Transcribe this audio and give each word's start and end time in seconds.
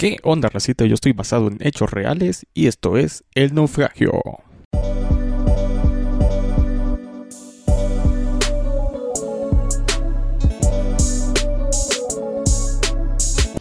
¿Qué 0.00 0.18
onda, 0.22 0.48
racita? 0.48 0.84
Yo 0.84 0.94
estoy 0.94 1.10
basado 1.10 1.48
en 1.48 1.58
hechos 1.60 1.90
reales 1.90 2.46
y 2.54 2.68
esto 2.68 2.96
es 2.96 3.24
El 3.34 3.52
Naufragio. 3.52 4.12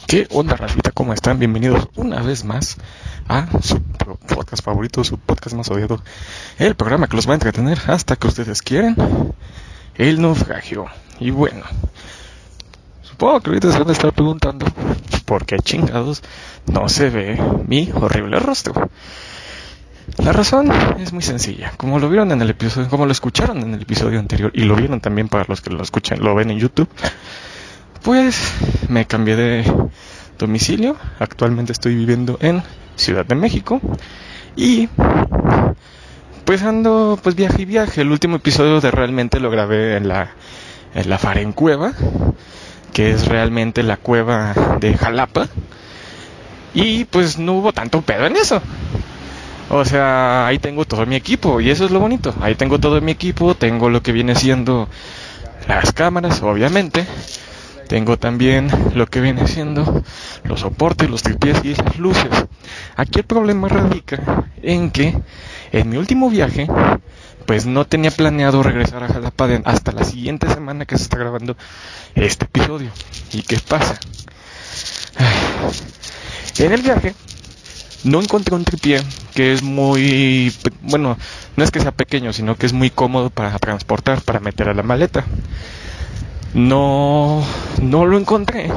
¿Qué 0.06 0.28
onda, 0.30 0.56
racita? 0.56 0.92
¿Cómo 0.92 1.12
están? 1.14 1.40
Bienvenidos 1.40 1.90
una 1.96 2.22
vez 2.22 2.44
más 2.44 2.78
a 3.28 3.48
su 3.64 3.82
podcast 3.82 4.64
favorito, 4.64 5.04
su 5.04 5.18
podcast 5.18 5.56
más 5.56 5.72
odiado, 5.72 6.04
el 6.60 6.76
programa 6.76 7.08
que 7.08 7.16
los 7.16 7.28
va 7.28 7.32
a 7.32 7.34
entretener 7.38 7.80
hasta 7.88 8.16
que 8.16 8.28
ustedes 8.28 8.62
quieren, 8.62 8.96
El 9.96 10.22
Naufragio. 10.22 10.86
Y 11.20 11.32
bueno, 11.32 11.64
supongo 13.18 13.40
que 13.42 13.50
ahorita 13.50 13.72
se 13.72 13.80
van 13.80 13.90
a 13.90 13.94
estar 13.94 14.14
preguntando 14.14 14.68
por 15.26 15.48
qué 15.48 15.58
chingados 15.58 16.22
no 16.68 16.88
se 16.88 17.10
ve 17.10 17.42
mi 17.68 17.90
horrible 17.92 18.38
rostro. 18.38 18.92
La 20.20 20.34
razón 20.34 20.72
es 21.00 21.14
muy 21.14 21.24
sencilla. 21.24 21.74
Como 21.78 21.98
lo 21.98 22.10
vieron 22.10 22.32
en 22.32 22.44
el 22.44 22.52
episodio, 22.52 22.88
como 22.90 23.08
lo 23.08 23.12
escucharon 23.12 23.58
en 23.58 23.74
el 23.74 23.82
episodio 23.82 24.20
anterior 24.20 24.52
y 24.54 24.66
lo 24.66 24.76
vieron 24.76 25.02
también 25.02 25.30
para 25.30 25.46
los 25.48 25.62
que 25.62 25.72
lo 25.72 25.82
escuchan, 25.82 26.20
lo 26.20 26.36
ven 26.36 26.52
en 26.52 26.60
YouTube, 26.60 26.88
pues 28.04 28.54
me 28.88 29.08
cambié 29.08 29.36
de 29.36 29.90
domicilio. 30.38 30.96
Actualmente 31.18 31.72
estoy 31.72 31.96
viviendo 31.96 32.38
en 32.40 32.62
Ciudad 32.98 33.26
de 33.26 33.34
México 33.34 33.82
y 34.56 34.90
pues 36.46 36.62
ando 36.62 37.20
pues 37.24 37.34
viaje 37.34 37.64
y 37.64 37.66
viaje. 37.66 38.02
El 38.02 38.12
último 38.12 38.36
episodio 38.36 38.80
de 38.80 38.92
realmente 38.92 39.40
lo 39.40 39.50
grabé 39.50 39.98
en 39.98 40.08
la 40.08 40.36
en 40.94 41.10
la 41.10 41.18
Farencueva, 41.18 41.94
que 42.94 43.12
es 43.12 43.28
realmente 43.28 43.84
la 43.84 43.98
cueva 43.98 44.54
de 44.80 44.98
Jalapa. 44.98 45.48
Y 46.74 47.06
pues 47.06 47.40
no 47.40 47.54
hubo 47.54 47.74
tanto 47.74 48.02
pedo 48.02 48.26
en 48.26 48.36
eso. 48.36 48.62
O 49.70 49.84
sea, 49.84 50.48
ahí 50.48 50.60
tengo 50.60 50.86
todo 50.86 51.06
mi 51.06 51.16
equipo 51.16 51.60
y 51.60 51.70
eso 51.70 51.86
es 51.86 51.92
lo 51.92 52.00
bonito. 52.00 52.34
Ahí 52.42 52.56
tengo 52.56 52.80
todo 52.80 53.02
mi 53.02 53.12
equipo, 53.12 53.56
tengo 53.56 53.90
lo 53.90 54.02
que 54.02 54.12
viene 54.12 54.36
siendo 54.36 54.88
las 55.68 55.92
cámaras, 55.92 56.42
obviamente. 56.42 57.06
Tengo 57.88 58.18
también 58.18 58.70
lo 58.96 59.08
que 59.08 59.22
viene 59.22 59.48
siendo 59.48 60.04
los 60.44 60.60
soportes, 60.60 61.10
los 61.10 61.24
tripiés 61.24 61.64
y 61.64 61.72
esas 61.72 61.98
luces. 61.98 62.30
Aquí 62.96 63.20
el 63.20 63.26
problema 63.26 63.70
radica 63.70 64.46
en 64.62 64.92
que 64.92 65.18
en 65.72 65.90
mi 65.90 65.98
último 65.98 66.30
viaje, 66.30 66.68
pues 67.48 67.66
no 67.66 67.86
tenía 67.86 68.12
planeado 68.12 68.62
regresar 68.62 69.04
a 69.04 69.08
Jalapa 69.08 69.48
hasta 69.64 69.94
la 69.94 70.04
siguiente 70.04 70.50
semana 70.50 70.86
que 70.86 70.98
se 70.98 71.04
está 71.04 71.18
grabando 71.18 71.56
este 72.14 72.44
episodio. 72.44 72.92
¿Y 73.32 73.42
qué 73.42 73.58
pasa? 73.58 73.98
En 76.60 76.74
el 76.74 76.82
viaje 76.82 77.16
no 78.04 78.22
encontré 78.22 78.54
un 78.54 78.66
tripié 78.66 79.02
que 79.34 79.54
es 79.54 79.64
muy, 79.64 80.54
bueno, 80.82 81.18
no 81.56 81.64
es 81.64 81.72
que 81.72 81.80
sea 81.80 81.92
pequeño, 81.92 82.34
sino 82.34 82.58
que 82.58 82.66
es 82.66 82.74
muy 82.74 82.90
cómodo 82.90 83.30
para 83.30 83.58
transportar, 83.60 84.22
para 84.22 84.42
meter 84.42 84.68
a 84.68 84.74
la 84.74 84.84
maleta. 84.84 85.24
No, 86.54 87.44
no 87.82 88.06
lo 88.06 88.18
encontré. 88.18 88.70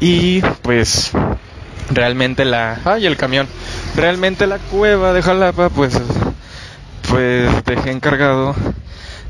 Y 0.00 0.40
pues 0.62 1.12
realmente 1.90 2.44
la, 2.44 2.80
ay, 2.84 3.06
el 3.06 3.16
camión, 3.16 3.46
realmente 3.94 4.48
la 4.48 4.58
cueva 4.58 5.12
de 5.12 5.22
Jalapa, 5.22 5.68
pues, 5.70 6.00
pues 7.08 7.64
dejé 7.64 7.90
encargado 7.90 8.54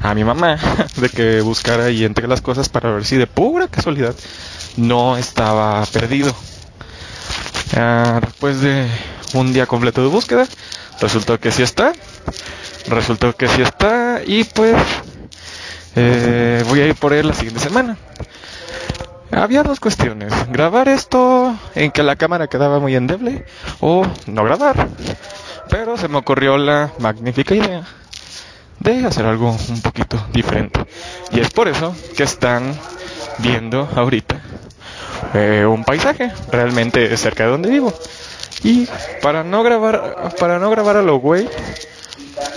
a 0.02 0.14
mi 0.14 0.24
mamá 0.24 0.58
de 0.96 1.08
que 1.08 1.40
buscara 1.40 1.90
y 1.90 2.04
entre 2.04 2.28
las 2.28 2.40
cosas 2.40 2.68
para 2.68 2.90
ver 2.90 3.04
si 3.04 3.16
de 3.16 3.26
pura 3.26 3.68
casualidad 3.68 4.14
no 4.76 5.16
estaba 5.16 5.84
perdido. 5.86 6.34
Después 8.22 8.60
de 8.60 8.88
un 9.34 9.52
día 9.52 9.66
completo 9.66 10.02
de 10.02 10.08
búsqueda, 10.08 10.46
resultó 11.00 11.38
que 11.38 11.52
sí 11.52 11.62
está. 11.62 11.92
Resultó 12.88 13.36
que 13.36 13.48
sí 13.48 13.60
está 13.62 14.22
y 14.26 14.44
pues 14.44 14.74
eh, 15.94 16.64
voy 16.68 16.80
a 16.80 16.86
ir 16.86 16.94
por 16.94 17.12
él 17.12 17.28
la 17.28 17.34
siguiente 17.34 17.60
semana. 17.60 17.96
Había 19.30 19.62
dos 19.62 19.78
cuestiones, 19.78 20.32
grabar 20.50 20.88
esto 20.88 21.54
en 21.74 21.90
que 21.90 22.02
la 22.02 22.16
cámara 22.16 22.46
quedaba 22.46 22.80
muy 22.80 22.96
endeble 22.96 23.44
o 23.80 24.06
no 24.26 24.44
grabar. 24.44 24.88
Pero 25.70 25.96
se 25.96 26.08
me 26.08 26.18
ocurrió 26.18 26.56
la 26.58 26.92
magnífica 26.98 27.54
idea 27.54 27.84
de 28.80 29.06
hacer 29.06 29.26
algo 29.26 29.56
un 29.68 29.82
poquito 29.82 30.24
diferente. 30.32 30.80
Y 31.32 31.40
es 31.40 31.50
por 31.50 31.68
eso 31.68 31.94
que 32.16 32.22
están 32.22 32.74
viendo 33.38 33.88
ahorita 33.94 34.40
eh, 35.34 35.66
un 35.66 35.84
paisaje 35.84 36.32
realmente 36.50 37.16
cerca 37.16 37.44
de 37.44 37.50
donde 37.50 37.70
vivo. 37.70 37.92
Y 38.62 38.88
para 39.22 39.44
no 39.44 39.62
grabar, 39.62 40.34
para 40.38 40.58
no 40.58 40.70
grabar 40.70 40.96
a 40.96 41.02
lo 41.02 41.16
güey, 41.18 41.48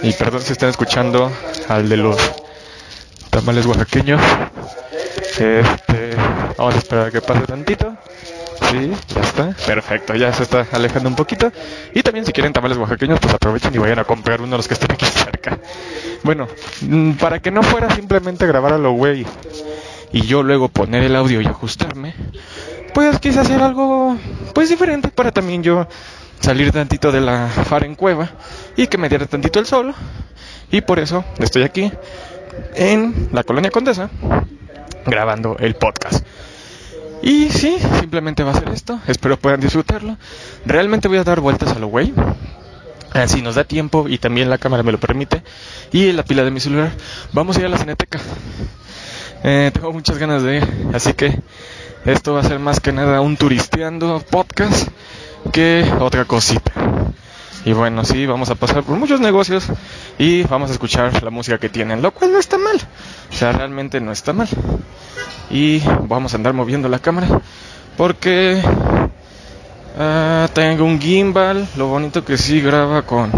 y 0.01 0.13
perdón 0.13 0.41
si 0.41 0.53
están 0.53 0.69
escuchando 0.69 1.31
al 1.67 1.89
de 1.89 1.97
los 1.97 2.17
tamales 3.29 3.66
oaxaqueños, 3.66 4.22
este, 5.39 6.16
vamos 6.57 6.75
a 6.75 6.78
esperar 6.78 7.07
a 7.07 7.11
que 7.11 7.22
pase 7.22 7.41
tantito. 7.41 7.95
Sí, 8.71 8.91
ya 9.13 9.21
está. 9.21 9.55
Perfecto, 9.65 10.15
ya 10.15 10.31
se 10.31 10.43
está 10.43 10.65
alejando 10.71 11.09
un 11.09 11.15
poquito. 11.15 11.51
Y 11.93 12.01
también 12.03 12.25
si 12.25 12.31
quieren 12.31 12.53
tamales 12.53 12.77
oaxaqueños, 12.77 13.19
pues 13.19 13.33
aprovechen 13.33 13.75
y 13.75 13.79
vayan 13.79 13.99
a 13.99 14.05
comprar 14.05 14.41
uno 14.41 14.51
de 14.51 14.57
los 14.57 14.67
que 14.67 14.75
están 14.75 14.91
aquí 14.91 15.05
cerca. 15.05 15.59
Bueno, 16.23 16.47
mm, 16.81 17.13
para 17.13 17.39
que 17.39 17.51
no 17.51 17.63
fuera 17.63 17.93
simplemente 17.93 18.47
grabar 18.47 18.73
a 18.73 18.77
lo 18.77 18.93
güey 18.93 19.25
y 20.13 20.21
yo 20.21 20.43
luego 20.43 20.69
poner 20.69 21.03
el 21.03 21.15
audio 21.15 21.41
y 21.41 21.45
ajustarme, 21.45 22.15
pues 22.93 23.19
quise 23.19 23.39
hacer 23.39 23.61
algo 23.61 24.17
pues 24.53 24.69
diferente 24.69 25.09
para 25.09 25.31
también 25.31 25.63
yo 25.63 25.87
salir 26.39 26.71
tantito 26.71 27.11
de 27.11 27.21
la 27.21 27.47
fara 27.47 27.85
en 27.85 27.95
cueva 27.95 28.29
y 28.75 28.87
que 28.87 28.97
me 28.97 29.09
diera 29.09 29.25
tantito 29.25 29.59
el 29.59 29.65
sol. 29.65 29.93
Y 30.71 30.79
por 30.81 30.99
eso 30.99 31.25
estoy 31.39 31.63
aquí 31.63 31.91
en 32.75 33.29
la 33.33 33.43
colonia 33.43 33.71
Condesa 33.71 34.09
grabando 35.05 35.57
el 35.59 35.75
podcast. 35.75 36.25
Y 37.21 37.49
sí, 37.49 37.77
simplemente 37.99 38.43
va 38.43 38.51
a 38.51 38.59
ser 38.59 38.69
esto. 38.69 38.99
Espero 39.07 39.37
puedan 39.37 39.59
disfrutarlo. 39.59 40.17
Realmente 40.65 41.07
voy 41.07 41.17
a 41.17 41.23
dar 41.23 41.39
vueltas 41.39 41.71
a 41.71 41.79
lo 41.79 41.87
güey. 41.87 42.13
Así 43.13 43.41
nos 43.41 43.55
da 43.55 43.63
tiempo 43.63 44.07
y 44.07 44.17
también 44.17 44.49
la 44.49 44.57
cámara 44.57 44.83
me 44.83 44.91
lo 44.91 44.99
permite. 44.99 45.43
Y 45.91 46.11
la 46.13 46.23
pila 46.23 46.43
de 46.43 46.51
mi 46.51 46.59
celular. 46.59 46.91
Vamos 47.33 47.57
a 47.57 47.59
ir 47.59 47.65
a 47.65 47.69
la 47.69 47.77
cineteca. 47.77 48.19
Eh, 49.43 49.71
tengo 49.73 49.91
muchas 49.91 50.17
ganas 50.17 50.43
de 50.43 50.57
ir. 50.57 50.67
Así 50.93 51.13
que 51.13 51.39
esto 52.05 52.33
va 52.33 52.39
a 52.41 52.43
ser 52.43 52.59
más 52.59 52.79
que 52.79 52.91
nada 52.91 53.21
un 53.21 53.37
turisteando 53.37 54.23
podcast 54.29 54.87
que 55.51 55.85
otra 55.99 56.25
cosita. 56.25 56.71
Y 57.63 57.73
bueno, 57.73 58.03
sí, 58.03 58.25
vamos 58.25 58.49
a 58.49 58.55
pasar 58.55 58.83
por 58.83 58.97
muchos 58.97 59.19
negocios 59.19 59.66
y 60.17 60.41
vamos 60.44 60.72
a 60.72 60.73
escuchar 60.73 61.22
la 61.22 61.29
música 61.29 61.59
que 61.59 61.69
tienen, 61.69 62.01
lo 62.01 62.11
cual 62.11 62.31
no 62.31 62.39
está 62.39 62.57
mal. 62.57 62.77
O 63.29 63.35
sea, 63.35 63.51
realmente 63.51 64.01
no 64.01 64.11
está 64.11 64.33
mal. 64.33 64.47
Y 65.51 65.81
vamos 66.07 66.33
a 66.33 66.38
andar 66.38 66.53
moviendo 66.53 66.89
la 66.89 66.97
cámara 66.97 67.27
porque 67.97 68.61
uh, 68.63 70.47
tengo 70.53 70.85
un 70.85 70.99
gimbal, 70.99 71.67
lo 71.75 71.88
bonito 71.88 72.25
que 72.25 72.38
sí 72.38 72.61
graba 72.61 73.03
con, 73.03 73.31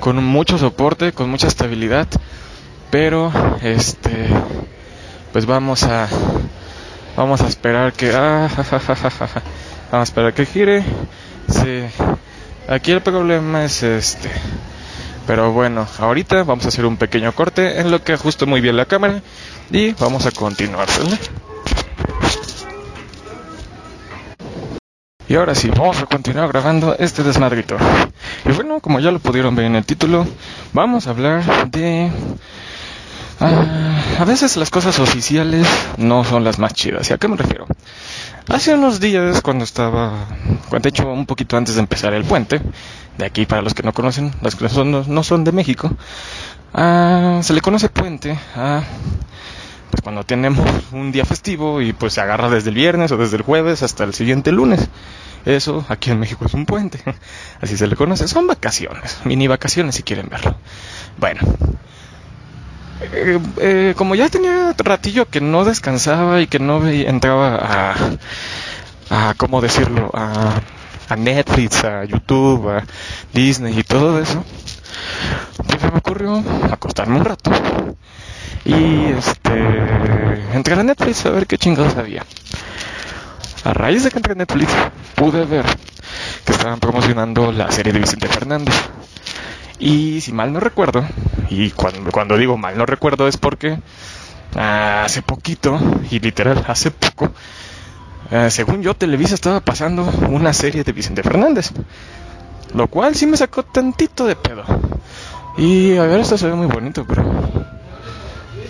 con 0.00 0.24
mucho 0.24 0.58
soporte, 0.58 1.12
con 1.12 1.30
mucha 1.30 1.46
estabilidad. 1.46 2.08
Pero, 2.90 3.32
este, 3.62 4.28
pues 5.32 5.46
vamos 5.46 5.84
a, 5.84 6.08
vamos 7.16 7.40
a 7.40 7.46
esperar 7.46 7.92
que, 7.92 8.12
ah, 8.14 8.48
vamos 8.56 9.92
a 9.92 10.02
esperar 10.02 10.34
que 10.34 10.44
gire. 10.44 10.82
Sí. 11.48 11.84
Aquí 12.68 12.92
el 12.92 13.02
problema 13.02 13.64
es 13.64 13.82
este. 13.82 14.30
Pero 15.26 15.52
bueno, 15.52 15.86
ahorita 15.98 16.44
vamos 16.44 16.64
a 16.64 16.68
hacer 16.68 16.84
un 16.86 16.96
pequeño 16.96 17.32
corte 17.32 17.80
en 17.80 17.90
lo 17.90 18.02
que 18.02 18.12
ajusto 18.12 18.46
muy 18.46 18.60
bien 18.60 18.76
la 18.76 18.84
cámara 18.84 19.22
y 19.70 19.92
vamos 19.92 20.26
a 20.26 20.30
continuar. 20.30 20.88
Y 25.26 25.36
ahora 25.36 25.54
sí, 25.54 25.70
vamos 25.70 25.98
a 26.00 26.06
continuar 26.06 26.48
grabando 26.48 26.94
este 26.98 27.22
desmadrito. 27.22 27.76
Y 28.44 28.52
bueno, 28.52 28.80
como 28.80 29.00
ya 29.00 29.10
lo 29.10 29.18
pudieron 29.18 29.56
ver 29.56 29.64
en 29.66 29.76
el 29.76 29.84
título, 29.86 30.26
vamos 30.72 31.06
a 31.06 31.10
hablar 31.10 31.70
de... 31.70 32.10
Ah, 33.40 34.00
a 34.18 34.24
veces 34.24 34.56
las 34.56 34.70
cosas 34.70 34.98
oficiales 35.00 35.66
no 35.96 36.24
son 36.24 36.44
las 36.44 36.58
más 36.58 36.74
chidas. 36.74 37.08
¿Y 37.10 37.14
a 37.14 37.18
qué 37.18 37.28
me 37.28 37.36
refiero? 37.36 37.66
Hace 38.48 38.74
unos 38.74 39.00
días, 39.00 39.40
cuando 39.40 39.64
estaba, 39.64 40.26
cuando 40.68 40.88
hecho 40.90 41.10
un 41.10 41.24
poquito 41.24 41.56
antes 41.56 41.76
de 41.76 41.80
empezar 41.80 42.12
el 42.12 42.24
puente, 42.24 42.60
de 43.16 43.24
aquí 43.24 43.46
para 43.46 43.62
los 43.62 43.72
que 43.72 43.82
no 43.82 43.94
conocen, 43.94 44.32
las 44.42 44.54
que 44.54 44.68
no, 44.84 45.22
son 45.24 45.44
de 45.44 45.52
México, 45.52 45.90
ah, 46.74 47.40
se 47.42 47.54
le 47.54 47.62
conoce 47.62 47.88
puente 47.88 48.38
a 48.54 48.82
pues 49.90 50.02
cuando 50.02 50.24
tenemos 50.24 50.68
un 50.92 51.10
día 51.10 51.24
festivo 51.24 51.80
y 51.80 51.94
pues 51.94 52.12
se 52.12 52.20
agarra 52.20 52.50
desde 52.50 52.68
el 52.68 52.74
viernes 52.74 53.12
o 53.12 53.16
desde 53.16 53.36
el 53.38 53.42
jueves 53.42 53.82
hasta 53.82 54.04
el 54.04 54.12
siguiente 54.12 54.52
lunes. 54.52 54.90
Eso 55.46 55.86
aquí 55.88 56.10
en 56.10 56.20
México 56.20 56.44
es 56.44 56.52
un 56.52 56.66
puente, 56.66 57.00
así 57.62 57.78
se 57.78 57.86
le 57.86 57.96
conoce. 57.96 58.28
Son 58.28 58.46
vacaciones, 58.46 59.20
mini 59.24 59.48
vacaciones 59.48 59.94
si 59.94 60.02
quieren 60.02 60.28
verlo. 60.28 60.54
Bueno, 61.16 61.40
eh, 63.00 63.38
eh, 63.58 63.94
como 63.96 64.14
ya 64.14 64.28
tenía 64.28 64.74
ratillo 64.78 65.28
que 65.28 65.40
no 65.40 65.64
descansaba 65.64 66.40
y 66.40 66.46
que 66.46 66.58
no 66.58 66.86
entraba 66.86 67.56
a, 67.56 67.94
a 69.10 69.34
¿cómo 69.34 69.60
decirlo? 69.60 70.10
A, 70.14 70.60
a 71.08 71.16
Netflix, 71.16 71.84
a 71.84 72.04
YouTube, 72.04 72.68
a 72.70 72.84
Disney 73.32 73.78
y 73.78 73.82
todo 73.82 74.20
eso, 74.20 74.44
pues 75.66 75.82
me 75.82 75.98
ocurrió 75.98 76.42
acostarme 76.70 77.18
un 77.18 77.24
rato 77.24 77.50
y 78.64 79.06
este 79.06 79.52
entré 80.54 80.74
a 80.74 80.82
Netflix 80.82 81.26
a 81.26 81.30
ver 81.30 81.46
qué 81.46 81.58
chingados 81.58 81.96
había. 81.96 82.24
A 83.64 83.72
raíz 83.72 84.04
de 84.04 84.10
que 84.10 84.18
entré 84.18 84.32
a 84.32 84.36
Netflix 84.36 84.72
pude 85.14 85.44
ver 85.44 85.64
que 86.44 86.52
estaban 86.52 86.80
promocionando 86.80 87.52
la 87.52 87.70
serie 87.70 87.92
de 87.92 88.00
Vicente 88.00 88.28
Fernández. 88.28 88.74
Y 89.78 90.20
si 90.20 90.32
mal 90.32 90.52
no 90.52 90.60
recuerdo, 90.60 91.04
y 91.50 91.70
cuando, 91.70 92.10
cuando 92.10 92.36
digo 92.36 92.56
mal 92.56 92.78
no 92.78 92.86
recuerdo 92.86 93.28
es 93.28 93.36
porque 93.36 93.78
hace 94.56 95.22
poquito, 95.22 95.78
y 96.10 96.20
literal 96.20 96.64
hace 96.68 96.90
poco, 96.90 97.32
eh, 98.30 98.50
según 98.50 98.82
yo, 98.82 98.94
Televisa 98.94 99.34
estaba 99.34 99.60
pasando 99.60 100.04
una 100.28 100.52
serie 100.52 100.84
de 100.84 100.92
Vicente 100.92 101.22
Fernández. 101.22 101.70
Lo 102.74 102.88
cual 102.88 103.14
sí 103.14 103.26
me 103.26 103.36
sacó 103.36 103.62
tantito 103.62 104.26
de 104.26 104.34
pedo. 104.34 104.64
Y 105.56 105.96
a 105.96 106.02
ver, 106.02 106.20
esto 106.20 106.36
se 106.36 106.48
ve 106.48 106.54
muy 106.54 106.66
bonito, 106.66 107.04
pero... 107.06 107.24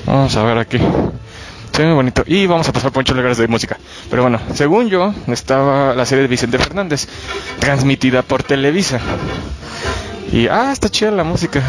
Vamos 0.07 0.37
a 0.37 0.43
ver 0.43 0.59
aquí. 0.59 0.79
Se 1.73 1.83
ve 1.83 1.89
muy 1.89 1.95
bonito. 1.95 2.23
Y 2.27 2.47
vamos 2.47 2.69
a 2.69 2.73
pasar 2.73 2.93
por 2.93 3.01
muchos 3.01 3.17
lugares 3.17 3.39
de 3.39 3.49
música. 3.49 3.79
Pero 4.11 4.23
bueno, 4.23 4.39
según 4.53 4.89
yo, 4.89 5.15
estaba 5.29 5.95
la 5.95 6.05
serie 6.05 6.23
de 6.23 6.29
Vicente 6.29 6.59
Fernández, 6.59 7.09
transmitida 7.59 8.21
por 8.23 8.43
Televisa. 8.43 9.01
Y, 10.33 10.49
ah, 10.49 10.73
está 10.73 10.89
chida 10.89 11.11
la 11.11 11.25
música. 11.25 11.63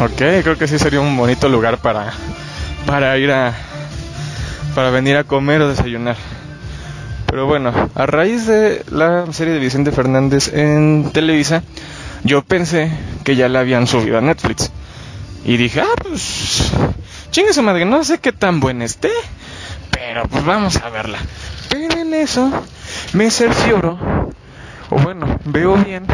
Ok, 0.00 0.16
creo 0.16 0.56
que 0.56 0.66
sí 0.66 0.78
sería 0.78 1.00
un 1.00 1.16
bonito 1.16 1.48
lugar 1.48 1.78
para, 1.78 2.12
para 2.86 3.18
ir 3.18 3.30
a, 3.30 3.54
para 4.74 4.90
venir 4.90 5.16
a 5.16 5.24
comer 5.24 5.60
o 5.60 5.68
desayunar. 5.68 6.16
Pero 7.26 7.46
bueno, 7.46 7.72
a 7.94 8.06
raíz 8.06 8.46
de 8.46 8.82
la 8.90 9.30
serie 9.32 9.54
de 9.54 9.60
Vicente 9.60 9.92
Fernández 9.92 10.52
en 10.52 11.10
Televisa, 11.12 11.62
yo 12.24 12.42
pensé 12.42 12.90
que 13.24 13.36
ya 13.36 13.48
la 13.48 13.60
habían 13.60 13.86
subido 13.86 14.18
a 14.18 14.20
Netflix. 14.20 14.70
Y 15.44 15.56
dije, 15.56 15.82
ah, 15.82 15.94
pues, 16.02 16.72
chingue 17.30 17.52
su 17.52 17.62
madre, 17.62 17.84
no 17.84 18.02
sé 18.02 18.18
qué 18.18 18.32
tan 18.32 18.58
buena 18.58 18.84
esté, 18.84 19.10
pero 19.90 20.24
pues 20.24 20.44
vamos 20.44 20.76
a 20.76 20.90
verla. 20.90 21.18
Pero 21.68 22.00
en 22.00 22.14
eso 22.14 22.50
me 23.12 23.30
cercioro, 23.30 23.98
o 24.90 24.96
bueno, 24.98 25.38
veo 25.44 25.76
bien, 25.76 26.06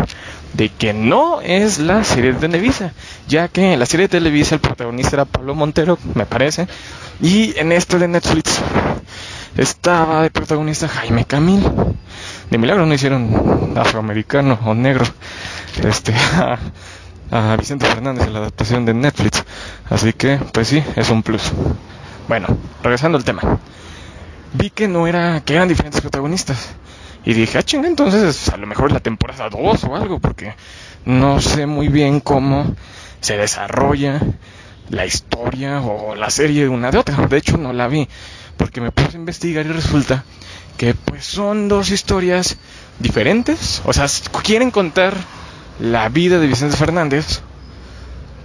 de 0.54 0.68
que 0.70 0.92
no 0.92 1.40
es 1.40 1.78
la 1.78 2.04
serie 2.04 2.32
de 2.32 2.40
Televisa, 2.40 2.92
ya 3.28 3.48
que 3.48 3.72
en 3.72 3.78
la 3.78 3.86
serie 3.86 4.04
de 4.04 4.18
Televisa 4.18 4.54
el 4.54 4.60
protagonista 4.60 5.16
era 5.16 5.24
Pablo 5.24 5.54
Montero, 5.54 5.98
me 6.14 6.26
parece, 6.26 6.68
y 7.20 7.58
en 7.58 7.72
este 7.72 7.98
de 7.98 8.08
Netflix 8.08 8.60
estaba 9.56 10.22
de 10.22 10.30
protagonista 10.30 10.88
Jaime 10.88 11.24
Camil. 11.24 11.62
De 12.50 12.58
milagro 12.58 12.86
no 12.86 12.94
hicieron 12.94 13.72
afroamericano 13.76 14.58
o 14.64 14.74
negro 14.74 15.04
este 15.82 16.14
a, 17.30 17.56
Vicente 17.56 17.86
Fernández 17.86 18.26
en 18.26 18.32
la 18.32 18.40
adaptación 18.40 18.84
de 18.84 18.94
Netflix. 18.94 19.44
Así 19.88 20.12
que, 20.12 20.38
pues 20.52 20.68
sí, 20.68 20.82
es 20.94 21.10
un 21.10 21.22
plus. 21.22 21.52
Bueno, 22.28 22.46
regresando 22.82 23.18
al 23.18 23.24
tema. 23.24 23.58
Vi 24.52 24.70
que 24.70 24.88
no 24.88 25.06
era, 25.06 25.40
que 25.40 25.54
eran 25.54 25.68
diferentes 25.68 26.00
protagonistas. 26.00 26.74
Y 27.26 27.34
dije, 27.34 27.58
ah, 27.58 27.62
chinga, 27.64 27.88
entonces 27.88 28.48
a 28.50 28.56
lo 28.56 28.68
mejor 28.68 28.92
la 28.92 29.00
temporada 29.00 29.50
2 29.50 29.84
o 29.84 29.96
algo, 29.96 30.20
porque 30.20 30.54
no 31.04 31.40
sé 31.40 31.66
muy 31.66 31.88
bien 31.88 32.20
cómo 32.20 32.74
se 33.20 33.36
desarrolla 33.36 34.22
la 34.90 35.06
historia 35.06 35.80
o 35.80 36.14
la 36.14 36.30
serie 36.30 36.62
de 36.62 36.68
una 36.68 36.92
de 36.92 36.98
otra. 36.98 37.26
De 37.26 37.36
hecho, 37.36 37.56
no 37.56 37.72
la 37.72 37.88
vi 37.88 38.08
porque 38.56 38.80
me 38.80 38.92
puse 38.92 39.16
a 39.16 39.20
investigar 39.20 39.66
y 39.66 39.70
resulta 39.70 40.24
que 40.76 40.94
pues 40.94 41.24
son 41.24 41.68
dos 41.68 41.90
historias 41.90 42.58
diferentes. 43.00 43.82
O 43.84 43.92
sea, 43.92 44.06
quieren 44.44 44.70
contar 44.70 45.14
la 45.80 46.08
vida 46.08 46.38
de 46.38 46.46
Vicente 46.46 46.76
Fernández, 46.76 47.40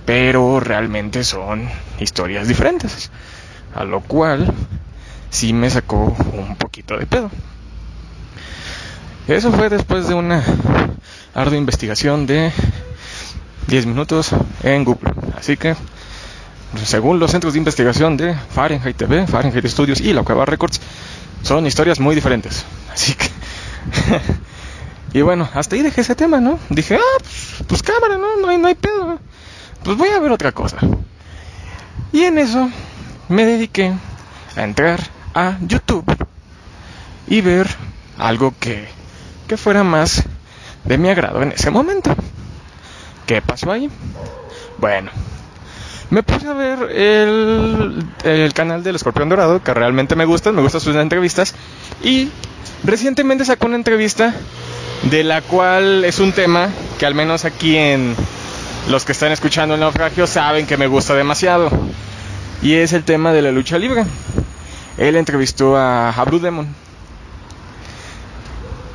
pero 0.08 0.60
realmente 0.60 1.24
son 1.24 1.70
historias 2.00 2.48
diferentes. 2.48 3.12
A 3.76 3.84
lo 3.84 4.02
cual 4.02 4.52
sí 5.30 5.54
me 5.54 5.70
sacó 5.70 6.18
un 6.34 6.56
poquito 6.56 6.98
de 6.98 7.06
pedo. 7.06 7.30
Eso 9.28 9.52
fue 9.52 9.70
después 9.70 10.08
de 10.08 10.14
una 10.14 10.44
ardua 11.34 11.58
investigación 11.58 12.26
de 12.26 12.52
10 13.68 13.86
minutos 13.86 14.32
en 14.64 14.84
Google. 14.84 15.14
Así 15.38 15.58
que 15.58 15.76
según 16.86 17.20
los 17.20 17.32
centros 17.32 17.54
de 17.54 17.60
investigación 17.60 18.18
de 18.18 18.34
Fahrenheit 18.34 18.96
TV, 18.96 19.28
Fahrenheit 19.28 19.66
Studios 19.68 20.00
y 20.02 20.14
la 20.14 20.24
Cueva 20.24 20.46
Records, 20.46 20.80
son 21.44 21.66
historias 21.66 22.00
muy 22.00 22.16
diferentes. 22.16 22.66
Así 22.92 23.14
que. 23.14 23.28
y 25.18 25.22
bueno, 25.22 25.50
hasta 25.54 25.76
ahí 25.76 25.82
dejé 25.82 26.02
ese 26.02 26.16
tema, 26.16 26.40
¿no? 26.40 26.60
Dije, 26.70 26.96
ah, 26.96 27.18
pues, 27.20 27.64
pues, 27.68 27.84
cámara, 27.84 28.18
¿no? 28.18 28.38
No 28.38 28.50
hay, 28.50 28.58
no 28.58 28.68
hay 28.68 28.76
pedo. 28.76 29.20
Pues 29.84 29.98
voy 29.98 30.10
a 30.10 30.20
ver 30.20 30.32
otra 30.32 30.52
cosa. 30.52 30.78
Y 32.14 32.24
en 32.24 32.38
eso 32.38 32.70
me 33.30 33.46
dediqué 33.46 33.94
a 34.56 34.64
entrar 34.64 35.00
a 35.34 35.58
YouTube 35.62 36.06
y 37.28 37.42
ver 37.42 37.68
algo 38.18 38.54
que, 38.60 38.88
que 39.52 39.58
fuera 39.58 39.84
más 39.84 40.24
de 40.86 40.98
mi 40.98 41.10
agrado 41.10 41.42
en 41.42 41.52
ese 41.52 41.72
momento. 41.72 42.16
¿Qué 43.26 43.42
pasó 43.42 43.70
ahí? 43.70 43.90
Bueno, 44.78 45.12
me 46.10 46.24
puse 46.24 46.48
a 46.48 46.54
ver 46.54 46.84
el, 46.90 48.02
el 48.24 48.54
canal 48.54 48.82
del 48.82 48.96
Escorpión 48.96 49.28
Dorado, 49.28 49.62
que 49.62 49.74
realmente 49.74 50.16
me 50.16 50.24
gusta, 50.24 50.54
me 50.54 50.62
gustan 50.62 50.80
sus 50.80 50.96
entrevistas. 50.96 51.54
Y 52.02 52.30
recientemente 52.86 53.44
sacó 53.44 53.68
una 53.68 53.76
entrevista 53.76 54.34
de 55.12 55.26
la 55.26 55.42
cual 55.42 56.06
es 56.06 56.20
un 56.20 56.32
tema 56.32 56.70
que 56.98 57.06
al 57.06 57.14
menos 57.14 57.44
aquí 57.44 57.76
en 57.76 58.16
los 58.90 59.04
que 59.04 59.12
están 59.12 59.34
escuchando 59.34 59.74
el 59.74 59.82
naufragio 59.82 60.28
saben 60.28 60.66
que 60.66 60.78
me 60.78 60.88
gusta 60.88 61.14
demasiado. 61.14 61.70
Y 62.62 62.76
es 62.76 62.94
el 62.94 63.04
tema 63.04 63.34
de 63.34 63.42
la 63.42 63.52
lucha 63.52 63.78
libre. 63.78 64.06
Él 64.98 65.18
entrevistó 65.18 65.76
a, 65.76 66.24
Blue 66.26 66.40
Demon. 66.40 66.74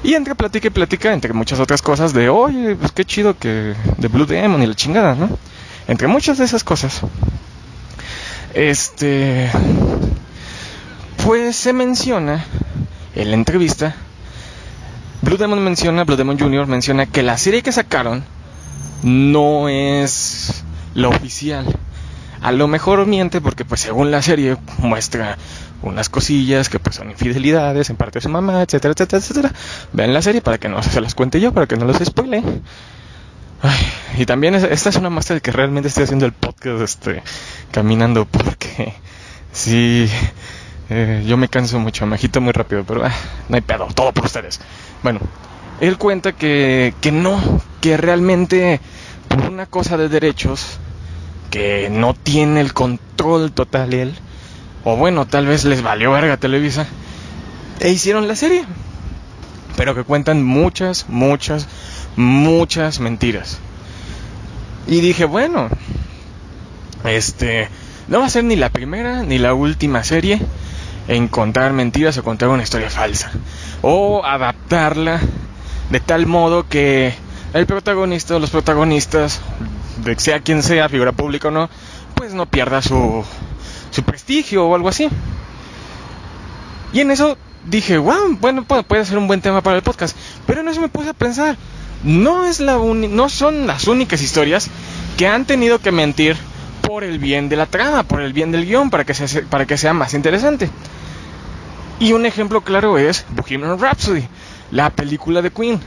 Y 0.07 0.15
entre 0.15 0.37
plática 0.37 0.69
y 0.69 0.71
plática, 0.71 1.13
entre 1.13 1.33
muchas 1.33 1.59
otras 1.59 1.83
cosas, 1.83 2.13
de 2.13 2.29
oye, 2.29 2.77
pues 2.77 2.93
qué 2.93 3.05
chido 3.05 3.37
que 3.37 3.75
de 3.99 4.07
Blue 4.07 4.25
Demon 4.25 4.63
y 4.63 4.67
la 4.69 4.77
chingada, 4.77 5.17
¿no? 5.17 5.29
Entre 5.89 6.07
muchas 6.07 6.39
de 6.39 6.45
esas 6.45 6.63
cosas, 6.63 7.01
este, 8.55 9.51
pues 11.25 11.57
se 11.57 11.73
menciona 11.73 12.45
en 13.17 13.31
la 13.31 13.35
entrevista, 13.35 13.97
Blue 15.23 15.39
Demon 15.39 15.65
menciona, 15.65 16.05
Blue 16.05 16.15
Demon 16.15 16.39
Jr. 16.39 16.69
menciona 16.69 17.07
que 17.07 17.25
la 17.25 17.37
serie 17.37 17.63
que 17.63 17.73
sacaron 17.73 18.23
no 19.03 19.69
es 19.69 20.63
la 20.95 21.09
oficial. 21.09 21.67
A 22.43 22.53
lo 22.53 22.69
mejor 22.69 23.07
miente 23.07 23.41
porque 23.41 23.65
pues 23.65 23.81
según 23.81 24.13
la 24.13 24.23
serie 24.23 24.57
muestra 24.79 25.37
unas 25.83 26.09
cosillas 26.09 26.69
que 26.69 26.79
pues 26.79 26.97
son 26.97 27.11
infidelidades 27.11 27.91
en 27.91 27.97
parte 27.97 28.19
de 28.19 28.23
su 28.23 28.29
mamá, 28.29 28.63
etcétera, 28.63 28.93
etcétera, 28.93 29.19
etcétera. 29.19 29.53
Vean 29.93 30.13
la 30.13 30.23
serie 30.23 30.41
para 30.41 30.59
que 30.59 30.69
no 30.69 30.83
se 30.83 31.01
las 31.01 31.15
cuente 31.15 31.41
yo, 31.41 31.53
para 31.53 31.67
que 31.67 31.77
no 31.77 31.85
los 31.85 31.99
spoile 31.99 32.43
y 34.19 34.27
también 34.27 34.55
esta 34.55 34.89
es 34.89 34.97
una 34.97 35.11
muestra 35.11 35.35
de 35.35 35.41
que 35.41 35.51
realmente 35.51 35.89
estoy 35.89 36.05
haciendo 36.05 36.27
el 36.27 36.33
podcast 36.33 36.81
este, 36.81 37.23
caminando 37.71 38.25
porque 38.25 38.95
sí, 39.53 40.09
eh, 40.91 41.25
yo 41.27 41.37
me 41.37 41.49
canso 41.49 41.79
mucho, 41.79 42.07
me 42.07 42.15
agito 42.15 42.41
muy 42.41 42.53
rápido, 42.53 42.85
pero 42.85 43.05
ah, 43.05 43.13
no 43.49 43.57
hay 43.57 43.63
pedo, 43.63 43.87
todo 43.95 44.13
por 44.13 44.25
ustedes. 44.25 44.61
Bueno, 45.03 45.21
él 45.81 45.99
cuenta 45.99 46.33
que, 46.33 46.95
que 47.01 47.13
no, 47.13 47.41
que 47.81 47.97
realmente 47.97 48.81
por 49.29 49.51
una 49.51 49.67
cosa 49.67 49.97
de 49.97 50.09
derechos 50.09 50.79
que 51.51 51.89
no 51.91 52.15
tiene 52.15 52.61
el 52.61 52.73
control 52.73 53.53
total 53.53 53.95
él, 53.95 54.15
o 54.89 54.95
bueno, 54.95 55.27
tal 55.27 55.47
vez 55.47 55.65
les 55.65 55.83
valió 55.83 56.13
verga 56.13 56.37
Televisa, 56.37 56.87
e 57.81 57.91
hicieron 57.91 58.29
la 58.29 58.37
serie, 58.37 58.65
pero 59.77 59.97
que 59.97 60.05
cuentan 60.05 60.45
muchas, 60.45 61.07
muchas, 61.09 61.67
muchas 62.15 63.01
mentiras. 63.01 63.59
Y 64.87 65.01
dije, 65.01 65.25
bueno, 65.25 65.69
este, 67.03 67.69
no 68.07 68.21
va 68.21 68.27
a 68.27 68.31
ser 68.31 68.45
ni 68.45 68.55
la 68.55 68.71
primera 68.71 69.25
ni 69.25 69.39
la 69.39 69.55
última 69.55 70.05
serie 70.05 70.41
en 71.09 71.27
contar 71.27 71.73
mentiras 71.73 72.17
o 72.19 72.23
contar 72.23 72.49
una 72.49 72.63
historia 72.63 72.89
falsa. 72.89 73.33
O 73.83 74.25
adaptarla 74.25 75.19
de 75.91 75.99
tal 75.99 76.27
modo 76.27 76.69
que 76.69 77.13
el 77.55 77.67
protagonista 77.67 78.37
o 78.37 78.39
los 78.39 78.51
protagonistas, 78.51 79.41
de 80.05 80.17
sea 80.17 80.39
quien 80.39 80.63
sea, 80.63 80.89
figura 80.89 81.11
pública 81.11 81.49
o 81.49 81.51
no, 81.51 81.69
pues 82.15 82.35
no 82.35 82.47
pierda 82.47 82.83
su, 82.83 83.25
su 83.97 84.03
prestigio 84.03 84.67
o 84.67 84.75
algo 84.75 84.89
así. 84.89 85.09
Y 86.93 87.01
en 87.01 87.11
eso 87.11 87.37
dije, 87.65 87.99
wow, 87.99 88.37
bueno, 88.41 88.65
puede 88.65 89.05
ser 89.05 89.19
un 89.19 89.27
buen 89.27 89.41
tema 89.41 89.63
para 89.63 89.77
el 89.77 89.83
podcast. 89.83 90.17
Pero 90.47 90.61
en 90.61 90.69
eso 90.69 90.81
me 90.81 90.89
puse 90.89 91.11
a 91.11 91.15
pensar, 91.15 91.57
no, 92.05 92.45
es 92.45 92.61
la 92.61 92.77
no 92.77 93.29
son 93.29 93.67
las 93.67 93.89
únicas 93.89 94.23
historias 94.23 94.69
que 95.17 95.27
han 95.27 95.47
tenido 95.47 95.79
que 95.81 95.93
mentir 95.93 96.37
por 96.83 97.05
el 97.05 97.19
bien 97.19 97.49
de 97.49 97.57
la 97.57 97.67
trama, 97.67 98.03
por 98.05 98.21
el 98.21 98.33
bien 98.33 98.53
del 98.53 98.67
guion, 98.67 98.91
para 98.91 99.05
que, 99.05 99.15
se, 99.15 99.43
para 99.43 99.67
que 99.67 99.79
sea 99.79 99.95
más 99.95 100.15
interesante. 100.15 100.71
Y 101.99 102.13
un 102.13 102.27
ejemplo 102.27 102.61
claro 102.61 102.99
es 102.99 103.25
Bohemian 103.31 103.81
Rhapsody, 103.81 104.29
la 104.71 104.91
película 104.91 105.41
de 105.41 105.51
Queen. 105.51 105.81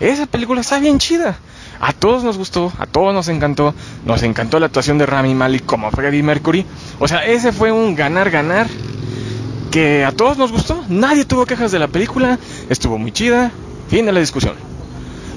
Esa 0.00 0.26
película 0.26 0.60
está 0.60 0.80
bien 0.80 0.98
chida. 0.98 1.38
A 1.80 1.94
todos 1.94 2.22
nos 2.22 2.36
gustó, 2.36 2.70
a 2.78 2.86
todos 2.86 3.14
nos 3.14 3.28
encantó. 3.28 3.74
Nos 4.04 4.22
encantó 4.22 4.60
la 4.60 4.66
actuación 4.66 4.98
de 4.98 5.06
Rami 5.06 5.34
Malek 5.34 5.64
como 5.64 5.90
Freddie 5.90 6.22
Mercury. 6.22 6.66
O 6.98 7.08
sea, 7.08 7.24
ese 7.24 7.52
fue 7.52 7.72
un 7.72 7.96
ganar-ganar 7.96 8.68
que 9.70 10.04
a 10.04 10.12
todos 10.12 10.36
nos 10.36 10.52
gustó. 10.52 10.84
Nadie 10.88 11.24
tuvo 11.24 11.46
quejas 11.46 11.72
de 11.72 11.78
la 11.78 11.88
película. 11.88 12.38
Estuvo 12.68 12.98
muy 12.98 13.12
chida. 13.12 13.50
Fin 13.88 14.04
de 14.04 14.12
la 14.12 14.20
discusión. 14.20 14.54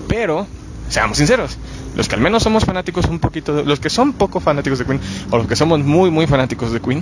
Pero, 0.07 0.45
seamos 0.89 1.17
sinceros, 1.17 1.57
los 1.95 2.07
que 2.07 2.15
al 2.15 2.21
menos 2.21 2.43
somos 2.43 2.65
fanáticos 2.65 3.05
un 3.05 3.19
poquito, 3.19 3.63
los 3.63 3.79
que 3.79 3.89
son 3.89 4.13
poco 4.13 4.39
fanáticos 4.39 4.79
de 4.79 4.85
Queen, 4.85 4.99
o 5.31 5.37
los 5.37 5.47
que 5.47 5.55
somos 5.55 5.79
muy, 5.79 6.11
muy 6.11 6.27
fanáticos 6.27 6.71
de 6.71 6.81
Queen, 6.81 7.01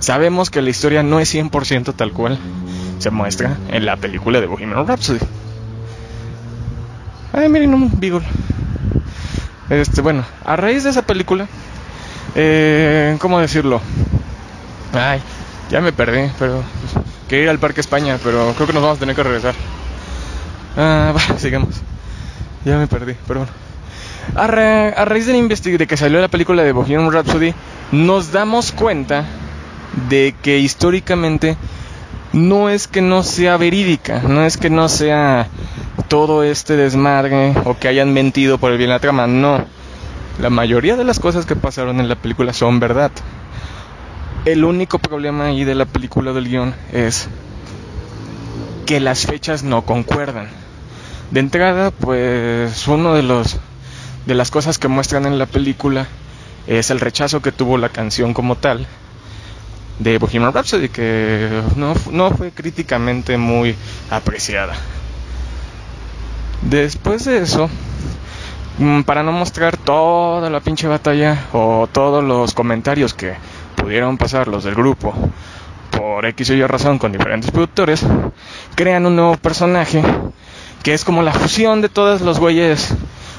sabemos 0.00 0.50
que 0.50 0.60
la 0.60 0.70
historia 0.70 1.02
no 1.02 1.20
es 1.20 1.34
100% 1.34 1.94
tal 1.94 2.12
cual 2.12 2.38
se 2.98 3.10
muestra 3.10 3.56
en 3.70 3.86
la 3.86 3.96
película 3.96 4.40
de 4.40 4.46
Bohemian 4.46 4.86
Rhapsody. 4.86 5.20
Ay, 7.32 7.48
miren 7.48 7.72
un 7.72 7.90
Beagle. 7.98 8.22
Este, 9.70 10.02
bueno, 10.02 10.24
a 10.44 10.56
raíz 10.56 10.84
de 10.84 10.90
esa 10.90 11.02
película, 11.02 11.46
eh, 12.34 13.16
¿cómo 13.18 13.40
decirlo? 13.40 13.80
Ay, 14.92 15.20
ya 15.70 15.80
me 15.80 15.92
perdí, 15.92 16.30
pero 16.38 16.62
pues, 16.92 17.04
quería 17.28 17.44
ir 17.44 17.50
al 17.50 17.58
Parque 17.58 17.80
España, 17.80 18.18
pero 18.22 18.52
creo 18.54 18.66
que 18.66 18.72
nos 18.74 18.82
vamos 18.82 18.98
a 18.98 19.00
tener 19.00 19.16
que 19.16 19.22
regresar. 19.22 19.54
Ah, 20.76 21.12
va, 21.16 21.38
sigamos. 21.38 21.76
Ya 22.64 22.78
me 22.78 22.86
perdí, 22.86 23.14
pero 23.26 23.40
bueno. 23.40 23.52
A, 24.34 24.46
raíz 24.46 25.26
de, 25.26 25.32
la 25.32 25.78
de 25.78 25.86
que 25.86 25.96
salió 25.96 26.20
la 26.20 26.28
película 26.28 26.62
de 26.62 26.72
Bohemian 26.72 27.10
Rhapsody, 27.10 27.54
nos 27.92 28.32
damos 28.32 28.72
cuenta 28.72 29.24
de 30.08 30.34
que 30.42 30.58
históricamente 30.58 31.56
no 32.34 32.68
es 32.68 32.88
que 32.88 33.00
no 33.00 33.22
sea 33.22 33.56
verídica, 33.56 34.20
no 34.20 34.44
es 34.44 34.56
que 34.56 34.68
no 34.68 34.88
sea 34.88 35.46
todo 36.08 36.42
este 36.42 36.76
desmadre 36.76 37.54
o 37.64 37.78
que 37.78 37.86
hayan 37.86 38.12
mentido 38.12 38.58
por 38.58 38.72
el 38.72 38.78
bien 38.78 38.88
de 38.88 38.94
la 38.94 39.00
trama, 39.00 39.28
no. 39.28 39.64
La 40.40 40.50
mayoría 40.50 40.96
de 40.96 41.04
las 41.04 41.20
cosas 41.20 41.46
que 41.46 41.54
pasaron 41.54 42.00
en 42.00 42.08
la 42.08 42.16
película 42.16 42.52
son 42.52 42.80
verdad. 42.80 43.12
El 44.44 44.64
único 44.64 44.98
problema 44.98 45.46
ahí 45.46 45.62
de 45.62 45.76
la 45.76 45.86
película 45.86 46.32
del 46.32 46.48
guion 46.48 46.74
es 46.92 47.28
que 48.84 48.98
las 48.98 49.26
fechas 49.26 49.62
no 49.62 49.82
concuerdan. 49.82 50.48
De 51.30 51.38
entrada, 51.38 51.92
pues 51.92 52.86
uno 52.88 53.14
de 53.14 53.22
los 53.22 53.58
de 54.26 54.34
las 54.34 54.50
cosas 54.50 54.78
que 54.78 54.88
muestran 54.88 55.26
en 55.26 55.38
la 55.38 55.46
película 55.46 56.08
es 56.66 56.90
el 56.90 56.98
rechazo 56.98 57.42
que 57.42 57.52
tuvo 57.52 57.78
la 57.78 57.90
canción 57.90 58.34
como 58.34 58.56
tal 58.56 58.88
de 59.98 60.18
Bohemian 60.18 60.52
Rhapsody, 60.52 60.88
que 60.88 61.62
no, 61.76 61.94
no 62.10 62.30
fue 62.30 62.50
críticamente 62.50 63.36
muy 63.38 63.74
apreciada. 64.10 64.74
Después 66.62 67.24
de 67.24 67.38
eso, 67.38 67.68
mm, 68.78 69.02
para 69.02 69.22
no 69.22 69.32
mostrar 69.32 69.76
toda 69.76 70.50
la 70.50 70.60
pinche 70.60 70.88
batalla 70.88 71.46
o 71.52 71.88
todos 71.90 72.24
los 72.24 72.54
comentarios 72.54 73.14
que 73.14 73.34
pudieron 73.76 74.16
pasar 74.16 74.48
los 74.48 74.64
del 74.64 74.74
grupo 74.74 75.14
por 75.90 76.24
X 76.26 76.50
o 76.50 76.54
Y 76.54 76.66
razón 76.66 76.98
con 76.98 77.12
diferentes 77.12 77.50
productores, 77.50 78.04
crean 78.74 79.06
un 79.06 79.16
nuevo 79.16 79.36
personaje 79.36 80.02
que 80.82 80.94
es 80.94 81.04
como 81.04 81.22
la 81.22 81.32
fusión 81.32 81.80
de 81.80 81.88
todos 81.88 82.20
los 82.20 82.38
güeyes 82.40 82.94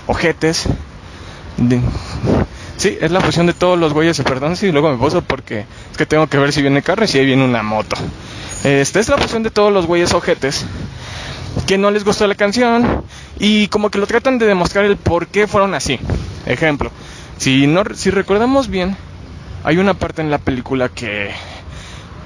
ojetes. 0.08 0.68
Sí, 2.78 2.98
es 3.00 3.12
la 3.12 3.22
fusión 3.22 3.46
de 3.46 3.54
todos 3.54 3.78
los 3.78 3.94
güeyes, 3.94 4.20
perdón 4.22 4.56
si 4.56 4.72
luego 4.72 4.92
me 4.92 4.98
poso 4.98 5.22
porque 5.22 5.66
es 5.92 5.98
que 5.98 6.06
tengo 6.06 6.28
que 6.28 6.38
ver 6.38 6.52
si 6.52 6.62
viene 6.62 6.82
carro 6.82 7.06
y 7.06 7.08
si 7.08 7.20
ahí 7.20 7.26
viene 7.26 7.44
una 7.44 7.64
moto. 7.64 7.96
Esta 8.64 9.00
es 9.00 9.10
la 9.10 9.18
fusión 9.18 9.44
de 9.44 9.52
todos 9.52 9.72
los 9.72 9.86
güeyes 9.86 10.14
ojetes 10.14 10.66
que 11.68 11.78
no 11.78 11.90
les 11.92 12.04
gustó 12.04 12.28
la 12.28 12.36
canción 12.36 13.04
y 13.40 13.68
como 13.68 13.90
que 13.90 13.98
lo 13.98 14.08
tratan 14.08 14.38
de 14.38 14.46
demostrar 14.46 14.86
el 14.86 14.98
por 14.98 15.28
qué 15.28 15.48
fueron 15.48 15.74
así. 15.74 16.00
Ejemplo, 16.46 16.92
si 17.38 17.68
no 17.68 17.84
si 17.94 18.12
recordamos 18.12 18.68
bien, 18.68 18.96
hay 19.64 19.78
una 19.78 19.94
parte 19.94 20.22
en 20.22 20.30
la 20.30 20.38
película 20.38 20.90
que 20.90 21.32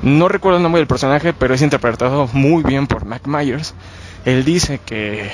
no 0.01 0.27
recuerdo 0.27 0.57
el 0.57 0.63
nombre 0.63 0.79
del 0.79 0.87
personaje, 0.87 1.33
pero 1.33 1.53
es 1.53 1.61
interpretado 1.61 2.29
muy 2.33 2.63
bien 2.63 2.87
por 2.87 3.05
Mac 3.05 3.27
Myers. 3.27 3.73
Él 4.25 4.45
dice 4.45 4.79
que 4.85 5.31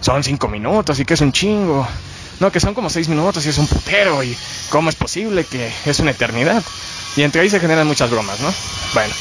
son 0.00 0.22
cinco 0.22 0.48
minutos 0.48 0.98
y 1.00 1.04
que 1.04 1.14
es 1.14 1.20
un 1.20 1.32
chingo. 1.32 1.86
No, 2.40 2.50
que 2.50 2.60
son 2.60 2.74
como 2.74 2.90
seis 2.90 3.08
minutos 3.08 3.46
y 3.46 3.48
es 3.48 3.58
un 3.58 3.66
putero. 3.66 4.22
Y 4.22 4.36
cómo 4.70 4.90
es 4.90 4.96
posible 4.96 5.44
que 5.44 5.72
es 5.86 5.98
una 6.00 6.10
eternidad. 6.10 6.62
Y 7.16 7.22
entre 7.22 7.42
ahí 7.42 7.50
se 7.50 7.60
generan 7.60 7.86
muchas 7.86 8.10
bromas, 8.10 8.40
¿no? 8.40 8.52
Bueno. 8.92 9.14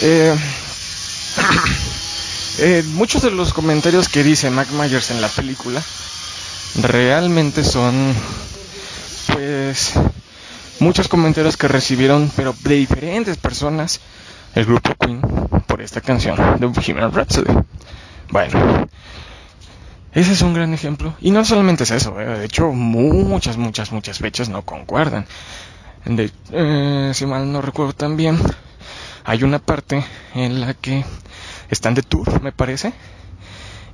Eh, 0.00 0.36
eh, 2.58 2.84
muchos 2.88 3.22
de 3.22 3.30
los 3.30 3.52
comentarios 3.52 4.08
que 4.08 4.22
dice 4.22 4.50
Mac 4.50 4.68
Myers 4.70 5.10
en 5.10 5.20
la 5.20 5.28
película 5.28 5.82
realmente 6.76 7.64
son, 7.64 8.14
pues, 9.32 9.94
muchos 10.78 11.08
comentarios 11.08 11.56
que 11.56 11.68
recibieron, 11.68 12.30
pero 12.36 12.54
de 12.60 12.74
diferentes 12.76 13.36
personas, 13.36 14.00
el 14.54 14.66
grupo 14.66 14.94
Queen 14.94 15.20
por 15.66 15.80
esta 15.80 16.00
canción 16.00 16.36
de 16.60 16.66
Bohemian 16.66 17.12
Rhapsody. 17.12 17.52
Bueno, 18.30 18.88
ese 20.20 20.32
es 20.32 20.42
un 20.42 20.54
gran 20.54 20.74
ejemplo. 20.74 21.14
Y 21.20 21.30
no 21.30 21.44
solamente 21.44 21.84
es 21.84 21.90
eso, 21.90 22.20
eh, 22.20 22.24
de 22.24 22.44
hecho 22.44 22.72
muchas, 22.72 23.56
muchas, 23.56 23.92
muchas 23.92 24.18
fechas 24.18 24.48
no 24.48 24.62
concuerdan. 24.62 25.26
Eh, 26.52 27.10
si 27.14 27.26
mal 27.26 27.52
no 27.52 27.60
recuerdo 27.60 27.92
también, 27.92 28.38
hay 29.24 29.42
una 29.42 29.58
parte 29.58 30.04
en 30.34 30.60
la 30.60 30.74
que 30.74 31.04
están 31.70 31.94
de 31.94 32.02
tour, 32.02 32.42
me 32.42 32.52
parece. 32.52 32.92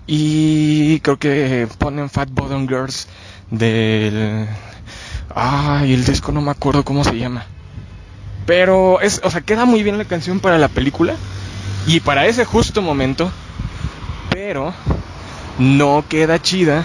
Y 0.07 1.01
creo 1.01 1.19
que 1.19 1.67
ponen 1.79 2.11
Fat 2.11 2.31
Bottom 2.31 2.69
Girls 2.69 3.09
del... 3.51 4.47
Ay, 5.35 5.93
el 5.95 6.05
disco 6.05 6.31
no 6.31 6.41
me 6.41 6.51
acuerdo 6.51 6.85
cómo 6.85 7.03
se 7.03 7.19
llama. 7.19 7.47
Pero 8.47 9.01
es, 9.01 9.21
o 9.25 9.31
sea, 9.31 9.41
queda 9.41 9.65
muy 9.65 9.83
bien 9.83 9.99
la 9.99 10.05
canción 10.05 10.39
para 10.41 10.59
la 10.59 10.69
película 10.69 11.17
y 11.87 12.01
para 12.01 12.27
ese 12.27 12.45
justo 12.45 12.83
momento. 12.83 13.33
Pero 14.31 14.75
no 15.59 16.05
queda 16.09 16.41
chida 16.41 16.85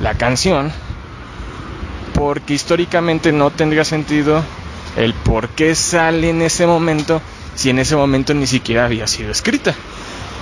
la 0.00 0.14
canción 0.14 0.72
porque 2.14 2.54
históricamente 2.54 3.32
no 3.32 3.50
tendría 3.50 3.84
sentido 3.84 4.42
el 4.96 5.14
por 5.14 5.48
qué 5.48 5.74
sale 5.74 6.30
en 6.30 6.42
ese 6.42 6.66
momento 6.66 7.20
si 7.54 7.70
en 7.70 7.78
ese 7.78 7.96
momento 7.96 8.34
ni 8.34 8.46
siquiera 8.46 8.86
había 8.86 9.06
sido 9.06 9.30
escrita. 9.30 9.74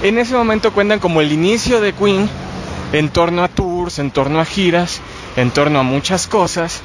En 0.02 0.19
ese 0.19 0.35
momento 0.35 0.73
cuentan 0.73 0.99
como 0.99 1.21
el 1.21 1.33
inicio 1.33 1.81
de 1.81 1.93
Queen 1.93 2.29
en 2.93 3.09
torno 3.11 3.43
a 3.45 3.49
tours, 3.49 3.99
en 3.99 4.11
torno 4.11 4.40
a 4.40 4.45
giras, 4.45 5.00
en 5.37 5.50
torno 5.50 5.81
a 5.81 5.83
muchas 5.83 6.26
cosas 6.26 6.81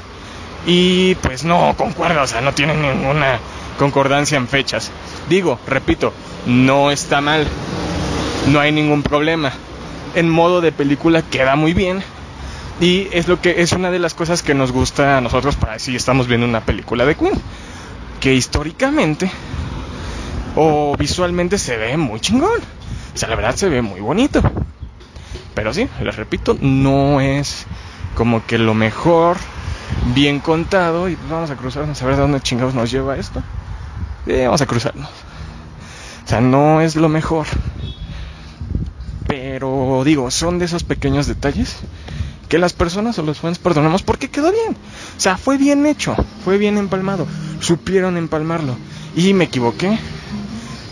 y 0.65 1.15
pues 1.15 1.43
no 1.43 1.75
concuerda, 1.77 2.23
o 2.23 2.27
sea, 2.27 2.41
no 2.41 2.53
tienen 2.53 2.81
ninguna 2.81 3.39
concordancia 3.77 4.37
en 4.37 4.47
fechas. 4.47 4.91
Digo, 5.29 5.59
repito, 5.67 6.13
no 6.45 6.91
está 6.91 7.21
mal, 7.21 7.45
no 8.47 8.59
hay 8.59 8.71
ningún 8.71 9.03
problema 9.03 9.51
en 10.15 10.29
modo 10.29 10.61
de 10.61 10.71
película 10.71 11.21
queda 11.21 11.55
muy 11.55 11.73
bien. 11.73 12.03
Y 12.81 13.07
es 13.11 13.27
lo 13.27 13.39
que 13.41 13.61
es 13.61 13.71
una 13.71 13.91
de 13.91 13.99
las 13.99 14.13
cosas 14.13 14.43
que 14.43 14.53
nos 14.53 14.71
gusta 14.71 15.17
a 15.17 15.21
nosotros 15.21 15.55
para 15.55 15.79
si 15.79 15.95
estamos 15.95 16.27
viendo 16.27 16.45
una 16.45 16.61
película 16.61 17.05
de 17.05 17.15
Queen. 17.15 17.33
Que 18.19 18.33
históricamente 18.33 19.29
o 20.55 20.95
visualmente 20.97 21.57
se 21.57 21.77
ve 21.77 21.97
muy 21.97 22.19
chingón. 22.19 22.59
O 23.13 23.17
sea, 23.17 23.29
la 23.29 23.35
verdad 23.35 23.55
se 23.55 23.69
ve 23.69 23.81
muy 23.81 24.01
bonito. 24.01 24.41
Pero 25.53 25.73
sí, 25.73 25.87
les 26.01 26.15
repito, 26.15 26.57
no 26.59 27.21
es 27.21 27.65
como 28.15 28.45
que 28.45 28.57
lo 28.57 28.73
mejor 28.73 29.37
bien 30.13 30.39
contado. 30.39 31.07
Y 31.07 31.17
vamos 31.29 31.49
a 31.49 31.55
cruzarnos 31.55 32.01
a 32.01 32.05
ver 32.05 32.15
de 32.15 32.21
dónde 32.21 32.41
chingados 32.41 32.73
nos 32.73 32.91
lleva 32.91 33.17
esto. 33.17 33.41
vamos 34.25 34.61
a 34.61 34.65
cruzarnos. 34.65 35.09
O 36.25 36.27
sea, 36.27 36.41
no 36.41 36.81
es 36.81 36.95
lo 36.95 37.07
mejor. 37.07 37.45
Digo, 40.05 40.29
son 40.29 40.59
de 40.59 40.65
esos 40.65 40.83
pequeños 40.83 41.25
detalles 41.25 41.77
que 42.47 42.59
las 42.59 42.73
personas 42.73 43.17
o 43.17 43.23
los 43.23 43.39
fans 43.39 43.57
perdonamos 43.57 44.03
porque 44.03 44.29
quedó 44.29 44.51
bien. 44.51 44.77
O 45.17 45.19
sea, 45.19 45.35
fue 45.35 45.57
bien 45.57 45.83
hecho, 45.87 46.15
fue 46.43 46.59
bien 46.59 46.77
empalmado. 46.77 47.25
Supieron 47.59 48.15
empalmarlo. 48.15 48.77
Y 49.15 49.33
me 49.33 49.45
equivoqué. 49.45 49.97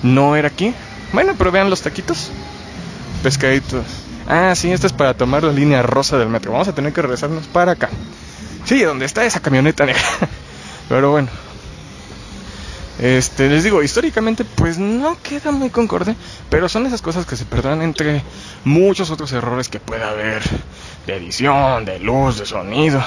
No 0.01 0.35
era 0.35 0.47
aquí. 0.47 0.73
Bueno, 1.13 1.35
pero 1.37 1.51
vean 1.51 1.69
los 1.69 1.83
taquitos. 1.83 2.31
Pescaditos. 3.21 3.85
Ah, 4.27 4.55
sí, 4.55 4.71
esto 4.71 4.87
es 4.87 4.93
para 4.93 5.13
tomar 5.13 5.43
la 5.43 5.53
línea 5.53 5.83
rosa 5.83 6.17
del 6.17 6.29
metro. 6.29 6.51
Vamos 6.51 6.69
a 6.69 6.73
tener 6.73 6.91
que 6.91 7.03
regresarnos 7.03 7.45
para 7.45 7.73
acá. 7.73 7.89
Sí, 8.65 8.81
donde 8.81 9.05
está 9.05 9.23
esa 9.25 9.41
camioneta 9.41 9.85
negra. 9.85 10.01
Pero 10.89 11.11
bueno, 11.11 11.29
este, 12.99 13.49
les 13.49 13.63
digo, 13.63 13.81
históricamente 13.81 14.45
pues 14.45 14.77
no 14.77 15.17
queda 15.21 15.51
muy 15.51 15.69
concorde, 15.69 16.15
pero 16.49 16.69
son 16.69 16.85
esas 16.85 17.01
cosas 17.01 17.25
que 17.25 17.35
se 17.35 17.45
perdonan 17.45 17.81
entre 17.81 18.21
muchos 18.63 19.09
otros 19.09 19.31
errores 19.31 19.69
que 19.69 19.79
pueda 19.79 20.09
haber 20.09 20.43
de 21.07 21.15
edición, 21.15 21.85
de 21.85 21.99
luz, 21.99 22.39
de 22.39 22.45
sonido, 22.45 23.03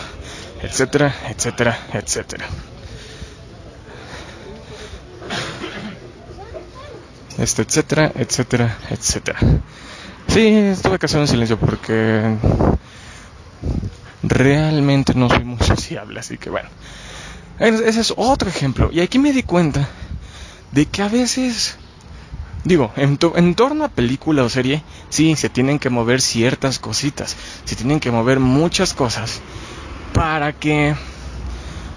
etcétera, 0.63 1.15
etcétera, 1.29 1.79
etcétera. 1.93 2.47
Este, 7.39 7.63
etcétera, 7.63 8.13
etcétera, 8.15 8.79
etcétera. 8.91 9.39
Sí, 10.29 10.73
tuve 10.83 10.99
que 10.99 11.07
hacer 11.07 11.21
un 11.21 11.29
silencio 11.29 11.59
porque 11.59 12.37
realmente 14.23 15.15
no 15.15 15.29
soy 15.29 15.45
muy 15.45 15.59
sociable, 15.65 16.21
así 16.21 16.39
que 16.39 16.51
bueno. 16.51 16.69
Ese 17.59 18.01
es 18.01 18.13
otro 18.17 18.49
ejemplo. 18.49 18.91
Y 18.93 19.01
aquí 19.01 19.19
me 19.19 19.33
di 19.33 19.43
cuenta 19.43 19.89
de 20.73 20.87
que 20.87 21.03
a 21.03 21.09
veces, 21.09 21.77
digo, 22.65 22.93
en, 22.97 23.19
en, 23.37 23.55
torno 23.55 23.85
a 23.85 23.89
película 23.89 24.45
o 24.45 24.49
serie, 24.49 24.83
sí, 25.09 25.37
se 25.37 25.49
tienen 25.49 25.79
que 25.79 25.91
mover 25.91 26.21
ciertas 26.21 26.79
cositas, 26.79 27.37
se 27.65 27.77
tienen 27.77 28.01
que 28.01 28.11
mover 28.11 28.41
muchas 28.41 28.93
cosas 28.93 29.41
para 30.13 30.53
que, 30.53 30.95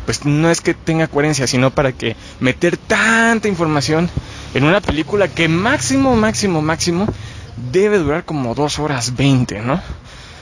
pues 0.06 0.26
no 0.26 0.50
es 0.50 0.62
que 0.62 0.74
tenga 0.74 1.08
coherencia, 1.08 1.48
sino 1.48 1.72
para 1.72 1.92
que 1.92 2.16
meter 2.40 2.78
tanta 2.78 3.48
información 3.48 4.10
en 4.54 4.64
una 4.64 4.82
película 4.82 5.28
que 5.28 5.48
máximo, 5.48 6.16
máximo, 6.16 6.62
máximo 6.62 7.06
debe 7.72 7.98
durar 7.98 8.24
como 8.24 8.56
dos 8.56 8.80
horas 8.80 9.16
veinte, 9.16 9.62
¿no? 9.62 9.82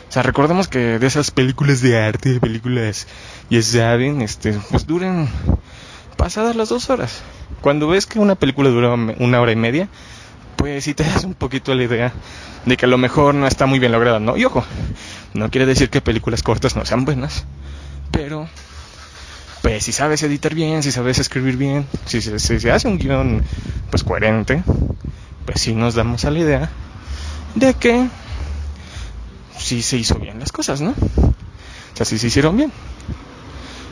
O 0.09 0.11
sea, 0.11 0.23
recordemos 0.23 0.67
que 0.67 0.99
de 0.99 1.07
esas 1.07 1.31
películas 1.31 1.81
de 1.81 2.01
arte, 2.01 2.39
películas, 2.39 3.07
ya 3.49 3.61
saben, 3.61 4.21
este, 4.21 4.53
pues 4.71 4.87
duran 4.87 5.27
pasadas 6.15 6.55
las 6.55 6.69
dos 6.69 6.89
horas. 6.89 7.21
Cuando 7.61 7.87
ves 7.87 8.05
que 8.05 8.19
una 8.19 8.35
película 8.35 8.69
dura 8.69 8.93
una 8.93 9.41
hora 9.41 9.51
y 9.51 9.57
media, 9.57 9.89
pues 10.55 10.85
sí 10.85 10.93
te 10.93 11.03
das 11.03 11.23
un 11.23 11.33
poquito 11.33 11.73
la 11.75 11.83
idea 11.83 12.13
de 12.65 12.77
que 12.77 12.85
a 12.85 12.89
lo 12.89 12.97
mejor 12.97 13.35
no 13.35 13.47
está 13.47 13.65
muy 13.65 13.79
bien 13.79 13.91
lograda, 13.91 14.19
¿no? 14.19 14.35
Y 14.35 14.45
ojo, 14.45 14.65
no 15.33 15.49
quiere 15.49 15.65
decir 15.65 15.89
que 15.89 16.01
películas 16.01 16.43
cortas 16.43 16.75
no 16.75 16.85
sean 16.85 17.05
buenas, 17.05 17.45
pero 18.11 18.47
pues 19.61 19.83
si 19.83 19.91
sabes 19.91 20.23
editar 20.23 20.53
bien, 20.53 20.83
si 20.83 20.91
sabes 20.91 21.19
escribir 21.19 21.57
bien, 21.57 21.85
si 22.05 22.21
se, 22.21 22.71
hace 22.71 22.87
un 22.87 22.97
guion 22.97 23.43
pues 23.89 24.03
coherente, 24.03 24.63
pues 25.45 25.61
sí 25.61 25.73
nos 25.73 25.95
damos 25.95 26.25
a 26.25 26.31
la 26.31 26.39
idea 26.39 26.69
de 27.55 27.73
que 27.73 28.07
sí 29.67 29.81
se 29.81 29.97
hizo 29.97 30.15
bien 30.15 30.39
las 30.39 30.53
cosas, 30.53 30.79
¿no? 30.79 30.91
O 30.91 31.95
sea, 31.97 32.05
sí 32.05 32.17
se 32.17 32.27
hicieron 32.27 32.55
bien. 32.55 32.71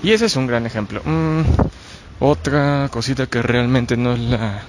Y 0.02 0.12
ese 0.12 0.26
es 0.26 0.36
un 0.38 0.48
gran 0.48 0.66
ejemplo. 0.66 1.02
Mm, 1.04 1.42
otra 2.20 2.88
cosita 2.90 3.28
que 3.28 3.42
realmente 3.42 3.98
no 3.98 4.14
es 4.14 4.20
la 4.20 4.62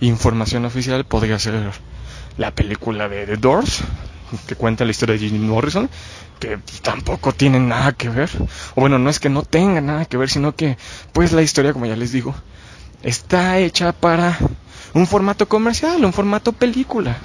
información 0.00 0.64
oficial 0.64 1.04
podría 1.04 1.38
ser 1.38 1.54
la 2.38 2.50
película 2.52 3.08
de 3.10 3.26
The 3.26 3.36
Doors, 3.36 3.80
que 4.46 4.54
cuenta 4.54 4.86
la 4.86 4.92
historia 4.92 5.16
de 5.16 5.28
Jim 5.28 5.46
Morrison, 5.46 5.90
que 6.40 6.58
tampoco 6.80 7.32
tiene 7.32 7.60
nada 7.60 7.92
que 7.92 8.08
ver. 8.08 8.30
O 8.74 8.80
bueno, 8.80 8.98
no 8.98 9.10
es 9.10 9.20
que 9.20 9.28
no 9.28 9.42
tenga 9.42 9.82
nada 9.82 10.06
que 10.06 10.16
ver, 10.16 10.30
sino 10.30 10.54
que, 10.54 10.78
pues 11.12 11.32
la 11.32 11.42
historia, 11.42 11.74
como 11.74 11.84
ya 11.84 11.96
les 11.96 12.12
digo, 12.12 12.34
está 13.02 13.58
hecha 13.58 13.92
para 13.92 14.38
un 14.94 15.06
formato 15.06 15.46
comercial, 15.46 16.02
un 16.06 16.14
formato 16.14 16.52
película. 16.52 17.18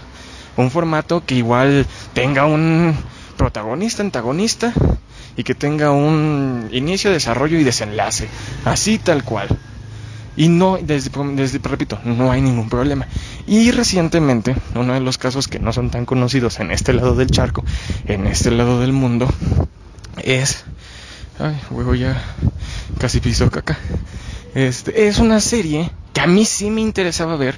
Un 0.56 0.70
formato 0.70 1.26
que 1.26 1.36
igual 1.36 1.88
tenga 2.14 2.46
un 2.46 2.96
protagonista, 3.38 4.02
antagonista 4.02 4.74
y 5.36 5.44
que 5.44 5.56
tenga 5.56 5.92
un 5.92 6.70
inicio, 6.72 7.12
desarrollo 7.12 7.58
y 7.58 7.64
desenlace. 7.64 8.28
Así 8.66 8.98
tal 9.00 9.24
cual. 9.24 9.50
Y 10.36 10.48
no, 10.48 10.80
desde, 10.82 11.12
repito, 11.60 12.00
no 12.06 12.32
hay 12.32 12.42
ningún 12.42 12.70
problema. 12.70 13.08
Y 13.46 13.72
recientemente, 13.72 14.56
uno 14.74 14.94
de 14.94 15.00
los 15.00 15.18
casos 15.18 15.48
que 15.48 15.60
no 15.60 15.74
son 15.74 15.92
tan 15.92 16.06
conocidos 16.06 16.60
en 16.60 16.72
este 16.72 16.94
lado 16.94 17.16
del 17.16 17.30
charco, 17.30 17.64
en 18.06 18.26
este 18.28 18.52
lado 18.52 18.80
del 18.80 18.94
mundo, 18.94 19.28
es... 20.24 20.66
Ay, 21.40 21.60
huevo 21.72 21.96
ya 21.96 22.22
casi 23.00 23.20
piso 23.20 23.50
caca. 23.50 23.78
Este, 24.56 25.08
es 25.08 25.20
una 25.20 25.40
serie 25.40 25.92
que 26.14 26.22
a 26.22 26.28
mí 26.28 26.46
sí 26.46 26.70
me 26.70 26.82
interesaba 26.82 27.36
ver 27.36 27.58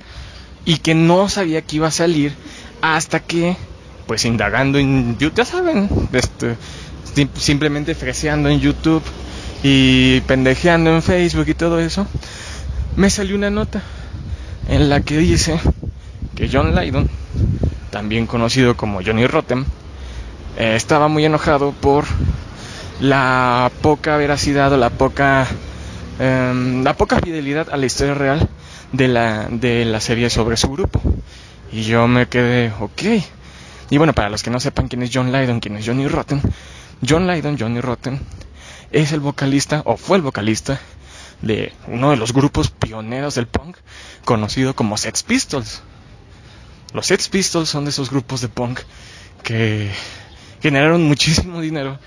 y 0.63 0.77
que 0.77 0.95
no 0.95 1.29
sabía 1.29 1.61
que 1.61 1.75
iba 1.77 1.87
a 1.87 1.91
salir 1.91 2.33
hasta 2.81 3.19
que, 3.19 3.57
pues 4.07 4.25
indagando 4.25 4.77
en 4.77 5.17
YouTube, 5.17 5.37
ya 5.37 5.45
saben, 5.45 5.89
este, 6.13 6.55
simplemente 7.37 7.95
freseando 7.95 8.49
en 8.49 8.59
YouTube 8.59 9.03
y 9.63 10.21
pendejeando 10.21 10.91
en 10.91 11.01
Facebook 11.01 11.45
y 11.47 11.53
todo 11.53 11.79
eso, 11.79 12.05
me 12.95 13.09
salió 13.09 13.35
una 13.35 13.49
nota 13.49 13.81
en 14.69 14.89
la 14.89 15.01
que 15.01 15.17
dice 15.17 15.59
que 16.35 16.49
John 16.51 16.75
Lydon, 16.75 17.09
también 17.89 18.27
conocido 18.27 18.75
como 18.75 19.01
Johnny 19.03 19.25
Rotten, 19.27 19.65
eh, 20.57 20.75
estaba 20.75 21.07
muy 21.07 21.25
enojado 21.25 21.71
por 21.71 22.05
la 22.99 23.71
poca 23.81 24.17
veracidad 24.17 24.71
o 24.71 24.77
la 24.77 24.89
poca 24.89 25.47
em, 26.19 26.83
la 26.83 26.93
poca 26.95 27.19
fidelidad 27.19 27.67
a 27.71 27.77
la 27.77 27.85
historia 27.85 28.13
real 28.13 28.49
de 28.91 29.07
la, 29.07 29.47
de 29.49 29.85
la 29.85 29.99
serie 29.99 30.29
sobre 30.29 30.57
su 30.57 30.71
grupo. 30.71 31.01
Y 31.71 31.83
yo 31.83 32.07
me 32.07 32.27
quedé, 32.27 32.71
ok. 32.79 33.01
Y 33.89 33.97
bueno, 33.97 34.13
para 34.13 34.29
los 34.29 34.41
que 34.43 34.49
no 34.49 34.59
sepan 34.59 34.87
quién 34.87 35.03
es 35.03 35.11
John 35.13 35.31
Lydon, 35.31 35.59
quién 35.59 35.77
es 35.77 35.85
Johnny 35.85 36.07
Rotten, 36.07 36.41
John 37.07 37.27
Lydon, 37.27 37.57
Johnny 37.59 37.81
Rotten, 37.81 38.19
es 38.91 39.11
el 39.11 39.19
vocalista, 39.19 39.81
o 39.85 39.97
fue 39.97 40.17
el 40.17 40.23
vocalista, 40.23 40.79
de 41.41 41.73
uno 41.87 42.11
de 42.11 42.17
los 42.17 42.33
grupos 42.33 42.71
pioneros 42.71 43.35
del 43.35 43.47
punk, 43.47 43.77
conocido 44.23 44.75
como 44.75 44.97
Sex 44.97 45.23
Pistols. 45.23 45.81
Los 46.93 47.07
Sex 47.07 47.29
Pistols 47.29 47.69
son 47.69 47.85
de 47.85 47.91
esos 47.91 48.09
grupos 48.09 48.41
de 48.41 48.47
punk 48.47 48.79
que 49.43 49.91
generaron 50.61 51.03
muchísimo 51.03 51.61
dinero, 51.61 51.99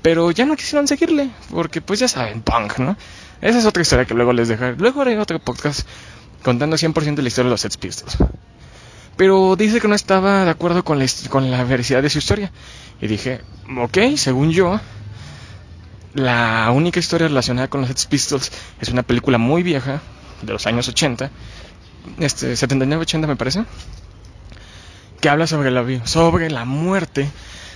pero 0.00 0.30
ya 0.30 0.44
no 0.46 0.56
quisieron 0.56 0.88
seguirle, 0.88 1.30
porque 1.50 1.80
pues 1.80 2.00
ya 2.00 2.08
saben, 2.08 2.42
punk, 2.42 2.78
¿no? 2.78 2.96
Esa 3.40 3.58
es 3.58 3.66
otra 3.66 3.82
historia 3.82 4.04
que 4.04 4.14
luego 4.14 4.32
les 4.32 4.48
dejaré. 4.48 4.76
Luego 4.76 5.02
haré 5.02 5.18
otro 5.18 5.38
podcast 5.38 5.86
contando 6.42 6.76
100% 6.76 7.16
la 7.20 7.28
historia 7.28 7.48
de 7.48 7.50
los 7.50 7.60
Sex 7.60 7.76
Pistols. 7.76 8.16
Pero 9.16 9.56
dice 9.56 9.80
que 9.80 9.88
no 9.88 9.94
estaba 9.94 10.44
de 10.44 10.50
acuerdo 10.50 10.84
con 10.84 10.98
la, 10.98 11.64
veracidad 11.64 12.02
de 12.02 12.10
su 12.10 12.18
historia. 12.18 12.50
Y 13.00 13.06
dije, 13.06 13.40
ok, 13.78 14.16
según 14.16 14.50
yo, 14.50 14.80
la 16.14 16.70
única 16.72 17.00
historia 17.00 17.28
relacionada 17.28 17.68
con 17.68 17.80
los 17.80 17.88
Sex 17.88 18.06
Pistols 18.06 18.52
es 18.80 18.88
una 18.88 19.02
película 19.02 19.38
muy 19.38 19.62
vieja, 19.62 20.00
de 20.40 20.52
los 20.52 20.66
años 20.66 20.88
80, 20.88 21.30
este, 22.18 22.54
79-80 22.54 23.26
me 23.26 23.36
parece, 23.36 23.64
que 25.20 25.28
habla 25.28 25.46
sobre 25.46 25.70
la, 25.70 26.06
sobre 26.06 26.50
la 26.50 26.64
muerte 26.64 27.28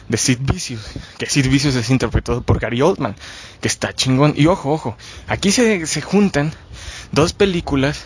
de 0.09 0.17
Sid 0.17 0.39
Vicious, 0.41 0.83
que 1.19 1.27
Sid 1.27 1.49
Vicious 1.49 1.75
es 1.75 1.91
interpretado 1.91 2.43
por 2.43 2.59
Gary 2.59 2.83
Oldman, 2.83 3.17
que 3.61 3.69
está 3.69 3.93
chingón. 3.93 4.35
Y 4.37 4.47
ojo, 4.47 4.73
ojo, 4.73 4.97
aquí 5.29 5.51
se, 5.51 5.87
se 5.87 6.01
juntan 6.01 6.53
dos 7.13 7.33
películas 7.33 8.05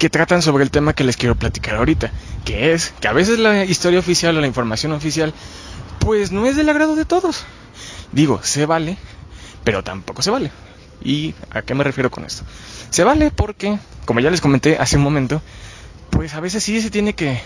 que 0.00 0.08
tratan 0.08 0.40
sobre 0.40 0.64
el 0.64 0.70
tema 0.70 0.94
que 0.94 1.04
les 1.04 1.18
quiero 1.18 1.34
platicar 1.34 1.76
ahorita, 1.76 2.10
que 2.46 2.72
es 2.72 2.94
que 3.00 3.06
a 3.06 3.12
veces 3.12 3.38
la 3.38 3.66
historia 3.66 3.98
oficial 3.98 4.34
o 4.34 4.40
la 4.40 4.46
información 4.46 4.92
oficial 4.92 5.34
pues 5.98 6.32
no 6.32 6.46
es 6.46 6.56
del 6.56 6.70
agrado 6.70 6.96
de 6.96 7.04
todos. 7.04 7.44
Digo, 8.10 8.40
se 8.42 8.64
vale, 8.64 8.96
pero 9.62 9.84
tampoco 9.84 10.22
se 10.22 10.30
vale. 10.30 10.50
¿Y 11.04 11.34
a 11.50 11.60
qué 11.60 11.74
me 11.74 11.84
refiero 11.84 12.10
con 12.10 12.24
esto? 12.24 12.44
Se 12.88 13.04
vale 13.04 13.30
porque, 13.30 13.78
como 14.06 14.20
ya 14.20 14.30
les 14.30 14.40
comenté 14.40 14.78
hace 14.78 14.96
un 14.96 15.02
momento, 15.02 15.42
pues 16.08 16.32
a 16.32 16.40
veces 16.40 16.64
sí 16.64 16.80
se 16.80 16.90
tiene 16.90 17.12
que, 17.12 17.38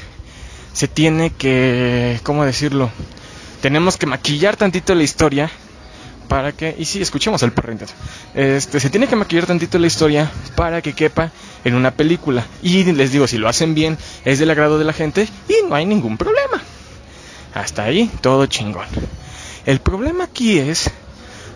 se 0.73 0.87
tiene 0.87 1.31
que, 1.31 2.21
¿cómo 2.23 2.45
decirlo? 2.45 2.89
Tenemos 3.63 3.97
que 3.97 4.07
maquillar 4.07 4.55
tantito 4.55 4.95
la 4.95 5.03
historia 5.03 5.51
para 6.29 6.53
que, 6.53 6.75
y 6.79 6.85
sí, 6.85 7.03
escuchemos 7.03 7.43
el 7.43 7.53
perro 7.53 7.77
este, 8.35 8.81
se 8.81 8.91
tiene 8.91 9.09
que 9.09 9.17
maquillar 9.17 9.47
tantito 9.47 9.77
la 9.79 9.89
historia 9.89 10.31
para 10.55 10.83
que 10.83 10.93
quepa 10.93 11.33
en 11.65 11.75
una 11.75 11.93
película. 11.93 12.47
Y 12.63 12.85
les 12.85 13.13
digo, 13.13 13.27
si 13.27 13.39
lo 13.39 13.49
hacen 13.49 13.75
bien, 13.75 13.99
es 14.25 14.39
del 14.39 14.51
agrado 14.51 14.79
de 14.79 14.85
la 14.85 14.93
gente 14.93 15.29
y 15.49 15.69
no 15.69 15.75
hay 15.75 15.87
ningún 15.87 16.17
problema. 16.17 16.63
Hasta 17.55 17.85
ahí, 17.85 18.11
todo 18.21 18.47
chingón. 18.47 18.87
El 19.67 19.81
problema 19.81 20.25
aquí 20.25 20.59
es 20.59 20.91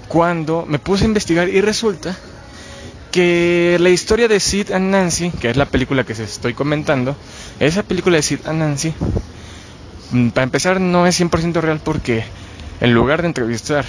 cuando 0.09 0.65
me 0.67 0.79
puse 0.79 1.05
a 1.05 1.09
investigar 1.09 1.49
y 1.49 1.61
resulta 1.61 2.17
que 3.11 3.77
la 3.81 3.91
historia 3.91 4.29
de 4.29 4.41
Sid 4.41 4.73
and 4.73 4.91
Nancy, 4.91 5.31
que 5.31 5.51
es 5.51 5.57
la 5.57 5.67
película 5.67 6.05
que 6.05 6.15
se 6.15 6.25
estoy 6.25 6.55
comentando, 6.55 7.17
esa 7.61 7.83
película 7.83 8.17
de 8.17 8.23
Sid 8.23 8.47
and 8.47 8.59
Nancy, 8.59 8.95
mm, 10.13 10.29
para 10.31 10.45
empezar 10.45 10.81
no 10.81 11.07
es 11.07 11.19
100% 11.21 11.61
real 11.61 11.81
porque 11.83 12.25
en 12.81 12.95
lugar 12.95 13.23
de 13.23 13.29
entrevistar 13.29 13.85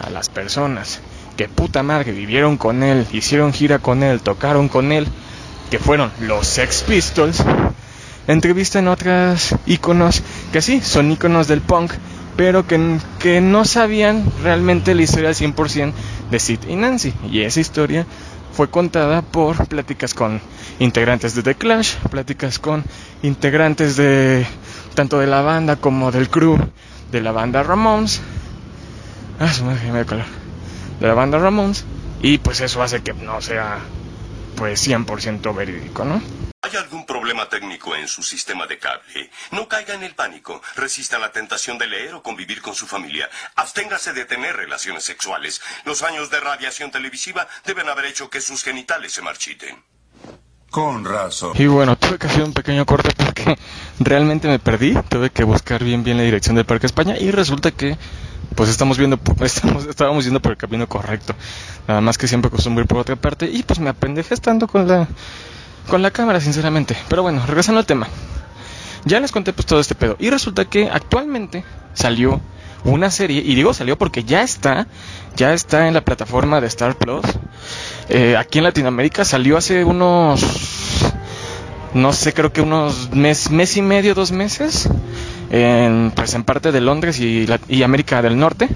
a 0.00 0.10
las 0.10 0.28
personas 0.28 1.00
que 1.36 1.48
puta 1.48 1.82
madre 1.82 2.12
vivieron 2.12 2.56
con 2.56 2.82
él, 2.82 3.06
hicieron 3.12 3.52
gira 3.52 3.78
con 3.78 4.02
él, 4.02 4.20
tocaron 4.20 4.68
con 4.68 4.90
él, 4.90 5.06
que 5.70 5.78
fueron 5.78 6.10
los 6.20 6.46
Sex 6.46 6.84
Pistols, 6.86 7.42
entrevistan 8.26 8.88
otras 8.88 9.54
íconos 9.66 10.22
que 10.52 10.62
sí, 10.62 10.80
son 10.80 11.10
íconos 11.12 11.48
del 11.48 11.60
punk, 11.60 11.92
pero 12.36 12.66
que, 12.66 12.98
que 13.18 13.40
no 13.40 13.64
sabían 13.64 14.24
realmente 14.42 14.94
la 14.94 15.02
historia 15.02 15.30
al 15.30 15.34
100% 15.34 15.92
de 16.30 16.38
Sid 16.38 16.60
y 16.68 16.76
Nancy. 16.76 17.14
Y 17.30 17.42
esa 17.42 17.60
historia 17.60 18.06
fue 18.52 18.68
contada 18.70 19.22
por 19.22 19.66
pláticas 19.66 20.14
con 20.14 20.40
integrantes 20.78 21.34
de 21.34 21.42
The 21.42 21.54
Clash, 21.54 21.96
pláticas 22.10 22.58
con 22.58 22.84
integrantes 23.22 23.96
de 23.96 24.46
tanto 24.94 25.18
de 25.18 25.26
la 25.26 25.42
banda 25.42 25.76
como 25.76 26.10
del 26.10 26.30
crew 26.30 26.58
de 27.12 27.20
la 27.20 27.32
banda 27.32 27.62
Ramones. 27.62 28.20
Ah, 29.38 29.52
su 29.52 29.64
me 29.64 30.04
color. 30.06 30.24
de 31.00 31.06
la 31.06 31.14
banda 31.14 31.38
Ramones 31.38 31.84
y 32.22 32.38
pues 32.38 32.60
eso 32.62 32.82
hace 32.82 33.02
que 33.02 33.12
no 33.12 33.40
sea 33.42 33.78
pues 34.56 34.86
100% 34.86 35.54
verídico, 35.54 36.04
¿no? 36.04 36.20
¿Hay 36.62 36.74
algún 36.76 37.06
problema 37.06 37.48
técnico 37.48 37.94
en 37.94 38.08
su 38.08 38.22
sistema 38.24 38.66
de 38.66 38.78
cable? 38.78 39.30
No 39.52 39.68
caiga 39.68 39.94
en 39.94 40.02
el 40.02 40.16
pánico. 40.16 40.60
Resista 40.74 41.18
la 41.18 41.30
tentación 41.30 41.78
de 41.78 41.86
leer 41.86 42.14
o 42.14 42.22
convivir 42.22 42.60
con 42.60 42.74
su 42.74 42.86
familia. 42.86 43.30
Absténgase 43.54 44.12
de 44.12 44.24
tener 44.24 44.56
relaciones 44.56 45.04
sexuales. 45.04 45.60
Los 45.84 46.02
años 46.02 46.30
de 46.30 46.40
radiación 46.40 46.90
televisiva 46.90 47.46
deben 47.64 47.88
haber 47.88 48.06
hecho 48.06 48.30
que 48.30 48.40
sus 48.40 48.64
genitales 48.64 49.12
se 49.12 49.22
marchiten. 49.22 49.84
Con 50.70 51.04
razón. 51.04 51.52
Y 51.54 51.66
bueno, 51.66 51.96
tuve 51.96 52.18
que 52.18 52.26
hacer 52.26 52.42
un 52.42 52.52
pequeño 52.52 52.84
corte 52.84 53.10
porque 53.16 53.56
realmente 54.00 54.48
me 54.48 54.58
perdí. 54.58 54.94
Tuve 55.08 55.30
que 55.30 55.44
buscar 55.44 55.84
bien 55.84 56.02
bien 56.02 56.16
la 56.16 56.24
dirección 56.24 56.56
del 56.56 56.66
Parque 56.66 56.86
España 56.86 57.16
y 57.16 57.30
resulta 57.30 57.70
que 57.70 57.96
pues 58.54 58.70
estamos 58.70 58.98
viendo, 58.98 59.18
estábamos 59.88 60.24
yendo 60.24 60.40
por 60.40 60.52
el 60.52 60.58
camino 60.58 60.88
correcto. 60.88 61.34
Nada 61.88 62.00
más 62.00 62.18
que 62.18 62.28
siempre 62.28 62.48
acostumbro 62.48 62.82
ir 62.82 62.88
por 62.88 62.98
otra 62.98 63.16
parte 63.16 63.50
y 63.50 63.62
pues 63.62 63.80
me 63.80 63.90
apendejé 63.90 64.34
estando 64.34 64.66
con 64.66 64.86
la, 64.86 65.08
con 65.88 66.02
la 66.02 66.10
cámara, 66.10 66.40
sinceramente. 66.40 66.96
Pero 67.08 67.22
bueno, 67.22 67.44
regresando 67.46 67.78
al 67.78 67.86
tema. 67.86 68.08
Ya 69.04 69.20
les 69.20 69.30
conté 69.30 69.52
pues 69.52 69.66
todo 69.66 69.80
este 69.80 69.94
pedo. 69.94 70.16
Y 70.18 70.30
resulta 70.30 70.64
que 70.64 70.90
actualmente 70.90 71.64
salió 71.94 72.40
una 72.84 73.10
serie, 73.10 73.42
y 73.44 73.54
digo 73.54 73.74
salió 73.74 73.98
porque 73.98 74.24
ya 74.24 74.42
está, 74.42 74.86
ya 75.36 75.52
está 75.52 75.88
en 75.88 75.94
la 75.94 76.02
plataforma 76.02 76.60
de 76.60 76.66
Star 76.68 76.96
Plus. 76.96 77.24
Eh, 78.08 78.36
aquí 78.36 78.58
en 78.58 78.64
Latinoamérica 78.64 79.24
salió 79.24 79.56
hace 79.56 79.84
unos, 79.84 80.44
no 81.94 82.12
sé, 82.12 82.32
creo 82.32 82.52
que 82.52 82.60
unos 82.60 83.10
mes, 83.12 83.50
mes 83.50 83.76
y 83.76 83.82
medio, 83.82 84.14
dos 84.14 84.32
meses 84.32 84.88
en, 85.50 86.12
pues 86.14 86.34
en 86.34 86.44
parte 86.44 86.72
de 86.72 86.80
Londres 86.80 87.20
y, 87.20 87.46
y 87.68 87.82
América 87.82 88.22
del 88.22 88.38
Norte. 88.38 88.68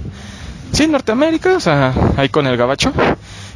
Sí, 0.72 0.87
Norteamérica, 0.87 1.56
o 1.56 1.61
sea, 1.61 1.92
ahí 2.16 2.28
con 2.28 2.46
el 2.46 2.56
gabacho. 2.56 2.92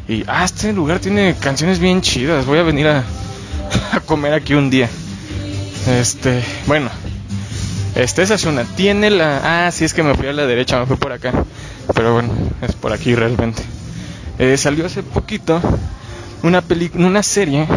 Y, 0.08 0.24
ah, 0.26 0.44
este 0.44 0.72
lugar 0.72 0.98
tiene 0.98 1.34
canciones 1.40 1.78
bien 1.78 2.00
chidas. 2.00 2.46
Voy 2.46 2.58
a 2.58 2.62
venir 2.62 2.88
a, 2.88 3.04
a 3.92 4.00
comer 4.00 4.34
aquí 4.34 4.54
un 4.54 4.70
día. 4.70 4.88
Este, 5.86 6.42
bueno, 6.66 6.90
este, 7.94 8.22
esa 8.22 8.34
es 8.34 8.44
una. 8.44 8.64
Tiene 8.64 9.10
la. 9.10 9.66
Ah, 9.66 9.70
sí, 9.70 9.84
es 9.84 9.94
que 9.94 10.02
me 10.02 10.14
fui 10.14 10.26
a 10.26 10.32
la 10.32 10.46
derecha, 10.46 10.80
me 10.80 10.86
fui 10.86 10.96
por 10.96 11.12
acá. 11.12 11.32
Pero 11.94 12.14
bueno, 12.14 12.30
es 12.62 12.74
por 12.74 12.92
aquí 12.92 13.14
realmente. 13.14 13.62
Eh, 14.38 14.56
salió 14.56 14.86
hace 14.86 15.02
poquito 15.02 15.60
una, 16.42 16.60
peli 16.60 16.90
una 16.94 17.22
serie 17.22 17.68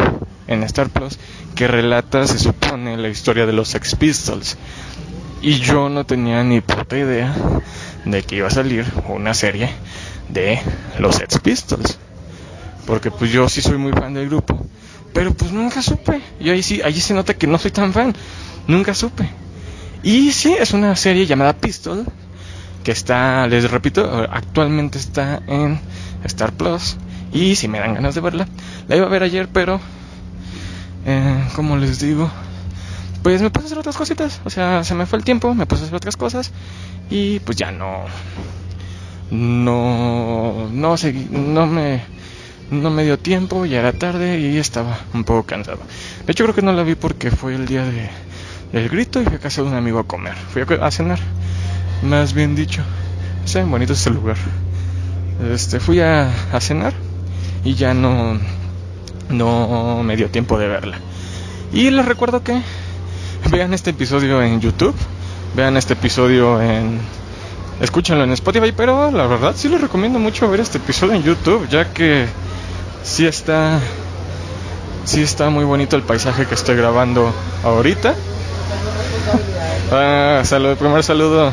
en 0.48 0.64
Star 0.64 0.88
Plus 0.88 1.18
que 1.54 1.68
relata, 1.68 2.26
se 2.26 2.38
supone, 2.38 2.96
la 2.96 3.08
historia 3.08 3.46
de 3.46 3.52
los 3.52 3.68
Sex 3.68 3.94
Pistols. 3.94 4.56
Y 5.40 5.60
yo 5.60 5.88
no 5.88 6.04
tenía 6.04 6.42
ni 6.42 6.60
puta 6.60 6.98
idea 6.98 7.34
de 8.04 8.22
que 8.22 8.36
iba 8.36 8.48
a 8.48 8.50
salir 8.50 8.84
una 9.08 9.34
serie 9.34 9.70
de 10.28 10.60
los 10.98 11.16
Sex 11.16 11.38
Pistols. 11.38 11.98
Porque 12.86 13.10
pues 13.10 13.30
yo 13.30 13.48
sí 13.48 13.60
soy 13.60 13.78
muy 13.78 13.92
fan 13.92 14.14
del 14.14 14.28
grupo. 14.28 14.66
Pero 15.12 15.32
pues 15.34 15.52
nunca 15.52 15.80
supe. 15.80 16.20
Y 16.40 16.50
ahí 16.50 16.62
sí, 16.62 16.80
ahí 16.82 17.00
se 17.00 17.14
nota 17.14 17.34
que 17.34 17.46
no 17.46 17.58
soy 17.58 17.70
tan 17.70 17.92
fan. 17.92 18.14
Nunca 18.66 18.94
supe. 18.94 19.28
Y 20.02 20.32
sí, 20.32 20.56
es 20.58 20.72
una 20.72 20.96
serie 20.96 21.26
llamada 21.26 21.52
Pistol. 21.52 22.04
Que 22.82 22.92
está, 22.92 23.46
les 23.46 23.70
repito, 23.70 24.26
actualmente 24.30 24.98
está 24.98 25.42
en 25.46 25.78
Star 26.24 26.52
Plus. 26.52 26.96
Y 27.32 27.54
si 27.54 27.68
me 27.68 27.78
dan 27.78 27.94
ganas 27.94 28.14
de 28.14 28.20
verla. 28.20 28.48
La 28.88 28.96
iba 28.96 29.06
a 29.06 29.10
ver 29.10 29.22
ayer, 29.22 29.48
pero... 29.52 29.80
Eh, 31.06 31.44
como 31.54 31.76
les 31.76 32.00
digo 32.00 32.30
pues 33.28 33.42
me 33.42 33.50
puse 33.50 33.64
a 33.64 33.66
hacer 33.66 33.78
otras 33.78 33.98
cositas. 33.98 34.40
O 34.46 34.48
sea, 34.48 34.82
se 34.84 34.94
me 34.94 35.04
fue 35.04 35.18
el 35.18 35.24
tiempo, 35.26 35.54
me 35.54 35.66
puse 35.66 35.82
a 35.82 35.84
hacer 35.84 35.96
otras 35.96 36.16
cosas 36.16 36.50
y 37.10 37.40
pues 37.40 37.58
ya 37.58 37.70
no, 37.70 38.06
no, 39.30 40.70
no 40.72 40.96
seguí, 40.96 41.28
no 41.30 41.66
me, 41.66 42.00
no 42.70 42.88
me 42.88 43.04
dio 43.04 43.18
tiempo, 43.18 43.66
ya 43.66 43.80
era 43.80 43.92
tarde 43.92 44.40
y 44.40 44.56
estaba 44.56 44.98
un 45.12 45.24
poco 45.24 45.42
cansado. 45.42 45.80
De 46.24 46.32
hecho 46.32 46.44
creo 46.44 46.54
que 46.54 46.62
no 46.62 46.72
la 46.72 46.82
vi 46.84 46.94
porque 46.94 47.30
fue 47.30 47.54
el 47.54 47.66
día 47.66 47.84
de, 47.84 48.08
del 48.72 48.88
grito 48.88 49.20
y 49.20 49.26
fui 49.26 49.34
a 49.34 49.40
casa 49.40 49.60
de 49.60 49.68
un 49.68 49.74
amigo 49.74 49.98
a 49.98 50.06
comer, 50.06 50.34
fui 50.34 50.62
a, 50.80 50.90
cenar, 50.90 51.18
más 52.02 52.32
bien 52.32 52.56
dicho. 52.56 52.80
Está 53.44 53.58
bien 53.58 53.70
bonito 53.70 53.92
este 53.92 54.08
lugar. 54.08 54.38
Este, 55.52 55.80
fui 55.80 56.00
a, 56.00 56.32
a 56.50 56.60
cenar 56.62 56.94
y 57.62 57.74
ya 57.74 57.92
no, 57.92 58.38
no 59.28 60.02
me 60.02 60.16
dio 60.16 60.30
tiempo 60.30 60.58
de 60.58 60.68
verla. 60.68 60.98
Y 61.74 61.90
les 61.90 62.06
recuerdo 62.06 62.42
que 62.42 62.62
vean 63.50 63.74
este 63.74 63.90
episodio 63.90 64.42
en 64.42 64.60
YouTube, 64.60 64.94
vean 65.54 65.76
este 65.76 65.94
episodio 65.94 66.60
en... 66.60 67.00
Escúchenlo 67.80 68.24
en 68.24 68.32
Spotify, 68.32 68.72
pero 68.76 69.10
la 69.10 69.26
verdad 69.26 69.54
sí 69.56 69.68
les 69.68 69.80
recomiendo 69.80 70.18
mucho 70.18 70.50
ver 70.50 70.60
este 70.60 70.78
episodio 70.78 71.14
en 71.14 71.22
YouTube, 71.22 71.68
ya 71.68 71.92
que 71.92 72.26
sí 73.02 73.26
está... 73.26 73.80
Sí 75.04 75.22
está 75.22 75.48
muy 75.48 75.64
bonito 75.64 75.96
el 75.96 76.02
paisaje 76.02 76.44
que 76.44 76.54
estoy 76.54 76.76
grabando 76.76 77.32
ahorita. 77.64 78.14
Ah, 79.90 80.42
saludo, 80.44 80.76
primer 80.76 81.02
saludo 81.02 81.50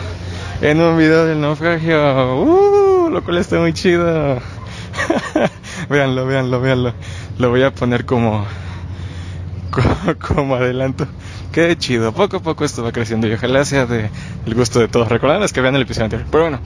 en 0.61 0.81
un 0.81 0.97
video 0.97 1.25
del 1.25 1.39
naufragio. 1.39 2.35
Uh, 2.43 3.09
lo 3.09 3.23
cual 3.23 3.37
está 3.37 3.57
muy 3.59 3.73
chido. 3.73 4.39
véanlo, 5.89 6.25
véanlo, 6.25 6.59
véanlo. 6.59 6.93
Lo 7.37 7.49
voy 7.49 7.63
a 7.63 7.71
poner 7.71 8.05
como, 8.05 8.45
como, 9.71 9.95
como 10.35 10.55
adelanto. 10.55 11.07
Qué 11.55 11.77
chido, 11.77 12.11
poco 12.11 12.35
a 12.35 12.39
poco 12.41 12.65
esto 12.65 12.83
va 12.83 12.91
creciendo 12.91 13.27
y 13.27 13.31
ojalá 13.31 13.63
sea 13.63 13.85
de 13.85 14.09
el 14.45 14.55
gusto 14.55 14.81
de 14.81 14.89
todos. 14.89 15.07
Recordarles 15.07 15.53
que 15.53 15.61
vean 15.61 15.73
el 15.73 15.83
episodio 15.83 16.03
anterior. 16.03 16.27
Pero 16.29 16.43
bueno, 16.43 16.59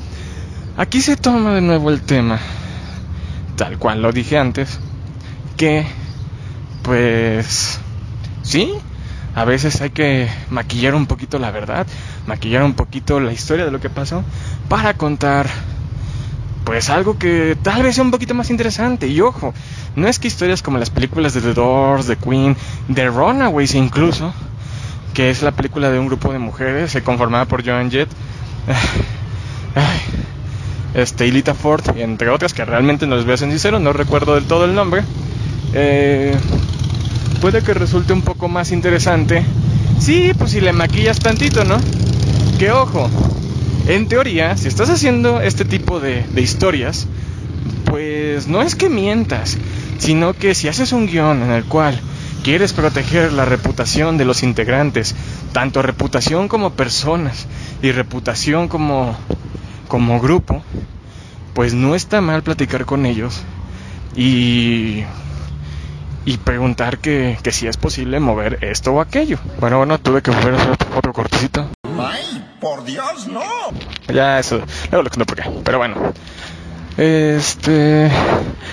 aquí 0.78 1.00
se 1.00 1.16
toma 1.16 1.54
de 1.54 1.62
nuevo 1.62 1.92
el 1.92 2.02
tema, 2.02 2.40
tal 3.56 3.78
cual 3.78 4.02
lo 4.02 4.12
dije 4.12 4.40
antes, 4.40 4.80
que 5.58 5.86
pues 6.82 7.80
sí, 8.42 8.74
a 9.36 9.46
veces 9.46 9.80
hay 9.82 9.92
que 9.92 10.28
maquillar 10.50 10.96
un 10.96 11.06
poquito 11.06 11.38
la 11.38 11.52
verdad, 11.52 11.86
maquillar 12.26 12.64
un 12.64 12.74
poquito 12.74 13.20
la 13.20 13.32
historia 13.32 13.66
de 13.66 13.72
lo 13.72 13.80
que 13.80 13.92
pasó 13.92 14.24
para 14.70 14.96
contar 14.96 15.46
pues 16.64 16.90
algo 16.90 17.20
que 17.20 17.56
tal 17.62 17.84
vez 17.84 17.94
sea 17.94 18.04
un 18.04 18.10
poquito 18.10 18.34
más 18.34 18.50
interesante. 18.50 19.08
Y 19.08 19.22
ojo, 19.22 19.54
no 19.96 20.08
es 20.08 20.18
que 20.18 20.28
historias 20.28 20.64
como 20.64 20.80
las 20.80 20.90
películas 20.90 21.36
de 21.36 21.42
The 21.42 21.54
Doors, 21.54 22.08
The 22.08 22.16
Queen, 22.16 22.58
The 22.92 23.08
Runaways 23.08 23.76
incluso, 23.76 24.34
que 25.14 25.30
es 25.30 25.42
la 25.42 25.52
película 25.52 25.90
de 25.90 26.00
un 26.00 26.08
grupo 26.08 26.32
de 26.32 26.40
mujeres 26.40 26.92
se 26.92 27.04
conformada 27.04 27.46
por 27.46 27.66
Joan 27.66 27.92
Jett, 27.92 28.10
este, 30.94 31.28
Ilita 31.28 31.54
Ford, 31.54 31.84
entre 31.96 32.30
otras 32.30 32.54
que 32.54 32.66
realmente 32.66 33.08
no 33.08 33.16
les 33.16 33.26
voy 33.26 33.34
a 33.34 33.38
ser 33.38 33.50
sincero, 33.50 33.80
no 33.80 33.94
recuerdo 33.94 34.36
del 34.36 34.46
todo 34.46 34.66
el 34.66 34.76
nombre. 34.76 35.04
Eh, 35.74 36.36
puede 37.42 37.62
que 37.62 37.74
resulte 37.74 38.14
un 38.14 38.22
poco 38.22 38.48
más 38.48 38.72
interesante. 38.72 39.44
Sí, 40.00 40.32
pues 40.38 40.52
si 40.52 40.62
le 40.62 40.74
maquillas 40.74 41.20
tantito, 41.20 41.66
¿no? 41.66 41.78
Que 42.58 42.72
ojo, 42.72 43.10
en 43.88 44.08
teoría, 44.08 44.58
si 44.58 44.68
estás 44.68 44.90
haciendo 44.90 45.42
este 45.42 45.66
tipo 45.66 46.00
de, 46.00 46.24
de 46.24 46.42
historias, 46.42 47.08
pues 47.86 48.48
no 48.48 48.62
es 48.62 48.76
que 48.76 48.90
mientas, 48.90 49.58
sino 49.98 50.34
que 50.34 50.56
si 50.56 50.68
haces 50.68 50.92
un 50.92 51.08
guion 51.08 51.44
en 51.44 51.52
el 51.52 51.66
cual 51.66 52.00
quieres 52.44 52.74
proteger 52.74 53.34
la 53.34 53.46
reputación 53.46 54.18
de 54.18 54.26
los 54.26 54.44
integrantes, 54.44 55.16
tanto 55.54 55.82
reputación 55.82 56.48
como 56.48 56.72
personas 56.72 57.48
y 57.82 57.92
reputación 57.92 58.68
como, 58.68 59.16
como 59.88 60.20
grupo, 60.20 60.64
pues 61.54 61.74
no 61.74 61.96
está 61.96 62.22
mal 62.22 62.44
platicar 62.44 62.86
con 62.86 63.06
ellos 63.06 63.42
y, 64.16 65.04
y 66.26 66.38
preguntar 66.38 67.00
que, 67.00 67.38
que 67.44 67.52
si 67.52 67.68
es 67.68 67.78
posible 67.78 68.20
mover 68.20 68.64
esto 68.64 68.94
o 68.94 69.02
aquello. 69.02 69.38
Bueno, 69.60 69.78
bueno, 69.78 70.00
tuve 70.00 70.22
que 70.22 70.32
mover 70.32 70.56
otro 70.96 71.14
cortecito. 71.14 71.70
¡Ay, 72.00 72.44
por 72.62 72.84
Dios, 72.86 73.28
no! 73.28 73.44
Ya, 74.14 74.40
eso, 74.40 74.62
luego 74.92 75.04
lo 75.04 75.10
cuento 75.10 75.26
por 75.26 75.38
qué. 75.38 75.50
Pero 75.64 75.78
bueno, 75.78 76.14
este, 77.00 78.12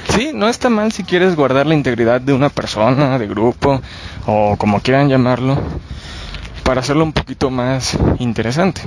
sí, 0.09 0.33
no 0.35 0.49
está 0.49 0.69
mal 0.69 0.91
si 0.91 1.05
quieres 1.05 1.37
guardar 1.37 1.65
la 1.65 1.77
integridad 1.77 2.21
de 2.21 2.33
una 2.33 2.49
persona, 2.49 3.21
de 3.21 3.29
grupo 3.29 3.81
o 4.27 4.57
como 4.57 4.81
quieran 4.81 5.09
llamarlo, 5.09 5.57
para 6.65 6.81
hacerlo 6.81 7.05
un 7.05 7.13
poquito 7.13 7.51
más 7.51 7.97
interesante. 8.19 8.81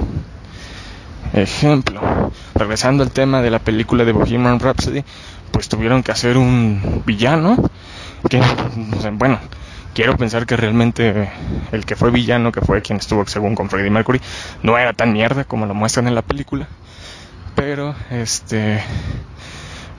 Ejemplo, 1.31 2.01
regresando 2.53 3.01
al 3.01 3.11
tema 3.11 3.41
de 3.41 3.49
la 3.49 3.59
película 3.59 4.03
de 4.03 4.11
Bohemian 4.11 4.59
Rhapsody, 4.59 5.05
pues 5.51 5.69
tuvieron 5.69 6.03
que 6.03 6.11
hacer 6.11 6.37
un 6.37 7.03
villano 7.05 7.55
que, 8.29 8.41
bueno, 9.13 9.39
quiero 9.93 10.17
pensar 10.17 10.45
que 10.47 10.57
realmente 10.57 11.31
el 11.71 11.85
que 11.85 11.95
fue 11.95 12.11
villano, 12.11 12.51
que 12.51 12.59
fue 12.59 12.81
quien 12.81 12.99
estuvo 12.99 13.25
según 13.25 13.55
con 13.55 13.69
Freddie 13.69 13.89
Mercury, 13.89 14.19
no 14.63 14.77
era 14.77 14.91
tan 14.91 15.13
mierda 15.13 15.45
como 15.45 15.65
lo 15.65 15.73
muestran 15.73 16.09
en 16.09 16.15
la 16.15 16.23
película 16.23 16.67
pero 17.59 17.93
este 18.09 18.81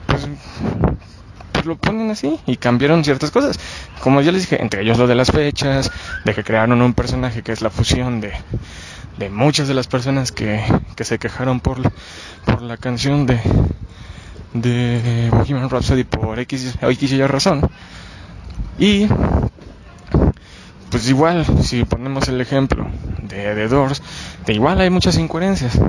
pues, 0.07 0.27
pues, 1.51 1.65
lo 1.67 1.75
ponen 1.75 2.09
así 2.09 2.39
y 2.47 2.57
cambiaron 2.57 3.03
ciertas 3.03 3.29
cosas 3.29 3.59
como 3.99 4.19
ya 4.21 4.31
les 4.31 4.41
dije 4.41 4.59
entre 4.59 4.81
ellos 4.81 4.97
lo 4.97 5.05
de 5.05 5.13
las 5.13 5.31
fechas 5.31 5.91
de 6.25 6.33
que 6.33 6.43
crearon 6.43 6.81
un 6.81 6.95
personaje 6.95 7.43
que 7.43 7.51
es 7.51 7.61
la 7.61 7.69
fusión 7.69 8.19
de, 8.19 8.33
de 9.19 9.29
muchas 9.29 9.67
de 9.67 9.75
las 9.75 9.85
personas 9.85 10.31
que, 10.31 10.63
que 10.95 11.03
se 11.03 11.19
quejaron 11.19 11.59
por, 11.59 11.77
por 12.45 12.63
la 12.63 12.77
canción 12.77 13.27
de 13.27 13.39
de 14.53 15.29
Bohemian 15.31 15.69
Rhapsody 15.69 16.03
por 16.03 16.37
X, 16.39 16.77
X 16.81 17.11
y 17.11 17.25
razón. 17.25 17.69
Y 18.77 19.07
pues 20.89 21.07
igual, 21.07 21.45
si 21.63 21.85
ponemos 21.85 22.27
el 22.27 22.41
ejemplo 22.41 22.85
de 23.21 23.55
The 23.55 23.67
Doors, 23.69 24.01
de 24.45 24.53
igual 24.53 24.81
hay 24.81 24.89
muchas 24.89 25.17
incoherencias. 25.17 25.79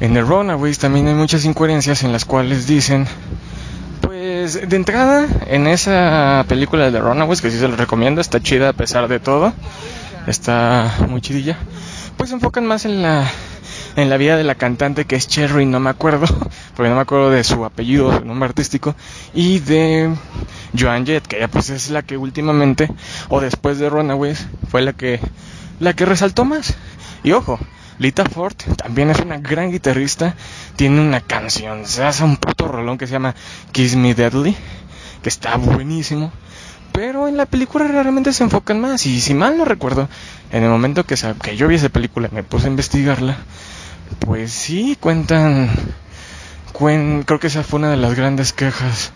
En 0.00 0.14
The 0.14 0.22
Runaways 0.22 0.78
también 0.78 1.08
hay 1.08 1.14
muchas 1.14 1.44
incoherencias 1.44 2.02
en 2.04 2.12
las 2.12 2.24
cuales 2.24 2.66
dicen, 2.66 3.06
pues 4.00 4.68
de 4.68 4.76
entrada, 4.76 5.28
en 5.46 5.66
esa 5.66 6.44
película 6.48 6.86
de 6.86 6.92
The 6.92 7.00
Runaways, 7.00 7.42
que 7.42 7.50
sí 7.50 7.58
se 7.58 7.68
lo 7.68 7.76
recomiendo, 7.76 8.22
está 8.22 8.40
chida 8.40 8.70
a 8.70 8.72
pesar 8.72 9.08
de 9.08 9.20
todo, 9.20 9.52
está 10.26 10.90
muy 11.06 11.20
chidilla, 11.20 11.58
pues 12.16 12.32
enfocan 12.32 12.66
más 12.66 12.86
en 12.86 13.02
la 13.02 13.30
en 13.96 14.08
la 14.08 14.16
vida 14.16 14.36
de 14.36 14.44
la 14.44 14.54
cantante 14.54 15.04
que 15.04 15.16
es 15.16 15.28
Cherry, 15.28 15.66
no 15.66 15.80
me 15.80 15.90
acuerdo, 15.90 16.26
porque 16.76 16.88
no 16.88 16.94
me 16.94 17.02
acuerdo 17.02 17.30
de 17.30 17.44
su 17.44 17.64
apellido, 17.64 18.16
su 18.18 18.24
nombre 18.24 18.48
artístico, 18.48 18.94
y 19.34 19.58
de 19.58 20.14
Joan 20.78 21.04
Jett, 21.04 21.26
que 21.26 21.40
ya 21.40 21.48
pues 21.48 21.68
es 21.68 21.90
la 21.90 22.02
que 22.02 22.16
últimamente, 22.16 22.88
o 23.28 23.40
después 23.40 23.78
de 23.78 23.90
Runaways, 23.90 24.46
fue 24.70 24.80
la 24.80 24.94
que, 24.94 25.20
la 25.78 25.92
que 25.94 26.06
resaltó 26.06 26.44
más. 26.44 26.74
Y 27.22 27.32
ojo, 27.32 27.58
Lita 28.00 28.24
Ford 28.24 28.54
también 28.78 29.10
es 29.10 29.20
una 29.20 29.36
gran 29.36 29.70
guitarrista, 29.70 30.34
tiene 30.74 31.02
una 31.02 31.20
canción, 31.20 31.84
se 31.84 32.02
hace 32.02 32.24
un 32.24 32.38
puto 32.38 32.66
rolón 32.66 32.96
que 32.96 33.06
se 33.06 33.12
llama 33.12 33.34
Kiss 33.72 33.94
Me 33.94 34.14
Deadly, 34.14 34.56
que 35.22 35.28
está 35.28 35.56
buenísimo. 35.56 36.32
Pero 36.92 37.28
en 37.28 37.36
la 37.36 37.44
película 37.44 37.86
realmente 37.86 38.32
se 38.32 38.42
enfocan 38.42 38.80
más. 38.80 39.04
Y 39.04 39.20
si 39.20 39.34
mal 39.34 39.58
no 39.58 39.66
recuerdo, 39.66 40.08
en 40.50 40.64
el 40.64 40.70
momento 40.70 41.04
que, 41.04 41.14
que 41.42 41.58
yo 41.58 41.68
vi 41.68 41.74
esa 41.74 41.90
película 41.90 42.30
me 42.32 42.42
puse 42.42 42.68
a 42.68 42.70
investigarla, 42.70 43.36
pues 44.20 44.50
sí, 44.50 44.96
cuentan, 44.98 45.68
creo 47.26 47.38
que 47.38 47.48
esa 47.48 47.62
fue 47.62 47.80
una 47.80 47.90
de 47.90 47.98
las 47.98 48.14
grandes 48.14 48.54
quejas 48.54 49.12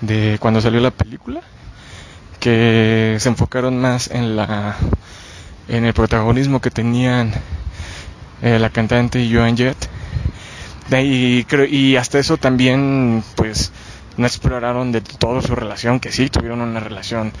de 0.00 0.38
cuando 0.40 0.62
salió 0.62 0.80
la 0.80 0.90
película, 0.90 1.42
que 2.40 3.18
se 3.20 3.28
enfocaron 3.28 3.78
más 3.78 4.10
en 4.10 4.36
la 4.36 4.76
en 5.68 5.84
el 5.84 5.92
protagonismo 5.92 6.60
que 6.60 6.70
tenían 6.70 7.32
eh, 8.42 8.58
la 8.58 8.70
cantante 8.70 9.28
Joan 9.32 9.56
Jett. 9.56 9.88
Y, 10.90 11.46
y 11.70 11.96
hasta 11.96 12.18
eso 12.18 12.36
también, 12.36 13.24
pues, 13.34 13.72
no 14.16 14.26
exploraron 14.26 14.92
de 14.92 15.00
todo 15.00 15.40
su 15.40 15.54
relación, 15.54 16.00
que 16.00 16.12
sí, 16.12 16.28
tuvieron 16.28 16.60
una 16.60 16.80
relación 16.80 17.32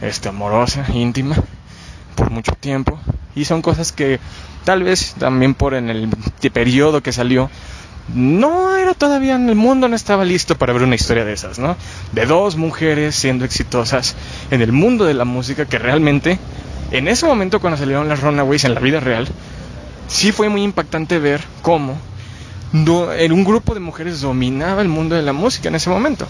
este, 0.00 0.28
amorosa, 0.28 0.86
íntima, 0.94 1.36
por 2.14 2.30
mucho 2.30 2.52
tiempo. 2.52 3.00
Y 3.34 3.44
son 3.44 3.62
cosas 3.62 3.92
que 3.92 4.20
tal 4.64 4.84
vez 4.84 5.14
también 5.18 5.54
por 5.54 5.74
en 5.74 5.88
el 5.88 6.08
periodo 6.52 7.02
que 7.02 7.12
salió, 7.12 7.50
no 8.14 8.76
era 8.76 8.94
todavía 8.94 9.36
en 9.36 9.48
el 9.48 9.54
mundo, 9.54 9.88
no 9.88 9.96
estaba 9.96 10.24
listo 10.24 10.58
para 10.58 10.72
ver 10.72 10.82
una 10.82 10.94
historia 10.94 11.24
de 11.24 11.32
esas, 11.32 11.58
¿no? 11.58 11.76
De 12.12 12.26
dos 12.26 12.56
mujeres 12.56 13.14
siendo 13.14 13.44
exitosas 13.44 14.16
en 14.50 14.60
el 14.60 14.72
mundo 14.72 15.04
de 15.04 15.14
la 15.14 15.24
música 15.24 15.66
que 15.66 15.78
realmente, 15.78 16.38
en 16.90 17.08
ese 17.08 17.26
momento 17.26 17.60
cuando 17.60 17.78
salieron 17.78 18.08
las 18.08 18.20
Runaways 18.20 18.64
en 18.64 18.74
la 18.74 18.80
vida 18.80 19.00
real, 19.00 19.28
sí 20.08 20.32
fue 20.32 20.48
muy 20.48 20.62
impactante 20.62 21.18
ver 21.18 21.42
cómo 21.62 21.98
en 22.72 23.32
un 23.32 23.44
grupo 23.44 23.74
de 23.74 23.80
mujeres 23.80 24.20
dominaba 24.20 24.82
el 24.82 24.88
mundo 24.88 25.14
de 25.14 25.22
la 25.22 25.32
música 25.32 25.68
en 25.68 25.74
ese 25.74 25.90
momento. 25.90 26.26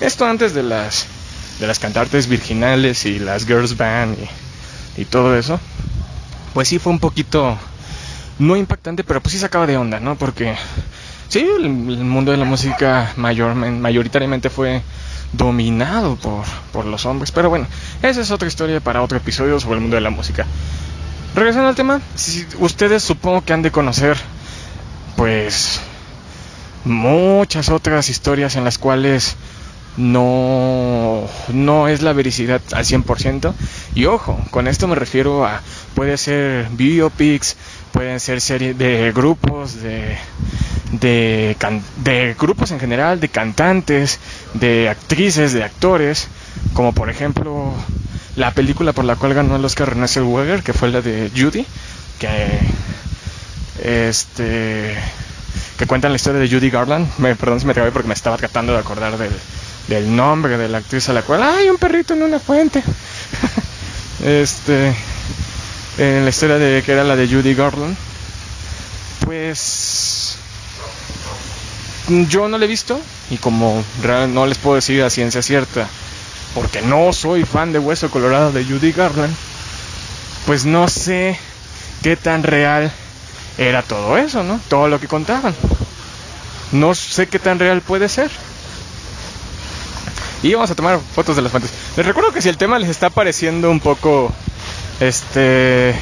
Esto 0.00 0.26
antes 0.26 0.54
de 0.54 0.62
las 0.62 1.06
de 1.58 1.66
las 1.66 1.78
cantantes 1.78 2.26
virginales 2.26 3.04
y 3.06 3.18
las 3.18 3.46
girls 3.46 3.76
band 3.76 4.16
y, 4.96 5.04
todo 5.04 5.36
eso 5.36 5.60
pues 6.54 6.68
sí 6.68 6.78
fue 6.78 6.92
un 6.92 6.98
poquito, 6.98 7.56
no 8.38 8.56
impactante, 8.56 9.04
pero 9.04 9.20
pues 9.20 9.32
sí 9.32 9.38
sacaba 9.38 9.66
de 9.66 9.76
onda, 9.76 10.00
¿no? 10.00 10.16
Porque 10.16 10.54
sí, 11.28 11.38
el, 11.40 11.68
mundo 11.70 12.30
de 12.30 12.36
la 12.36 12.44
música 12.44 13.12
mayor, 13.16 13.54
mayoritariamente 13.54 14.50
fue 14.50 14.82
dominado 15.32 16.16
por, 16.16 16.44
por 16.72 16.84
los 16.84 17.06
hombres. 17.06 17.32
Pero 17.32 17.48
bueno, 17.48 17.66
esa 18.02 18.20
es 18.20 18.30
otra 18.30 18.48
historia 18.48 18.80
para 18.80 19.00
otro 19.00 19.16
episodio 19.16 19.58
sobre 19.60 19.76
el 19.76 19.80
mundo 19.80 19.96
de 19.96 20.02
la 20.02 20.10
música. 20.10 20.46
Regresando 21.34 21.68
al 21.68 21.74
tema, 21.74 22.00
si 22.14 22.46
ustedes 22.58 23.02
supongo 23.02 23.42
que 23.42 23.54
han 23.54 23.62
de 23.62 23.70
conocer, 23.70 24.18
pues, 25.16 25.80
muchas 26.84 27.70
otras 27.70 28.10
historias 28.10 28.56
en 28.56 28.64
las 28.64 28.76
cuales 28.76 29.36
no, 29.96 31.26
no 31.52 31.88
es 31.88 32.02
la 32.02 32.12
vericidad 32.12 32.60
al 32.72 32.84
100%. 32.84 33.54
Y 33.94 34.04
ojo, 34.06 34.38
con 34.50 34.68
esto 34.68 34.88
me 34.88 34.94
refiero 34.94 35.46
a, 35.46 35.62
puede 35.94 36.16
ser 36.18 36.68
biopics, 36.70 37.56
pueden 37.92 38.20
ser 38.20 38.40
series 38.40 38.76
de 38.76 39.12
grupos, 39.12 39.80
de, 39.80 40.18
de, 40.92 41.56
de 42.04 42.36
grupos 42.38 42.70
en 42.70 42.80
general, 42.80 43.20
de 43.20 43.28
cantantes, 43.28 44.18
de 44.54 44.88
actrices, 44.88 45.52
de 45.52 45.64
actores, 45.64 46.28
como 46.74 46.92
por 46.92 47.10
ejemplo 47.10 47.72
la 48.36 48.52
película 48.52 48.92
por 48.92 49.04
la 49.04 49.16
cual 49.16 49.34
ganó 49.34 49.56
el 49.56 49.64
Oscar 49.64 49.90
René 49.90 50.08
Zellweger, 50.08 50.62
que 50.62 50.72
fue 50.72 50.90
la 50.90 51.00
de 51.00 51.30
Judy, 51.36 51.66
que 52.18 52.60
este 53.82 54.96
que 55.78 55.86
cuentan 55.86 56.12
la 56.12 56.16
historia 56.16 56.40
de 56.40 56.48
Judy 56.48 56.70
Garland. 56.70 57.08
Me, 57.18 57.34
perdón 57.34 57.60
si 57.60 57.66
me 57.66 57.74
trabé 57.74 57.90
porque 57.90 58.08
me 58.08 58.14
estaba 58.14 58.36
tratando 58.36 58.72
de 58.72 58.78
acordar 58.78 59.18
del, 59.18 59.32
del 59.88 60.14
nombre 60.14 60.56
de 60.56 60.68
la 60.68 60.78
actriz 60.78 61.08
a 61.08 61.12
la 61.12 61.22
cual 61.22 61.42
hay 61.42 61.68
un 61.68 61.78
perrito 61.78 62.14
en 62.14 62.22
una 62.22 62.38
fuente. 62.38 62.82
este, 64.24 64.94
en 65.98 66.24
la 66.24 66.30
historia 66.30 66.58
de 66.58 66.82
que 66.82 66.92
era 66.92 67.04
la 67.04 67.16
de 67.16 67.28
Judy 67.28 67.54
Garland, 67.54 67.96
pues 69.24 70.36
yo 72.28 72.48
no 72.48 72.58
la 72.58 72.64
he 72.64 72.68
visto 72.68 73.00
y 73.30 73.36
como 73.36 73.84
no 74.28 74.46
les 74.46 74.58
puedo 74.58 74.76
decir 74.76 75.02
a 75.02 75.10
ciencia 75.10 75.42
cierta, 75.42 75.88
porque 76.54 76.82
no 76.82 77.12
soy 77.12 77.44
fan 77.44 77.72
de 77.72 77.78
Hueso 77.78 78.10
Colorado 78.10 78.52
de 78.52 78.64
Judy 78.64 78.92
Garland, 78.92 79.34
pues 80.46 80.64
no 80.64 80.88
sé 80.88 81.38
qué 82.02 82.16
tan 82.16 82.42
real 82.42 82.92
era 83.58 83.82
todo 83.82 84.18
eso, 84.18 84.42
¿no? 84.42 84.60
Todo 84.68 84.88
lo 84.88 85.00
que 85.00 85.08
contaban. 85.08 85.54
No 86.72 86.94
sé 86.94 87.26
qué 87.26 87.38
tan 87.38 87.58
real 87.58 87.80
puede 87.82 88.08
ser. 88.08 88.30
Y 90.42 90.54
vamos 90.54 90.70
a 90.70 90.74
tomar 90.74 90.98
fotos 91.14 91.36
de 91.36 91.42
las 91.42 91.52
fuentes. 91.52 91.70
Les 91.96 92.04
recuerdo 92.04 92.32
que 92.32 92.42
si 92.42 92.48
el 92.48 92.56
tema 92.56 92.78
les 92.78 92.90
está 92.90 93.10
pareciendo 93.10 93.70
un 93.70 93.78
poco, 93.78 94.32
este, 94.98 95.94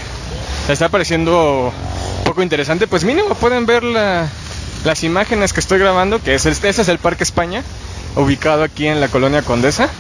les 0.63 0.71
está 0.71 0.89
pareciendo 0.89 1.73
un 2.19 2.25
poco 2.25 2.43
interesante, 2.43 2.87
pues 2.87 3.05
mínimo 3.05 3.35
pueden 3.35 3.67
ver 3.67 3.83
las 3.83 5.05
imágenes 5.05 5.53
que 5.53 5.61
estoy 5.61 5.79
grabando, 5.79 6.23
que 6.23 6.35
es 6.35 6.47
este, 6.47 6.71
ese 6.71 6.83
es 6.83 6.89
el 6.89 6.99
Parque 6.99 7.25
España, 7.25 7.63
ubicado 8.17 8.63
aquí 8.63 8.87
en 8.87 9.01
la 9.01 9.09
colonia 9.09 9.43
Condesa. 9.43 9.91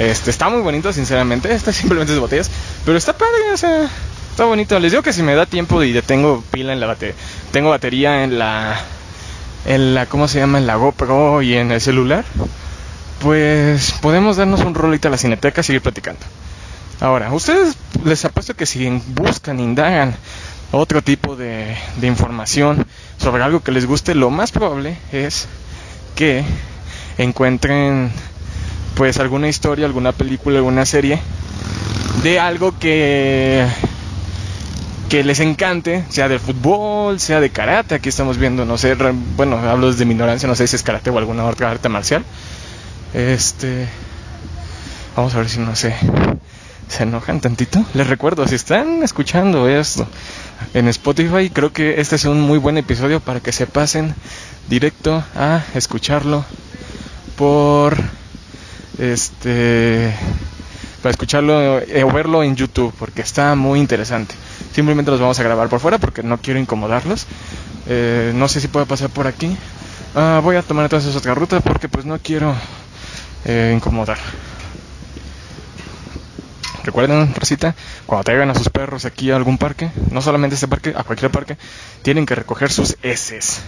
Este, 0.00 0.30
está 0.30 0.48
muy 0.48 0.62
bonito, 0.62 0.92
sinceramente. 0.92 1.52
Está 1.54 1.72
simplemente 1.72 2.12
de 2.12 2.18
botellas, 2.18 2.50
pero 2.84 2.96
está 2.96 3.12
padre, 3.12 3.52
o 3.52 3.56
sea, 3.56 3.88
está 4.30 4.44
bonito. 4.44 4.78
Les 4.80 4.92
digo 4.92 5.02
que 5.02 5.12
si 5.12 5.22
me 5.22 5.34
da 5.34 5.46
tiempo 5.46 5.82
y 5.82 6.00
tengo 6.02 6.42
pila 6.50 6.72
en 6.72 6.80
la 6.80 6.86
batería, 6.86 7.14
tengo 7.52 7.70
batería 7.70 8.24
en 8.24 8.38
la, 8.38 8.80
en 9.66 9.94
la, 9.94 10.06
¿cómo 10.06 10.26
se 10.26 10.38
llama? 10.38 10.58
En 10.58 10.66
la 10.66 10.76
GoPro 10.76 11.42
y 11.42 11.54
en 11.54 11.70
el 11.70 11.80
celular 11.80 12.24
pues 13.20 13.92
podemos 14.00 14.36
darnos 14.36 14.60
un 14.60 14.74
rolito 14.74 15.08
a 15.08 15.10
la 15.10 15.18
cineteca 15.18 15.60
y 15.60 15.64
seguir 15.64 15.82
platicando. 15.82 16.20
Ahora, 17.00 17.32
ustedes 17.32 17.76
les 18.04 18.24
apuesto 18.24 18.54
que 18.54 18.66
si 18.66 18.88
buscan, 19.08 19.60
indagan 19.60 20.14
otro 20.72 21.02
tipo 21.02 21.36
de, 21.36 21.76
información 22.02 22.86
sobre 23.18 23.42
algo 23.42 23.60
que 23.60 23.72
les 23.72 23.86
guste, 23.86 24.14
lo 24.14 24.30
más 24.30 24.52
probable 24.52 24.96
es 25.12 25.48
que 26.14 26.44
encuentren 27.18 28.10
pues 28.94 29.18
alguna 29.18 29.48
historia, 29.48 29.86
alguna 29.86 30.12
película, 30.12 30.58
alguna 30.58 30.86
serie 30.86 31.20
de 32.22 32.38
algo 32.38 32.78
que 32.78 33.66
que 35.08 35.24
les 35.24 35.40
encante, 35.40 36.04
sea 36.08 36.28
de 36.28 36.38
fútbol, 36.38 37.18
sea 37.18 37.40
de 37.40 37.50
karate, 37.50 37.96
aquí 37.96 38.08
estamos 38.08 38.38
viendo, 38.38 38.64
no 38.64 38.78
sé, 38.78 38.94
bueno, 39.36 39.56
hablo 39.56 39.90
desde 39.90 40.04
mi 40.04 40.14
no 40.14 40.54
sé 40.54 40.68
si 40.68 40.76
es 40.76 40.84
karate 40.84 41.10
o 41.10 41.18
alguna 41.18 41.44
otra 41.46 41.68
arte 41.68 41.88
marcial 41.88 42.24
este. 43.14 43.88
Vamos 45.16 45.34
a 45.34 45.38
ver 45.38 45.48
si 45.48 45.58
no 45.58 45.74
se, 45.74 45.94
se 46.88 47.02
enojan 47.02 47.40
tantito. 47.40 47.84
Les 47.94 48.06
recuerdo, 48.06 48.46
si 48.46 48.54
están 48.54 49.02
escuchando 49.02 49.68
esto 49.68 50.06
en 50.74 50.88
Spotify, 50.88 51.50
creo 51.50 51.72
que 51.72 52.00
este 52.00 52.16
es 52.16 52.24
un 52.24 52.40
muy 52.40 52.58
buen 52.58 52.78
episodio 52.78 53.20
para 53.20 53.40
que 53.40 53.52
se 53.52 53.66
pasen 53.66 54.14
directo 54.68 55.22
a 55.34 55.62
escucharlo 55.74 56.44
por 57.36 57.96
este 59.00 60.14
para 61.02 61.12
escucharlo 61.12 61.78
eh, 61.80 62.04
o 62.04 62.12
verlo 62.12 62.42
en 62.42 62.56
YouTube 62.56 62.92
porque 62.98 63.22
está 63.22 63.54
muy 63.54 63.80
interesante. 63.80 64.34
Simplemente 64.72 65.10
los 65.10 65.20
vamos 65.20 65.38
a 65.40 65.42
grabar 65.42 65.68
por 65.68 65.80
fuera 65.80 65.98
porque 65.98 66.22
no 66.22 66.38
quiero 66.38 66.60
incomodarlos. 66.60 67.26
Eh, 67.86 68.32
no 68.34 68.48
sé 68.48 68.60
si 68.60 68.68
puedo 68.68 68.86
pasar 68.86 69.08
por 69.10 69.26
aquí. 69.26 69.56
Ah, 70.14 70.40
voy 70.42 70.56
a 70.56 70.62
tomar 70.62 70.84
entonces 70.84 71.16
otra 71.16 71.34
ruta 71.34 71.60
porque 71.60 71.88
pues 71.88 72.04
no 72.04 72.18
quiero 72.18 72.54
eh, 73.44 73.72
incomodar. 73.74 74.18
Recuerden, 76.82 77.34
Rosita, 77.34 77.74
cuando 78.06 78.24
traigan 78.24 78.50
a 78.50 78.54
sus 78.54 78.70
perros 78.70 79.04
aquí 79.04 79.30
a 79.30 79.36
algún 79.36 79.58
parque, 79.58 79.90
no 80.10 80.22
solamente 80.22 80.54
a 80.54 80.56
este 80.56 80.68
parque, 80.68 80.94
a 80.96 81.04
cualquier 81.04 81.30
parque, 81.30 81.56
tienen 82.02 82.24
que 82.24 82.34
recoger 82.34 82.72
sus 82.72 82.96
heces. 83.02 83.60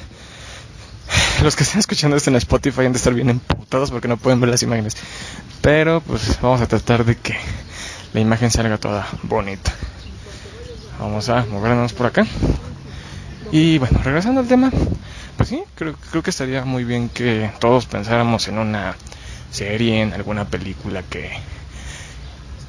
los 1.44 1.56
que 1.56 1.64
están 1.64 1.80
escuchando 1.80 2.16
esto 2.16 2.30
en 2.30 2.36
Spotify 2.36 2.82
han 2.82 2.92
de 2.92 2.98
estar 2.98 3.12
bien 3.12 3.30
emputados 3.30 3.90
porque 3.90 4.08
no 4.08 4.16
pueden 4.16 4.40
ver 4.40 4.50
las 4.50 4.62
imágenes. 4.62 4.96
Pero 5.60 6.00
pues 6.00 6.38
vamos 6.40 6.60
a 6.60 6.66
tratar 6.66 7.04
de 7.04 7.16
que 7.16 7.36
la 8.12 8.20
imagen 8.20 8.50
salga 8.50 8.78
toda 8.78 9.06
bonita. 9.22 9.72
Vamos 11.00 11.28
a 11.28 11.44
movernos 11.46 11.92
por 11.92 12.06
acá. 12.06 12.26
Y 13.50 13.78
bueno, 13.78 14.00
regresando 14.02 14.40
al 14.40 14.48
tema, 14.48 14.70
pues 15.36 15.48
sí, 15.48 15.62
creo, 15.74 15.94
creo 16.10 16.22
que 16.22 16.30
estaría 16.30 16.64
muy 16.64 16.84
bien 16.84 17.08
que 17.08 17.50
todos 17.58 17.86
pensáramos 17.86 18.48
en 18.48 18.58
una 18.58 18.94
serie, 19.50 20.00
en 20.00 20.12
alguna 20.12 20.46
película 20.46 21.02
que, 21.02 21.30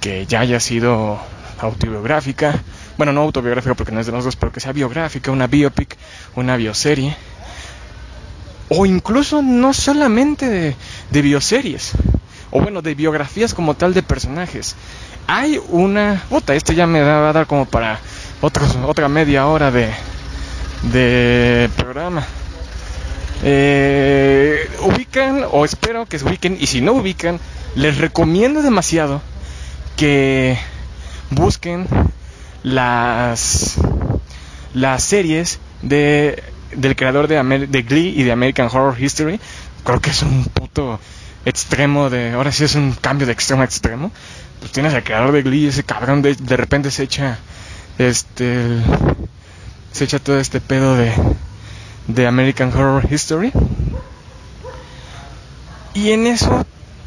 que 0.02 0.26
ya 0.26 0.42
haya 0.42 0.60
sido 0.60 1.20
autobiográfica. 1.60 2.60
Bueno, 2.98 3.14
no 3.14 3.22
autobiográfica 3.22 3.76
porque 3.76 3.92
no 3.92 4.00
es 4.00 4.08
de 4.08 4.12
los 4.12 4.26
dos, 4.26 4.36
pero 4.36 4.52
que 4.52 4.60
sea 4.60 4.74
biográfica, 4.74 5.32
una 5.32 5.48
biopic, 5.48 5.96
una 6.36 6.58
bioserie. 6.58 7.16
O 8.76 8.86
incluso 8.86 9.42
no 9.42 9.74
solamente 9.74 10.76
de, 11.12 11.22
bioseries, 11.22 11.92
o 12.52 12.60
bueno, 12.60 12.82
de 12.82 12.96
biografías 12.96 13.54
como 13.54 13.76
tal 13.76 13.94
de 13.94 14.04
personajes. 14.04 14.76
Hay 15.28 15.60
una... 15.70 16.24
Puta, 16.30 16.56
este 16.56 16.76
ya 16.76 16.88
me 16.88 17.02
va 17.02 17.30
a 17.30 17.34
dar 17.34 17.48
como 17.48 17.66
para 17.66 18.00
otra 18.42 19.08
media 19.08 19.48
hora 19.48 19.72
de, 19.72 19.90
de 20.92 21.70
programa. 21.78 22.26
Eh, 23.46 24.70
ubican 24.82 25.44
o 25.52 25.66
espero 25.66 26.06
que 26.06 26.18
se 26.18 26.26
ubiquen 26.26 26.58
y 26.60 26.68
si 26.68 26.80
no 26.80 26.94
ubican 26.94 27.42
les 27.76 27.98
recomiendo 27.98 28.62
demasiado 28.62 29.22
que 29.98 30.58
busquen 31.30 31.86
las 32.64 33.76
las 34.74 35.04
series 35.04 35.60
de 35.82 36.42
del 36.76 36.96
creador 36.96 37.28
de, 37.28 37.38
Amer 37.38 37.68
de 37.68 37.82
Glee 37.84 38.14
y 38.16 38.24
de 38.24 38.32
American 38.32 38.68
Horror 38.68 39.02
History 39.02 39.40
creo 39.84 40.00
que 40.00 40.12
es 40.12 40.22
un 40.22 40.46
puto 40.46 41.00
extremo 41.46 42.10
de 42.10 42.32
ahora 42.32 42.52
sí 42.52 42.64
es 42.64 42.76
un 42.76 42.94
cambio 42.94 43.28
de 43.28 43.34
extremo 43.34 43.62
a 43.62 43.66
extremo 43.66 44.12
pues 44.60 44.72
tienes 44.72 44.94
al 44.94 45.04
creador 45.04 45.32
de 45.32 45.42
Glee 45.42 45.68
ese 45.68 45.84
cabrón 45.84 46.22
de, 46.22 46.36
de 46.36 46.58
repente 46.58 46.92
se 46.92 47.04
echa 47.04 47.38
este 47.98 48.68
se 49.92 50.06
echa 50.06 50.20
todo 50.20 50.40
este 50.40 50.62
pedo 50.62 50.96
de 50.96 51.14
de 52.08 52.28
American 52.28 52.70
Horror 52.70 53.08
History. 53.12 53.52
Y 55.94 56.12
en 56.12 56.28
eso 56.28 56.66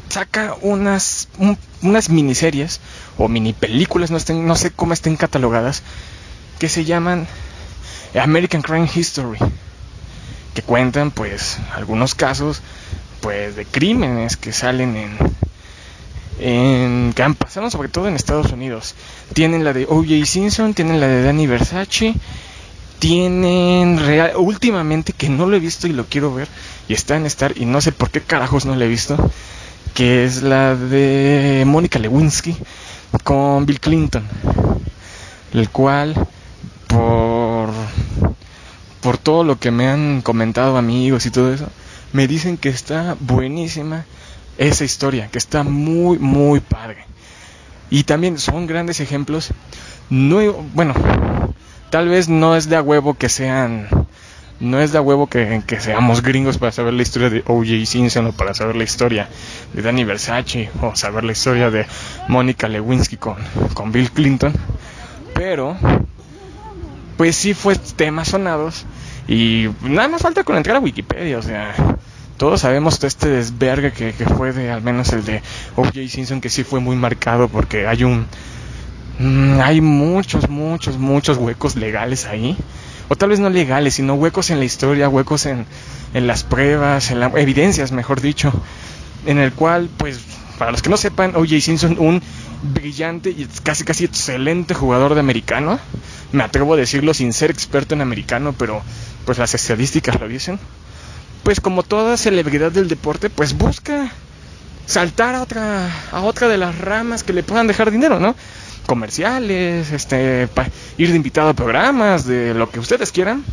saca 0.09 0.55
unas, 0.61 1.27
un, 1.37 1.57
unas 1.81 2.09
miniseries 2.09 2.79
o 3.17 3.27
mini 3.27 3.53
películas, 3.53 4.11
no, 4.11 4.17
estén, 4.17 4.47
no 4.47 4.55
sé 4.55 4.71
cómo 4.71 4.93
estén 4.93 5.17
catalogadas, 5.17 5.83
que 6.59 6.69
se 6.69 6.85
llaman 6.85 7.27
American 8.15 8.61
Crime 8.61 8.89
History, 8.93 9.39
que 10.53 10.61
cuentan 10.61 11.11
pues 11.11 11.57
algunos 11.75 12.15
casos 12.15 12.61
pues 13.21 13.55
de 13.55 13.65
crímenes 13.65 14.37
que 14.37 14.53
salen 14.53 14.95
en, 14.95 15.17
en 16.39 17.13
que 17.13 17.23
han 17.23 17.35
pasado 17.35 17.69
sobre 17.69 17.89
todo 17.89 18.07
en 18.07 18.15
Estados 18.15 18.51
Unidos. 18.51 18.95
Tienen 19.33 19.63
la 19.63 19.73
de 19.73 19.85
O.J. 19.85 20.25
Simpson, 20.25 20.73
tienen 20.73 20.99
la 20.99 21.07
de 21.07 21.23
Danny 21.23 21.47
Versace 21.47 22.15
tienen 22.99 23.99
real, 23.99 24.33
últimamente 24.37 25.13
que 25.13 25.29
no 25.29 25.45
lo 25.45 25.55
he 25.55 25.59
visto 25.59 25.87
y 25.87 25.93
lo 25.93 26.05
quiero 26.05 26.33
ver 26.33 26.47
y 26.87 26.93
está 26.93 27.15
en 27.15 27.25
Star 27.25 27.53
y 27.55 27.65
no 27.65 27.81
sé 27.81 27.91
por 27.91 28.09
qué 28.09 28.21
carajos 28.21 28.65
no 28.65 28.75
lo 28.75 28.83
he 28.83 28.87
visto 28.87 29.17
que 29.93 30.25
es 30.25 30.41
la 30.41 30.75
de 30.75 31.63
Mónica 31.65 31.99
Lewinsky 31.99 32.55
con 33.23 33.65
Bill 33.65 33.79
Clinton 33.79 34.27
el 35.53 35.69
cual 35.69 36.27
por 36.87 37.36
por 39.01 39.17
todo 39.17 39.43
lo 39.43 39.59
que 39.59 39.71
me 39.71 39.87
han 39.87 40.21
comentado 40.21 40.77
amigos 40.77 41.25
y 41.25 41.31
todo 41.31 41.53
eso 41.53 41.69
me 42.13 42.27
dicen 42.27 42.57
que 42.57 42.69
está 42.69 43.15
buenísima 43.19 44.05
esa 44.57 44.83
historia 44.83 45.27
que 45.27 45.37
está 45.37 45.63
muy 45.63 46.17
muy 46.19 46.59
padre 46.59 47.05
y 47.89 48.03
también 48.03 48.37
son 48.37 48.67
grandes 48.67 48.99
ejemplos 48.99 49.51
no 50.09 50.53
bueno 50.73 50.93
tal 51.89 52.09
vez 52.09 52.29
no 52.29 52.55
es 52.55 52.69
de 52.69 52.79
huevo 52.81 53.13
que 53.13 53.29
sean 53.29 53.87
no 54.59 54.79
es 54.79 54.91
de 54.91 54.99
huevo 54.99 55.27
que, 55.27 55.61
que, 55.65 55.79
seamos 55.79 56.21
gringos 56.21 56.57
para 56.57 56.71
saber 56.71 56.93
la 56.93 57.03
historia 57.03 57.29
de 57.29 57.43
O.J. 57.45 57.85
Simpson 57.85 58.27
o 58.27 58.31
para 58.31 58.53
saber 58.53 58.75
la 58.75 58.83
historia 58.83 59.29
de 59.73 59.81
Danny 59.81 60.03
Versace 60.03 60.71
o 60.81 60.95
saber 60.95 61.23
la 61.23 61.33
historia 61.33 61.69
de 61.69 61.85
Mónica 62.27 62.67
Lewinsky 62.67 63.17
con, 63.17 63.35
con 63.75 63.91
Bill 63.91 64.09
Clinton. 64.11 64.53
Pero, 65.35 65.77
pues 67.17 67.35
sí 67.35 67.53
fue 67.53 67.75
temas 67.75 68.29
sonados 68.29 68.85
y 69.27 69.67
nada 69.81 70.07
más 70.07 70.21
falta 70.21 70.43
con 70.43 70.55
entrar 70.55 70.77
a 70.77 70.79
Wikipedia, 70.79 71.37
o 71.37 71.41
sea, 71.41 71.75
todos 72.37 72.61
sabemos 72.61 72.99
de 72.99 73.07
este 73.07 73.27
desvergue 73.29 73.91
que, 73.91 74.13
que 74.13 74.25
fue 74.25 74.53
de 74.53 74.71
al 74.71 74.81
menos 74.81 75.11
el 75.13 75.25
de 75.25 75.41
O.J. 75.75 76.07
Simpson 76.07 76.39
que 76.39 76.49
sí 76.49 76.63
fue 76.63 76.79
muy 76.79 76.95
marcado 76.95 77.49
porque 77.49 77.87
hay 77.87 78.03
un 78.03 78.27
Mm, 79.19 79.59
hay 79.61 79.81
muchos, 79.81 80.47
muchos, 80.47 80.97
muchos 80.97 81.37
huecos 81.37 81.75
legales 81.75 82.25
ahí. 82.25 82.55
O 83.09 83.15
tal 83.15 83.29
vez 83.29 83.39
no 83.39 83.49
legales, 83.49 83.95
sino 83.95 84.15
huecos 84.15 84.49
en 84.49 84.59
la 84.59 84.65
historia, 84.65 85.09
huecos 85.09 85.45
en, 85.45 85.65
en 86.13 86.27
las 86.27 86.43
pruebas, 86.43 87.09
en 87.11 87.19
las 87.19 87.33
evidencias, 87.35 87.91
mejor 87.91 88.21
dicho. 88.21 88.51
En 89.25 89.39
el 89.39 89.53
cual, 89.53 89.89
pues, 89.97 90.19
para 90.57 90.71
los 90.71 90.81
que 90.81 90.89
no 90.89 90.97
sepan, 90.97 91.35
O.J. 91.35 91.61
Simpson, 91.61 91.95
un 91.99 92.21
brillante 92.73 93.29
y 93.29 93.47
casi 93.63 93.83
casi 93.83 94.05
excelente 94.05 94.73
jugador 94.73 95.13
de 95.13 95.21
americano. 95.21 95.79
Me 96.31 96.43
atrevo 96.43 96.73
a 96.73 96.77
decirlo 96.77 97.13
sin 97.13 97.33
ser 97.33 97.51
experto 97.51 97.95
en 97.95 98.01
americano, 98.01 98.53
pero 98.57 98.81
pues 99.25 99.37
las 99.37 99.53
estadísticas 99.53 100.19
lo 100.19 100.27
dicen. 100.27 100.59
Pues 101.43 101.61
como 101.61 101.83
toda 101.83 102.17
celebridad 102.17 102.71
del 102.71 102.87
deporte, 102.87 103.29
pues 103.29 103.57
busca 103.57 104.11
saltar 104.85 105.35
a 105.35 105.41
otra 105.41 105.89
a 106.11 106.21
otra 106.21 106.47
de 106.47 106.57
las 106.57 106.77
ramas 106.77 107.23
que 107.23 107.33
le 107.33 107.43
puedan 107.43 107.67
dejar 107.67 107.91
dinero, 107.91 108.19
¿no? 108.19 108.35
comerciales, 108.87 109.91
este, 109.91 110.49
ir 110.97 111.09
de 111.09 111.15
invitado 111.15 111.49
a 111.49 111.53
programas, 111.53 112.25
de 112.25 112.55
lo 112.55 112.71
que 112.71 112.79
ustedes 112.79 113.11
quieran. 113.11 113.43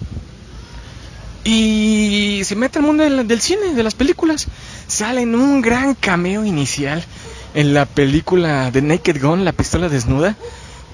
Y 1.44 2.40
se 2.44 2.56
mete 2.56 2.78
al 2.78 2.86
mundo 2.86 3.04
del, 3.04 3.40
cine, 3.42 3.74
de 3.74 3.82
las 3.82 3.94
películas. 3.94 4.46
Sale 4.86 5.20
en 5.20 5.34
un 5.34 5.60
gran 5.60 5.94
cameo 5.94 6.46
inicial 6.46 7.04
en 7.52 7.74
la 7.74 7.84
película 7.84 8.70
de 8.70 8.80
Naked 8.80 9.20
Gun, 9.20 9.44
la 9.44 9.52
pistola 9.52 9.90
desnuda. 9.90 10.36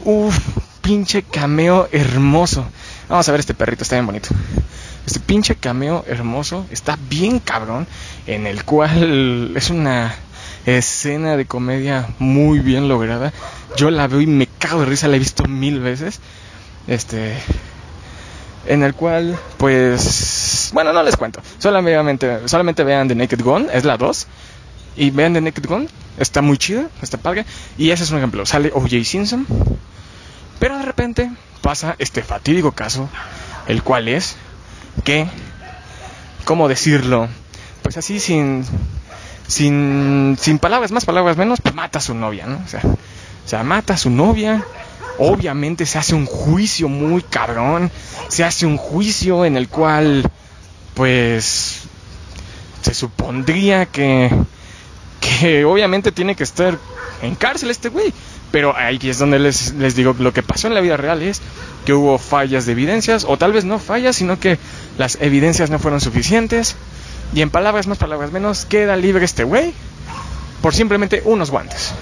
Uf, 0.05 0.37
pinche 0.81 1.23
cameo 1.23 1.89
hermoso. 1.93 2.65
Vamos 3.09 3.29
a 3.29 3.33
ver 3.33 3.41
este 3.41 3.55
perrito, 3.55 3.83
está 3.83 3.97
bien 3.97 4.07
bonito. 4.07 4.29
Este 5.07 5.21
pinche 5.21 5.57
cameo 5.57 6.05
hermoso, 6.07 6.67
está 6.71 6.99
bien 7.09 7.39
cabrón, 7.39 7.87
en 8.27 8.47
el 8.47 8.65
cual 8.65 9.57
es 9.57 9.71
una 9.71 10.15
escena 10.67 11.37
de 11.37 11.47
comedia 11.47 12.09
muy 12.19 12.61
bien 12.61 12.89
lograda. 12.89 13.33
Yo 13.77 13.91
la 13.91 14.07
veo 14.07 14.21
y 14.21 14.27
me 14.27 14.47
cago 14.47 14.81
de 14.81 14.87
risa, 14.87 15.09
la 15.09 15.17
he 15.17 15.19
visto 15.19 15.45
mil 15.47 15.81
veces. 15.81 16.21
Este. 16.87 17.35
En 18.67 18.83
el 18.83 18.95
cual, 18.95 19.39
pues. 19.57 20.71
Bueno, 20.73 20.93
no 20.93 21.03
les 21.03 21.17
cuento. 21.17 21.41
Solamente, 21.59 22.49
solamente 22.49 22.85
vean 22.85 23.09
The 23.09 23.15
Naked 23.15 23.43
Gun, 23.43 23.69
es 23.73 23.85
la 23.85 23.97
2. 23.97 24.27
Y 24.97 25.11
vean 25.11 25.33
The 25.33 25.41
Naked 25.41 25.67
Gun, 25.67 25.89
está 26.19 26.43
muy 26.43 26.59
chida, 26.59 26.89
está 27.01 27.17
padre. 27.17 27.47
Y 27.79 27.91
ese 27.91 28.05
es 28.05 28.11
un 28.11 28.19
ejemplo. 28.19 28.45
Sale 28.45 28.71
O.J. 28.75 29.05
Simpson. 29.05 29.47
Pero 30.61 30.79
de 30.79 30.85
repente 30.85 31.31
pasa 31.63 31.97
este 31.99 32.23
fatídico 32.23 32.73
caso, 32.73 33.09
el 33.67 33.83
cual 33.83 34.09
es 34.09 34.37
que, 35.03 35.27
¿cómo 36.45 36.69
decirlo? 36.69 37.29
Pues 37.83 37.97
así 37.97 38.21
sin, 38.21 38.65
sin, 39.49 40.37
sin 40.39 40.59
palabras 40.59 40.93
más, 40.93 41.07
palabras 41.07 41.37
menos, 41.39 41.61
pues 41.63 41.75
mata 41.75 41.99
a 41.99 42.03
su 42.03 42.15
novia, 42.15 42.47
¿no? 42.47 42.63
O 42.65 42.69
sea, 42.69 42.83
o 42.85 43.49
sea, 43.49 43.63
mata 43.65 43.95
a 43.95 43.99
su 43.99 44.11
novia. 44.11 44.63
Obviamente 45.19 45.87
se 45.87 45.99
hace 45.99 46.15
un 46.15 46.27
juicio 46.27 46.89
muy 46.89 47.23
cabrón. 47.23 47.91
Se 48.29 48.45
hace 48.45 48.67
un 48.67 48.77
juicio 48.77 49.45
en 49.45 49.57
el 49.57 49.69
cual, 49.69 50.31
pues, 50.95 51.81
se 52.83 52.95
supondría 52.95 53.87
que, 53.87 54.31
que 55.21 55.65
obviamente 55.65 56.13
tiene 56.13 56.37
que 56.37 56.45
estar 56.45 56.79
en 57.23 57.35
cárcel 57.35 57.71
este 57.71 57.89
güey. 57.89 58.13
Pero 58.51 58.77
ahí 58.77 58.99
es 59.03 59.19
donde 59.19 59.39
les, 59.39 59.75
les 59.75 59.95
digo, 59.95 60.17
lo 60.19 60.33
que 60.33 60.43
pasó 60.43 60.67
en 60.67 60.75
la 60.75 60.81
vida 60.81 60.97
real 60.97 61.23
es 61.23 61.41
que 61.85 61.93
hubo 61.93 62.19
fallas 62.19 62.67
de 62.67 62.73
evidencias, 62.73 63.25
o 63.29 63.37
tal 63.37 63.53
vez 63.53 63.65
no 63.65 63.79
fallas, 63.79 64.17
sino 64.17 64.41
que 64.41 64.59
las 64.99 65.19
evidencias 65.21 65.71
no 65.71 65.79
fueron 65.79 66.01
suficientes. 66.01 66.77
Y 67.33 67.43
en 67.43 67.51
palabras 67.51 67.87
más, 67.87 67.99
palabras 67.99 68.33
menos, 68.33 68.65
queda 68.65 68.97
libre 68.97 69.25
este 69.25 69.45
güey 69.45 69.73
por 70.63 70.75
simplemente 70.75 71.23
unos 71.25 71.51
guantes. 71.51 71.93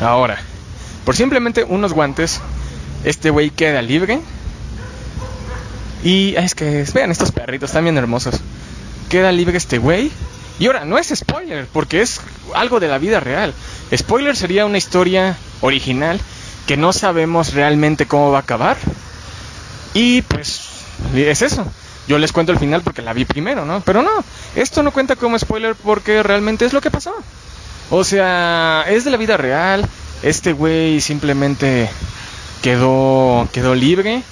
Ahora, 0.00 0.38
por 1.04 1.16
simplemente 1.16 1.64
unos 1.64 1.92
guantes, 1.92 2.40
este 3.04 3.30
güey 3.30 3.50
queda 3.50 3.82
libre. 3.82 4.20
Y 6.04 6.34
es 6.36 6.54
que, 6.54 6.84
vean 6.92 7.10
estos 7.10 7.30
perritos, 7.30 7.70
están 7.70 7.84
bien 7.84 7.96
hermosos. 7.96 8.40
Queda 9.08 9.30
libre 9.30 9.56
este 9.56 9.78
güey. 9.78 10.10
Y 10.58 10.66
ahora, 10.66 10.84
no 10.84 10.98
es 10.98 11.12
spoiler, 11.14 11.66
porque 11.72 12.02
es 12.02 12.20
algo 12.54 12.80
de 12.80 12.88
la 12.88 12.98
vida 12.98 13.20
real. 13.20 13.54
Spoiler 13.94 14.36
sería 14.36 14.66
una 14.66 14.78
historia 14.78 15.36
original 15.60 16.20
que 16.66 16.76
no 16.76 16.92
sabemos 16.92 17.54
realmente 17.54 18.06
cómo 18.06 18.30
va 18.30 18.38
a 18.38 18.42
acabar. 18.42 18.76
Y 19.94 20.22
pues, 20.22 20.62
es 21.14 21.42
eso. 21.42 21.66
yo 22.08 22.18
les 22.18 22.32
cuento 22.32 22.52
el 22.52 22.58
final 22.58 22.82
porque 22.82 23.02
la 23.02 23.12
vi 23.12 23.24
primero, 23.24 23.64
¿no? 23.64 23.80
Pero 23.80 24.02
no, 24.02 24.10
esto 24.56 24.82
no 24.82 24.92
cuenta 24.92 25.16
como 25.16 25.38
spoiler 25.38 25.74
porque 25.74 26.22
realmente 26.22 26.64
es 26.64 26.72
lo 26.72 26.80
que 26.80 26.90
pasó. 26.90 27.14
O 27.90 28.04
sea, 28.04 28.84
es 28.88 29.04
de 29.04 29.10
la 29.10 29.16
vida 29.16 29.36
real. 29.36 29.86
Este 30.22 30.52
güey 30.52 31.00
simplemente 31.00 31.90
quedó 32.62 33.48
quedó 33.52 33.74
libre. 33.74 34.22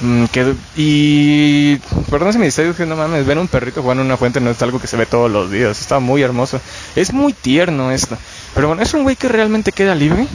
Mm, 0.00 0.26
quedó, 0.26 0.54
y 0.76 1.76
perdón 2.08 2.32
si 2.32 2.38
me 2.38 2.46
estoy 2.46 2.68
diciendo, 2.68 2.94
no 2.94 3.02
mames, 3.02 3.26
ver 3.26 3.36
un 3.36 3.48
perrito 3.48 3.82
jugando 3.82 4.02
en 4.02 4.06
una 4.06 4.16
fuente 4.16 4.40
no 4.40 4.50
es 4.50 4.62
algo 4.62 4.80
que 4.80 4.86
se 4.86 4.96
ve 4.96 5.06
todos 5.06 5.30
los 5.30 5.50
días. 5.50 5.80
Está 5.80 5.98
muy 5.98 6.22
hermoso. 6.22 6.60
Es 6.96 7.12
muy 7.12 7.32
tierno 7.32 7.90
esto. 7.90 8.16
Pero 8.54 8.68
bueno, 8.68 8.82
es 8.82 8.94
un 8.94 9.02
güey 9.02 9.16
que 9.16 9.28
realmente 9.28 9.72
queda 9.72 9.94
libre. 9.94 10.26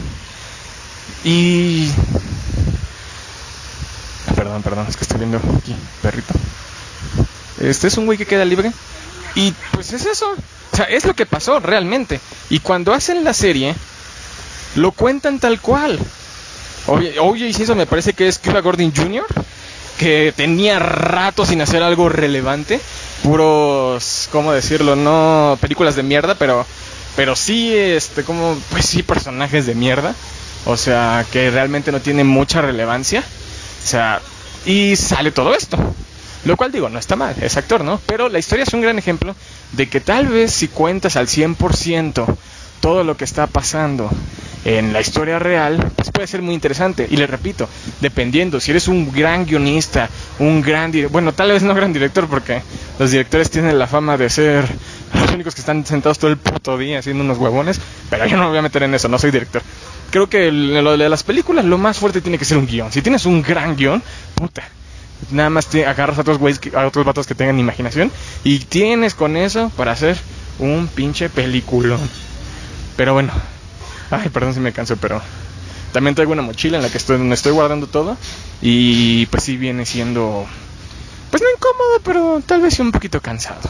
Y 1.24 1.90
Perdón, 4.36 4.64
perdón, 4.64 4.86
es 4.90 4.98
que 4.98 5.04
estoy 5.04 5.20
viendo 5.20 5.38
aquí, 5.58 5.76
perrito. 6.02 6.34
Este 7.60 7.88
es 7.88 7.98
un 7.98 8.06
güey 8.06 8.18
que 8.18 8.26
queda 8.26 8.46
libre. 8.46 8.72
Y 9.36 9.54
pues 9.72 9.94
es 9.94 10.06
eso. 10.06 10.36
O 10.72 10.76
sea, 10.76 10.86
es 10.86 11.06
lo 11.06 11.16
que 11.16 11.26
pasó 11.26 11.60
realmente. 11.60 12.20
Y 12.50 12.60
cuando 12.60 12.94
hacen 12.94 13.24
la 13.24 13.34
serie, 13.34 13.76
lo 14.76 14.92
cuentan 14.92 15.40
tal 15.40 15.62
cual. 15.62 16.00
Oye, 16.88 17.18
oye, 17.20 17.48
y 17.48 17.54
si 17.54 17.64
eso 17.64 17.76
me 17.76 17.86
parece 17.86 18.14
que 18.14 18.28
es 18.28 18.40
Cuba 18.40 18.62
Gordon 18.62 18.94
Jr., 18.96 19.26
que 19.98 20.34
tenía 20.36 20.80
rato 20.80 21.46
sin 21.46 21.62
hacer 21.62 21.84
algo 21.84 22.10
relevante. 22.10 22.80
Puros, 23.24 24.28
¿cómo 24.32 24.52
decirlo? 24.52 24.96
No 24.96 25.58
películas 25.62 25.96
de 25.96 26.04
mierda, 26.04 26.36
pero, 26.36 26.66
pero 27.16 27.36
sí, 27.36 27.74
este, 27.74 28.24
como, 28.24 28.58
pues 28.70 28.86
sí, 28.86 29.04
personajes 29.04 29.66
de 29.66 29.76
mierda. 29.76 30.14
O 30.66 30.78
sea, 30.78 31.26
que 31.32 31.50
realmente 31.52 31.92
no 31.92 32.02
tienen 32.02 32.28
mucha 32.28 32.62
relevancia. 32.62 33.22
O 33.22 33.88
sea, 33.88 34.22
y 34.66 34.96
sale 34.96 35.32
todo 35.32 35.54
esto. 35.56 35.78
Lo 36.46 36.58
cual 36.58 36.74
digo, 36.74 36.90
no 36.90 37.00
está 37.00 37.16
mal, 37.16 37.36
es 37.42 37.56
actor, 37.56 37.86
¿no? 37.86 38.02
Pero 38.06 38.28
la 38.28 38.40
historia 38.40 38.64
es 38.64 38.74
un 38.74 38.82
gran 38.82 39.00
ejemplo 39.00 39.34
de 39.72 39.88
que 39.88 40.02
tal 40.02 40.28
vez 40.28 40.52
si 40.52 40.68
cuentas 40.68 41.16
al 41.16 41.28
100% 41.28 42.26
todo 42.82 43.06
lo 43.06 43.16
que 43.16 43.24
está 43.24 43.48
pasando 43.48 44.10
en 44.66 44.94
la 44.94 45.02
historia 45.02 45.40
real, 45.40 45.92
pues 45.96 46.12
puede 46.12 46.28
ser 46.28 46.42
muy 46.42 46.54
interesante. 46.54 47.08
Y 47.10 47.18
le 47.18 47.28
repito, 47.28 47.68
dependiendo, 48.02 48.60
si 48.60 48.72
eres 48.72 48.88
un 48.88 49.12
gran 49.12 49.46
guionista, 49.46 50.10
un 50.40 50.62
gran 50.62 50.92
bueno, 51.10 51.34
tal 51.34 51.52
vez 51.52 51.64
no 51.64 51.74
gran 51.76 51.94
director, 51.94 52.28
porque 52.28 52.62
los 53.00 53.12
directores 53.12 53.50
tienen 53.50 53.78
la 53.78 53.88
fama 53.88 54.18
de 54.18 54.30
ser 54.30 54.66
los 55.14 55.32
únicos 55.32 55.54
que 55.56 55.62
están 55.62 55.86
sentados 55.86 56.20
todo 56.20 56.32
el 56.32 56.38
puto 56.38 56.78
día 56.78 57.00
haciendo 57.00 57.24
unos 57.24 57.38
huevones, 57.38 57.80
pero 58.10 58.26
yo 58.26 58.38
no 58.38 58.44
me 58.44 58.50
voy 58.50 58.58
a 58.58 58.64
meter 58.64 58.84
en 58.84 58.94
eso, 58.94 59.08
no 59.08 59.20
soy 59.20 59.32
director 59.32 59.62
creo 60.14 60.30
que 60.30 60.52
lo 60.52 60.96
de 60.96 61.10
las 61.10 61.24
películas 61.24 61.66
lo 61.66 61.80
más 61.80 61.98
fuerte 61.98 62.22
tiene 62.22 62.38
que 62.38 62.46
ser 62.46 62.60
un 62.60 62.68
guion. 62.68 62.92
Si 62.92 63.02
tienes 63.02 63.26
un 63.26 63.42
gran 63.42 63.76
guion, 63.76 64.04
puta. 64.36 64.62
Nada 65.32 65.50
más 65.50 65.66
te 65.66 65.88
agarras 65.88 66.20
a 66.20 66.22
otros 66.22 66.38
güeyes, 66.38 66.62
a 66.76 66.86
otros 66.86 67.04
vatos 67.04 67.26
que 67.26 67.34
tengan 67.34 67.58
imaginación 67.58 68.12
y 68.44 68.60
tienes 68.60 69.16
con 69.16 69.36
eso 69.38 69.72
para 69.76 69.92
hacer 69.92 70.16
un 70.60 70.88
pinche 70.88 71.30
película. 71.30 71.98
Pero 72.96 73.14
bueno, 73.14 73.34
ay, 74.14 74.30
perdón 74.30 74.54
si 74.54 74.60
me 74.60 74.72
canso, 74.72 74.98
pero 74.98 75.22
también 75.92 76.16
traigo 76.16 76.34
una 76.34 76.42
mochila 76.42 76.78
en 76.78 76.84
la 76.84 76.90
que 76.90 76.98
estoy, 76.98 77.18
donde 77.18 77.36
estoy 77.36 77.52
guardando 77.52 77.88
todo 77.88 78.18
y 78.62 79.26
pues 79.28 79.44
sí 79.44 79.58
viene 79.58 79.86
siendo, 79.86 80.46
pues 81.30 81.42
no 81.44 81.50
incómodo, 81.56 82.00
pero 82.04 82.42
tal 82.46 82.62
vez 82.62 82.80
un 82.80 82.92
poquito 82.92 83.22
cansado. 83.22 83.70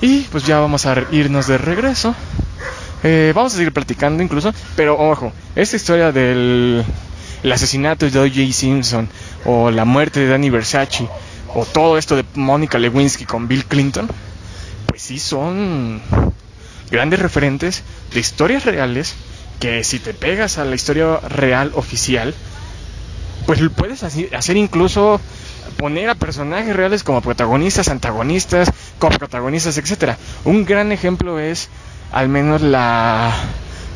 Y 0.00 0.20
pues 0.22 0.44
ya 0.44 0.60
vamos 0.60 0.86
a 0.86 1.04
irnos 1.12 1.46
de 1.46 1.58
regreso. 1.58 2.14
Eh, 3.02 3.32
vamos 3.34 3.54
a 3.54 3.56
seguir 3.56 3.72
platicando 3.72 4.22
incluso, 4.22 4.52
pero 4.76 4.98
ojo, 4.98 5.32
esta 5.56 5.76
historia 5.76 6.10
del 6.12 6.84
el 7.42 7.52
asesinato 7.52 8.08
de 8.08 8.18
O.J. 8.18 8.52
Simpson 8.52 9.06
o 9.44 9.70
la 9.70 9.84
muerte 9.84 10.20
de 10.20 10.28
Danny 10.28 10.48
Versace 10.48 11.06
o 11.54 11.66
todo 11.66 11.98
esto 11.98 12.16
de 12.16 12.24
Mónica 12.34 12.78
Lewinsky 12.78 13.26
con 13.26 13.46
Bill 13.46 13.66
Clinton, 13.66 14.08
pues 14.86 15.02
sí 15.02 15.18
son 15.18 16.00
grandes 16.90 17.20
referentes 17.20 17.82
de 18.12 18.20
historias 18.20 18.64
reales 18.64 19.14
que 19.60 19.84
si 19.84 19.98
te 19.98 20.14
pegas 20.14 20.58
a 20.58 20.64
la 20.64 20.74
historia 20.74 21.18
real 21.28 21.72
oficial, 21.74 22.34
pues 23.46 23.60
puedes 23.76 24.02
hacer 24.02 24.56
incluso 24.56 25.20
poner 25.76 26.08
a 26.08 26.14
personajes 26.14 26.74
reales 26.74 27.02
como 27.02 27.20
protagonistas, 27.20 27.88
antagonistas, 27.88 28.70
coprotagonistas, 28.98 29.76
etcétera. 29.78 30.18
Un 30.44 30.64
gran 30.64 30.92
ejemplo 30.92 31.38
es 31.38 31.68
al 32.12 32.28
menos 32.28 32.62
la, 32.62 33.32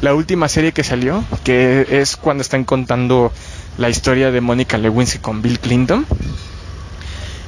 la 0.00 0.14
última 0.14 0.48
serie 0.48 0.72
que 0.72 0.84
salió, 0.84 1.24
que 1.44 1.86
es 1.90 2.16
cuando 2.16 2.42
están 2.42 2.64
contando 2.64 3.32
la 3.78 3.88
historia 3.88 4.30
de 4.30 4.40
Mónica 4.40 4.76
Lewinsky 4.76 5.18
con 5.18 5.40
Bill 5.40 5.61
Clinton, 5.61 6.04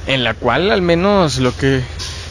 en 0.07 0.23
la 0.23 0.33
cual 0.33 0.71
al 0.71 0.81
menos 0.81 1.39
lo 1.39 1.55
que 1.55 1.81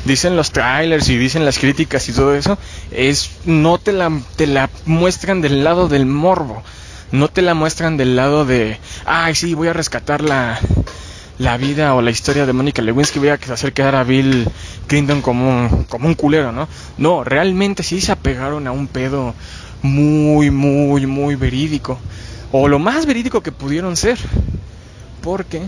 dicen 0.05 0.37
los 0.37 0.51
trailers 0.51 1.09
y 1.09 1.17
dicen 1.17 1.45
las 1.45 1.59
críticas 1.59 2.09
y 2.09 2.13
todo 2.13 2.35
eso 2.35 2.59
es 2.91 3.31
no 3.45 3.79
te 3.79 3.93
la 3.93 4.11
te 4.37 4.47
la 4.47 4.71
muestran 4.87 5.41
del 5.41 5.65
lado 5.65 5.89
del 5.89 6.07
morbo, 6.07 6.63
no 7.13 7.29
te 7.29 7.43
la 7.43 7.55
muestran 7.55 7.97
del 7.97 8.17
lado 8.17 8.45
de, 8.45 8.79
ay 9.05 9.35
sí, 9.35 9.55
voy 9.55 9.69
a 9.69 9.73
rescatar 9.73 10.23
la 10.23 10.59
la 11.39 11.57
vida 11.57 11.95
o 11.95 12.03
la 12.03 12.11
historia 12.11 12.45
de 12.45 12.53
Mónica 12.53 12.83
Lewinsky 12.83 13.19
voy 13.19 13.31
a 13.31 13.35
hacer 13.35 13.73
quedar 13.73 13.95
a 13.95 14.05
Bill 14.05 14.47
Clinton 14.87 15.23
como 15.23 15.49
un, 15.49 15.85
como 15.85 16.07
un 16.07 16.15
culero, 16.15 16.53
¿no? 16.53 16.69
No, 16.99 17.25
realmente 17.25 17.83
sí 17.83 18.03
se 18.03 18.13
apegaron 18.13 18.67
a 18.67 18.73
un 18.73 18.87
pedo 18.87 19.35
muy, 19.81 20.51
muy, 20.51 21.07
muy 21.07 21.37
verídico. 21.37 21.99
O 22.53 22.69
lo 22.69 22.79
más 22.79 23.07
verídico 23.07 23.43
que 23.43 23.53
pudieron 23.53 23.97
ser. 23.97 24.19
Porque, 25.23 25.63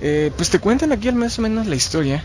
eh, 0.00 0.30
pues 0.36 0.50
te 0.50 0.60
cuentan 0.60 0.92
aquí 0.92 1.08
al 1.08 1.16
más 1.16 1.36
o 1.40 1.42
menos 1.42 1.66
la 1.66 1.74
historia 1.74 2.22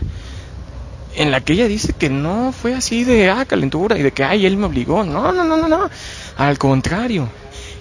en 1.16 1.30
la 1.30 1.40
que 1.40 1.54
ella 1.54 1.68
dice 1.68 1.92
que 1.92 2.10
no 2.10 2.52
fue 2.52 2.74
así 2.74 3.04
de, 3.04 3.30
ah, 3.30 3.44
calentura 3.44 3.98
y 3.98 4.02
de 4.02 4.12
que, 4.12 4.24
ay, 4.24 4.46
él 4.46 4.56
me 4.56 4.66
obligó. 4.66 5.04
No, 5.04 5.32
no, 5.32 5.44
no, 5.44 5.56
no, 5.56 5.68
no. 5.68 5.90
Al 6.36 6.58
contrario, 6.58 7.28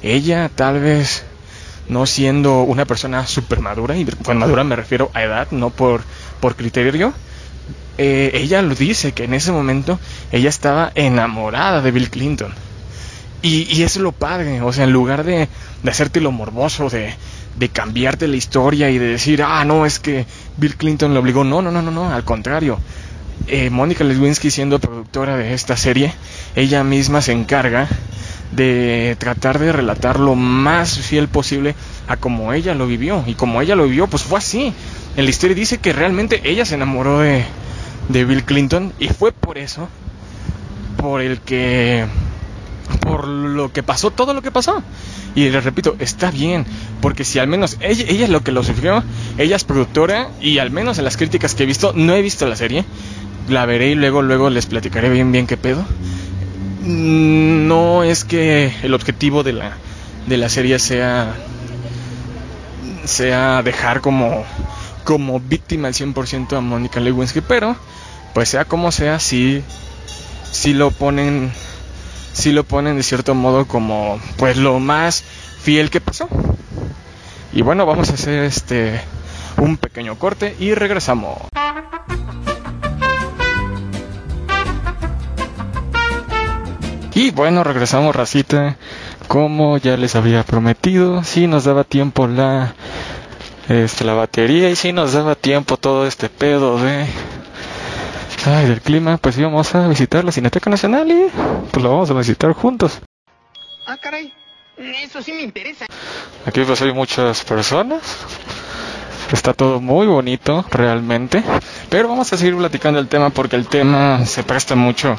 ella 0.01 0.49
tal 0.53 0.79
vez 0.79 1.25
no 1.89 2.05
siendo 2.05 2.63
una 2.63 2.85
persona 2.85 3.25
super 3.27 3.59
madura, 3.59 3.97
y 3.97 4.05
con 4.05 4.37
madura 4.37 4.63
me 4.63 4.75
refiero 4.75 5.11
a 5.13 5.23
edad, 5.23 5.47
no 5.51 5.69
por, 5.69 6.01
por 6.39 6.55
criterio, 6.55 7.13
eh, 7.97 8.31
ella 8.33 8.61
lo 8.61 8.75
dice, 8.75 9.11
que 9.11 9.25
en 9.25 9.33
ese 9.33 9.51
momento 9.51 9.99
ella 10.31 10.49
estaba 10.49 10.91
enamorada 10.95 11.81
de 11.81 11.91
Bill 11.91 12.09
Clinton. 12.09 12.53
Y, 13.41 13.63
y 13.63 13.83
eso 13.83 13.99
es 13.99 14.03
lo 14.03 14.13
padre, 14.13 14.61
o 14.61 14.71
sea, 14.71 14.85
en 14.85 14.93
lugar 14.93 15.25
de, 15.25 15.49
de 15.83 15.91
hacerte 15.91 16.21
lo 16.21 16.31
morboso, 16.31 16.89
de, 16.89 17.13
de 17.57 17.69
cambiarte 17.69 18.27
la 18.27 18.37
historia 18.37 18.89
y 18.89 18.97
de 18.97 19.07
decir, 19.07 19.43
ah, 19.43 19.63
no, 19.65 19.85
es 19.85 19.99
que 19.99 20.25
Bill 20.57 20.75
Clinton 20.75 21.13
le 21.13 21.19
obligó, 21.19 21.43
no, 21.43 21.61
no, 21.61 21.71
no, 21.71 21.81
no, 21.81 21.91
no, 21.91 22.11
al 22.11 22.23
contrario. 22.23 22.79
Eh, 23.47 23.69
Mónica 23.69 24.03
Lewinsky 24.03 24.51
siendo 24.51 24.79
productora 24.79 25.35
de 25.35 25.53
esta 25.53 25.75
serie, 25.75 26.13
ella 26.55 26.83
misma 26.83 27.21
se 27.21 27.33
encarga 27.33 27.89
de 28.55 29.15
tratar 29.19 29.59
de 29.59 29.71
relatar 29.71 30.19
lo 30.19 30.35
más 30.35 30.99
fiel 30.99 31.27
posible 31.27 31.75
a 32.07 32.17
como 32.17 32.53
ella 32.53 32.73
lo 32.73 32.87
vivió. 32.87 33.23
Y 33.27 33.33
como 33.33 33.61
ella 33.61 33.75
lo 33.75 33.85
vivió, 33.85 34.07
pues 34.07 34.23
fue 34.23 34.37
así. 34.37 34.73
En 35.17 35.25
la 35.25 35.29
historia 35.29 35.55
dice 35.55 35.77
que 35.77 35.93
realmente 35.93 36.41
ella 36.49 36.65
se 36.65 36.75
enamoró 36.75 37.19
de, 37.19 37.45
Bill 38.09 38.43
Clinton 38.43 38.93
y 38.99 39.07
fue 39.09 39.31
por 39.31 39.57
eso, 39.57 39.87
por 40.97 41.21
el 41.21 41.39
que, 41.39 42.05
por 43.01 43.27
lo 43.27 43.71
que 43.71 43.83
pasó, 43.83 44.11
todo 44.11 44.33
lo 44.33 44.41
que 44.41 44.51
pasó. 44.51 44.81
Y 45.35 45.49
les 45.49 45.63
repito, 45.63 45.95
está 45.99 46.29
bien, 46.31 46.65
porque 47.01 47.23
si 47.23 47.39
al 47.39 47.47
menos 47.47 47.77
ella, 47.81 48.05
ella 48.07 48.25
es 48.25 48.29
lo 48.29 48.43
que 48.43 48.51
lo 48.51 48.63
sufrió, 48.63 49.03
ella 49.37 49.55
es 49.55 49.63
productora 49.63 50.29
y 50.41 50.59
al 50.59 50.69
menos 50.69 50.97
en 50.99 51.05
las 51.05 51.17
críticas 51.17 51.55
que 51.55 51.63
he 51.63 51.65
visto, 51.65 51.93
no 51.95 52.13
he 52.13 52.21
visto 52.21 52.45
la 52.47 52.55
serie, 52.55 52.85
la 53.49 53.65
veré 53.65 53.91
y 53.91 53.95
luego, 53.95 54.21
luego 54.21 54.49
les 54.49 54.65
platicaré 54.65 55.09
bien, 55.09 55.31
bien 55.31 55.47
qué 55.47 55.57
pedo 55.57 55.85
no 56.83 58.03
es 58.03 58.25
que 58.25 58.73
el 58.83 58.93
objetivo 58.93 59.43
de 59.43 59.53
la, 59.53 59.77
de 60.27 60.37
la 60.37 60.49
serie 60.49 60.79
sea 60.79 61.33
sea 63.05 63.61
dejar 63.63 64.01
como 64.01 64.43
como 65.03 65.39
víctima 65.39 65.89
al 65.89 65.93
100% 65.93 66.57
a 66.57 66.61
Mónica 66.61 66.99
Lewinsky, 66.99 67.41
pero 67.41 67.75
pues 68.33 68.49
sea 68.49 68.65
como 68.65 68.91
sea, 68.91 69.19
sí 69.19 69.63
lo 70.65 70.91
ponen 70.91 71.51
lo 72.45 72.63
ponen 72.63 72.97
de 72.97 73.03
cierto 73.03 73.35
modo 73.35 73.65
como 73.65 74.19
pues 74.37 74.57
lo 74.57 74.79
más 74.79 75.23
fiel 75.61 75.89
que 75.89 76.01
pasó. 76.01 76.27
Y 77.53 77.61
bueno, 77.61 77.85
vamos 77.85 78.09
a 78.09 78.13
hacer 78.13 78.43
este 78.45 79.01
un 79.57 79.77
pequeño 79.77 80.17
corte 80.17 80.55
y 80.59 80.73
regresamos. 80.73 81.37
Y 87.23 87.31
bueno, 87.31 87.63
regresamos 87.63 88.13
racita. 88.13 88.75
Como 89.29 89.77
ya 89.77 89.95
les 89.95 90.13
había 90.17 90.43
prometido, 90.43 91.23
si 91.23 91.47
nos 91.47 91.63
daba 91.63 91.85
tiempo 91.85 92.27
la 92.27 92.75
este, 93.69 94.03
la 94.03 94.13
batería 94.13 94.69
y 94.69 94.75
si 94.75 94.91
nos 94.91 95.13
daba 95.13 95.35
tiempo 95.35 95.77
todo 95.77 96.05
este 96.05 96.27
pedo 96.27 96.77
de 96.79 97.05
ay, 98.45 98.65
del 98.67 98.81
clima, 98.81 99.15
pues 99.15 99.37
íbamos 99.37 99.73
a 99.73 99.87
visitar 99.87 100.25
la 100.25 100.33
Cineteca 100.33 100.69
Nacional 100.69 101.09
y 101.09 101.27
pues 101.71 101.81
lo 101.81 101.91
vamos 101.91 102.09
a 102.11 102.13
visitar 102.13 102.51
juntos. 102.51 102.99
Ah, 103.87 103.95
caray. 103.95 104.33
Eso 104.77 105.21
sí 105.21 105.31
me 105.31 105.43
interesa. 105.43 105.85
Aquí 106.45 106.61
pues 106.65 106.81
hay 106.81 106.91
muchas 106.91 107.45
personas. 107.45 108.01
Está 109.31 109.53
todo 109.53 109.79
muy 109.79 110.07
bonito 110.07 110.65
realmente. 110.71 111.41
Pero 111.89 112.09
vamos 112.09 112.33
a 112.33 112.37
seguir 112.37 112.57
platicando 112.57 112.99
el 112.99 113.07
tema 113.07 113.29
porque 113.29 113.55
el 113.55 113.67
tema 113.67 114.25
se 114.25 114.43
presta 114.43 114.75
mucho 114.75 115.15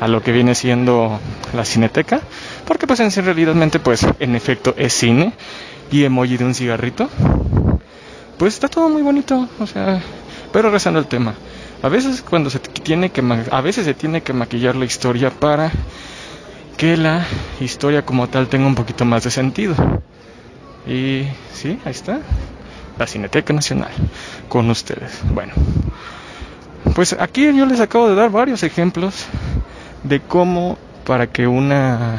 a 0.00 0.08
lo 0.08 0.22
que 0.22 0.32
viene 0.32 0.54
siendo 0.54 1.18
la 1.54 1.64
cineteca. 1.64 2.20
Porque 2.66 2.86
pues 2.86 3.00
en 3.00 3.10
realmente 3.24 3.78
pues 3.78 4.06
en 4.18 4.34
efecto 4.34 4.74
es 4.76 4.92
cine 4.92 5.32
y 5.90 6.04
emoji 6.04 6.36
de 6.36 6.44
un 6.44 6.54
cigarrito. 6.54 7.08
Pues 8.38 8.54
está 8.54 8.68
todo 8.68 8.88
muy 8.88 9.02
bonito. 9.02 9.48
O 9.60 9.66
sea, 9.66 10.00
pero 10.52 10.70
rezando 10.70 11.00
el 11.00 11.06
tema. 11.06 11.34
A 11.82 11.88
veces 11.88 12.22
cuando 12.22 12.50
se 12.50 12.58
tiene 12.58 13.10
que 13.10 13.22
a 13.50 13.60
veces 13.60 13.84
se 13.84 13.94
tiene 13.94 14.22
que 14.22 14.32
maquillar 14.32 14.74
la 14.74 14.86
historia 14.86 15.30
para 15.30 15.70
que 16.76 16.96
la 16.96 17.24
historia 17.60 18.04
como 18.04 18.28
tal 18.28 18.48
tenga 18.48 18.66
un 18.66 18.74
poquito 18.74 19.04
más 19.04 19.24
de 19.24 19.30
sentido. 19.30 19.74
Y 20.86 21.24
sí, 21.52 21.78
ahí 21.84 21.92
está. 21.92 22.20
La 22.98 23.06
Cineteca 23.06 23.52
Nacional 23.52 23.90
con 24.48 24.70
ustedes. 24.70 25.20
Bueno, 25.32 25.52
pues 26.94 27.14
aquí 27.18 27.52
yo 27.54 27.66
les 27.66 27.80
acabo 27.80 28.08
de 28.08 28.14
dar 28.14 28.30
varios 28.30 28.62
ejemplos 28.62 29.26
de 30.04 30.20
cómo 30.20 30.78
para 31.04 31.26
que 31.26 31.46
una 31.46 32.16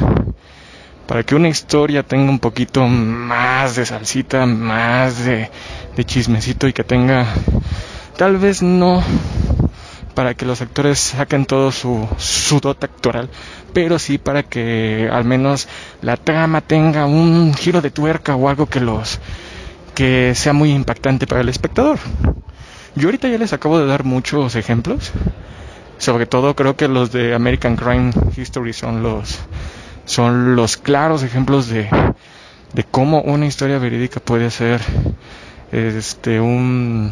para 1.08 1.24
que 1.24 1.36
una 1.36 1.48
historia 1.50 2.04
tenga 2.04 2.30
un 2.32 2.40
poquito 2.40 2.88
más 2.88 3.76
de 3.76 3.86
salsita, 3.86 4.46
más 4.48 5.24
de, 5.24 5.50
de 5.96 6.04
chismecito 6.04 6.68
y 6.68 6.74
que 6.74 6.84
tenga 6.84 7.28
tal 8.18 8.38
vez 8.38 8.62
no 8.64 9.04
para 10.16 10.34
que 10.34 10.46
los 10.46 10.62
actores 10.62 10.98
saquen 11.00 11.46
todo 11.46 11.72
su, 11.72 12.08
su 12.18 12.60
dote 12.62 12.86
actoral, 12.86 13.30
pero 13.74 14.00
sí 14.00 14.18
para 14.18 14.44
que 14.44 15.10
al 15.12 15.26
menos 15.26 15.68
la 16.02 16.16
trama 16.18 16.62
tenga 16.62 17.06
un 17.06 17.54
giro 17.54 17.82
de 17.82 17.92
tuerca 17.92 18.36
o 18.36 18.50
algo 18.50 18.66
que 18.66 18.80
los 18.80 19.20
que 19.94 20.34
sea 20.36 20.54
muy 20.54 20.72
impactante 20.72 21.28
para 21.28 21.42
el 21.42 21.50
espectador. 21.50 22.00
Yo 22.96 23.10
ahorita 23.10 23.28
ya 23.28 23.38
les 23.38 23.54
acabo 23.54 23.78
de 23.78 23.86
dar 23.86 24.06
muchos 24.06 24.56
ejemplos. 24.56 25.12
Sobre 25.98 26.26
todo 26.26 26.56
creo 26.56 26.76
que 26.76 26.88
los 26.88 27.12
de 27.12 27.34
American 27.34 27.76
Crime 27.76 28.12
History 28.36 28.74
son 28.74 29.02
los 29.02 29.40
son 30.06 30.56
los 30.56 30.78
claros 30.78 31.24
ejemplos 31.24 31.68
de, 31.68 31.90
de 32.74 32.84
cómo 32.84 33.22
una 33.22 33.48
historia 33.48 33.80
verídica 33.80 34.20
puede 34.20 34.52
ser 34.52 34.82
este 35.72 36.40
un 36.40 37.12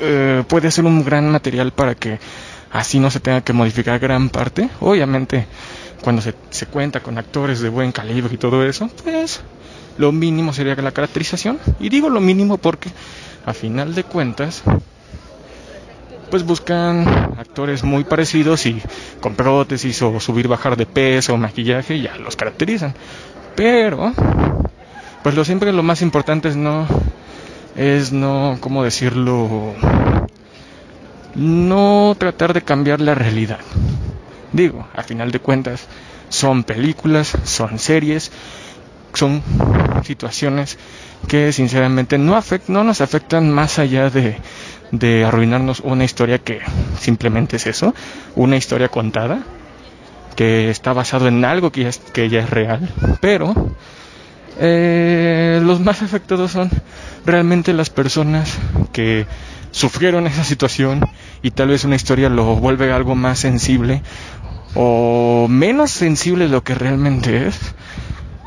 eh, 0.00 0.44
puede 0.46 0.70
ser 0.70 0.84
un 0.84 1.04
gran 1.04 1.30
material 1.30 1.72
para 1.72 1.94
que 1.94 2.18
así 2.72 2.98
no 2.98 3.10
se 3.10 3.20
tenga 3.20 3.40
que 3.40 3.52
modificar 3.52 3.98
gran 3.98 4.28
parte. 4.28 4.68
Obviamente, 4.80 5.46
cuando 6.02 6.20
se, 6.20 6.34
se 6.50 6.66
cuenta 6.66 7.00
con 7.00 7.16
actores 7.18 7.60
de 7.60 7.68
buen 7.68 7.92
calibre 7.92 8.34
y 8.34 8.38
todo 8.38 8.64
eso, 8.64 8.90
pues 9.02 9.40
lo 9.96 10.12
mínimo 10.12 10.52
sería 10.52 10.74
la 10.76 10.92
caracterización. 10.92 11.58
Y 11.80 11.88
digo 11.88 12.10
lo 12.10 12.20
mínimo 12.20 12.58
porque 12.58 12.90
a 13.46 13.54
final 13.54 13.94
de 13.94 14.04
cuentas, 14.04 14.62
pues 16.34 16.44
buscan 16.44 17.06
actores 17.38 17.84
muy 17.84 18.02
parecidos 18.02 18.66
y 18.66 18.82
con 19.20 19.36
prótesis 19.36 20.02
o 20.02 20.18
subir, 20.18 20.48
bajar 20.48 20.76
de 20.76 20.84
peso 20.84 21.32
o 21.32 21.36
maquillaje, 21.36 22.00
ya 22.00 22.16
los 22.16 22.34
caracterizan. 22.34 22.92
Pero, 23.54 24.12
pues 25.22 25.36
lo 25.36 25.44
siempre 25.44 25.72
lo 25.72 25.84
más 25.84 26.02
importante 26.02 26.48
es 26.48 26.56
no 26.56 26.88
es 27.76 28.10
no, 28.10 28.56
¿cómo 28.58 28.82
decirlo? 28.82 29.74
No 31.36 32.16
tratar 32.18 32.52
de 32.52 32.62
cambiar 32.62 33.00
la 33.00 33.14
realidad. 33.14 33.60
Digo, 34.52 34.88
a 34.92 35.04
final 35.04 35.30
de 35.30 35.38
cuentas, 35.38 35.86
son 36.30 36.64
películas, 36.64 37.38
son 37.44 37.78
series, 37.78 38.32
son 39.12 39.40
situaciones 40.02 40.78
que 41.28 41.52
sinceramente 41.52 42.18
no, 42.18 42.42
no 42.66 42.82
nos 42.82 43.00
afectan 43.00 43.52
más 43.52 43.78
allá 43.78 44.10
de, 44.10 44.36
de 44.90 45.24
arruinarnos 45.24 45.80
una 45.80 46.04
historia 46.04 46.38
que 46.38 46.60
simplemente 46.98 47.56
es 47.56 47.66
eso, 47.66 47.94
una 48.36 48.56
historia 48.56 48.88
contada, 48.88 49.42
que 50.36 50.70
está 50.70 50.92
basado 50.92 51.28
en 51.28 51.44
algo 51.44 51.70
que 51.70 51.82
ya 51.82 51.88
es, 51.88 51.98
que 51.98 52.28
ya 52.28 52.40
es 52.40 52.50
real, 52.50 52.90
pero 53.20 53.54
eh, 54.58 55.60
los 55.62 55.80
más 55.80 56.02
afectados 56.02 56.52
son 56.52 56.70
realmente 57.26 57.72
las 57.72 57.90
personas 57.90 58.56
que 58.92 59.26
sufrieron 59.70 60.26
esa 60.26 60.44
situación 60.44 61.00
y 61.42 61.50
tal 61.50 61.68
vez 61.68 61.84
una 61.84 61.96
historia 61.96 62.28
lo 62.28 62.56
vuelve 62.56 62.92
algo 62.92 63.16
más 63.16 63.40
sensible 63.40 64.02
o 64.74 65.46
menos 65.48 65.90
sensible 65.90 66.44
de 66.44 66.50
lo 66.50 66.62
que 66.62 66.74
realmente 66.74 67.48
es. 67.48 67.58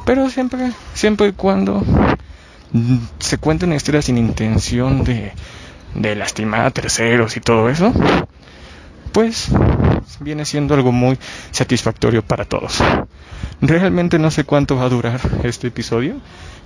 Pero 0.06 0.30
siempre, 0.30 0.72
siempre 0.94 1.28
y 1.28 1.32
cuando 1.34 1.84
se 3.20 3.38
cuente 3.38 3.66
una 3.66 3.76
historia 3.76 4.02
sin 4.02 4.18
intención 4.18 5.04
de, 5.04 5.34
de 5.96 6.16
lastimar 6.16 6.66
a 6.66 6.72
terceros 6.72 7.38
y 7.38 7.42
todo 7.42 7.70
eso, 7.70 7.94
pues 9.12 9.50
viene 10.20 10.46
siendo 10.46 10.74
algo 10.74 10.92
muy 10.92 11.18
satisfactorio 11.52 12.24
para 12.24 12.46
todos. 12.46 12.80
Realmente 13.62 14.20
no 14.20 14.30
sé 14.32 14.44
cuánto 14.44 14.76
va 14.76 14.84
a 14.84 14.90
durar 14.90 15.20
este 15.44 15.68
episodio. 15.68 16.18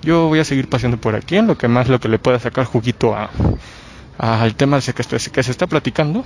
Yo 0.01 0.27
voy 0.27 0.39
a 0.39 0.45
seguir 0.45 0.67
paseando 0.67 0.97
por 0.97 1.15
aquí 1.15 1.37
en 1.37 1.47
lo 1.47 1.57
que 1.57 1.67
más 1.67 1.87
lo 1.87 1.99
que 1.99 2.09
le 2.09 2.19
pueda 2.19 2.39
sacar 2.39 2.65
juguito 2.65 3.15
a 3.15 3.29
al 4.17 4.53
tema 4.55 4.79
que, 4.81 4.93
que 4.93 5.43
se 5.43 5.51
está 5.51 5.67
platicando. 5.67 6.23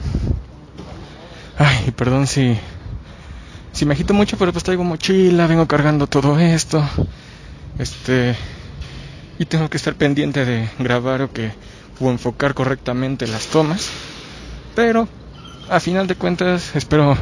Ay, 1.58 1.92
perdón 1.92 2.28
si 2.28 2.58
si 3.72 3.86
me 3.86 3.94
agito 3.94 4.14
mucho, 4.14 4.38
pero 4.38 4.52
pues 4.54 4.64
traigo 4.64 4.84
mochila, 4.84 5.48
vengo 5.48 5.68
cargando 5.68 6.08
todo 6.08 6.40
esto. 6.40 6.84
Este 7.78 8.36
y 9.38 9.46
tengo 9.46 9.70
que 9.70 9.78
estar 9.78 9.96
pendiente 9.96 10.46
de 10.46 10.70
grabar 10.80 11.22
o 11.22 11.32
que 11.32 11.52
o 12.00 12.10
enfocar 12.10 12.54
correctamente 12.54 13.28
las 13.28 13.48
tomas. 13.48 13.90
Pero 14.76 15.08
a 15.70 15.80
final 15.80 16.08
de 16.08 16.16
cuentas 16.16 16.76
espero 16.76 17.18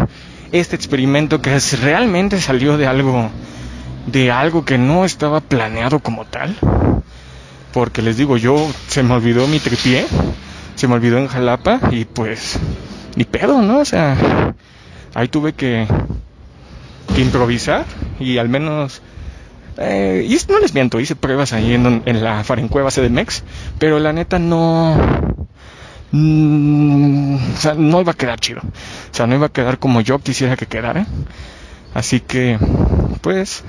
este 0.51 0.75
experimento 0.75 1.41
que 1.41 1.57
realmente 1.81 2.39
salió 2.41 2.77
de 2.77 2.87
algo 2.87 3.29
de 4.05 4.31
algo 4.31 4.65
que 4.65 4.77
no 4.77 5.05
estaba 5.05 5.39
planeado 5.39 5.99
como 5.99 6.25
tal 6.25 6.55
porque 7.71 8.01
les 8.01 8.17
digo 8.17 8.35
yo 8.35 8.69
se 8.87 9.01
me 9.01 9.13
olvidó 9.13 9.47
mi 9.47 9.59
tripié 9.59 10.05
se 10.75 10.87
me 10.89 10.95
olvidó 10.95 11.19
en 11.19 11.27
Jalapa 11.27 11.79
y 11.91 12.03
pues 12.03 12.59
ni 13.15 13.23
pedo 13.23 13.61
no 13.61 13.79
o 13.79 13.85
sea 13.85 14.53
ahí 15.13 15.27
tuve 15.27 15.53
que, 15.53 15.87
improvisar 17.17 17.85
y 18.19 18.39
al 18.39 18.49
menos 18.49 19.01
eh, 19.77 20.25
y 20.27 20.37
no 20.51 20.59
les 20.59 20.73
miento 20.73 20.99
hice 20.99 21.15
pruebas 21.15 21.53
ahí 21.53 21.73
en, 21.73 22.03
en 22.05 22.23
la 22.23 22.43
Farencueva 22.43 22.91
CDMX 22.91 23.43
pero 23.79 23.99
la 23.99 24.13
neta 24.13 24.37
no 24.39 24.97
Mm, 26.13 27.37
o 27.55 27.57
sea, 27.57 27.73
no 27.73 27.99
iba 27.99 28.11
a 28.11 28.15
quedar 28.15 28.39
chido. 28.39 28.61
O 28.61 29.15
sea, 29.15 29.25
no 29.25 29.35
iba 29.35 29.47
a 29.47 29.51
quedar 29.51 29.79
como 29.79 29.99
yo 29.99 30.19
quisiera 30.19 30.55
que 30.55 30.67
quedara. 30.67 31.07
Así 31.95 32.19
que, 32.19 32.59
pues, 33.21 33.63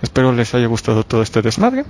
espero 0.00 0.32
les 0.32 0.54
haya 0.54 0.66
gustado 0.66 1.04
todo 1.04 1.22
este 1.22 1.42
desmadre. 1.42 1.84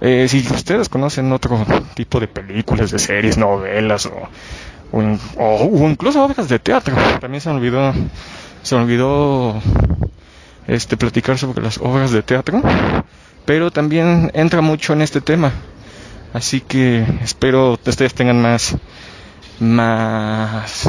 Eh, 0.00 0.28
si 0.28 0.46
ustedes 0.48 0.88
conocen 0.88 1.32
otro 1.32 1.66
tipo 1.94 2.20
de 2.20 2.28
películas, 2.28 2.92
de 2.92 3.00
series, 3.00 3.36
novelas 3.36 4.06
o, 4.06 4.28
o, 4.92 5.88
incluso 5.88 6.22
obras 6.22 6.48
de 6.48 6.60
teatro, 6.60 6.94
también 7.20 7.40
se 7.40 7.48
me 7.48 7.56
olvidó, 7.56 7.92
se 8.62 8.76
me 8.76 8.82
olvidó 8.82 9.60
este, 10.68 10.96
platicar 10.96 11.38
sobre 11.38 11.62
las 11.62 11.78
obras 11.78 12.12
de 12.12 12.22
teatro, 12.22 12.62
pero 13.44 13.70
también 13.70 14.30
entra 14.34 14.60
mucho 14.60 14.92
en 14.92 15.02
este 15.02 15.20
tema. 15.20 15.50
Así 16.32 16.60
que 16.60 17.04
espero 17.22 17.78
que 17.82 17.90
ustedes 17.90 18.14
tengan 18.14 18.40
más, 18.40 18.76
más 19.58 20.88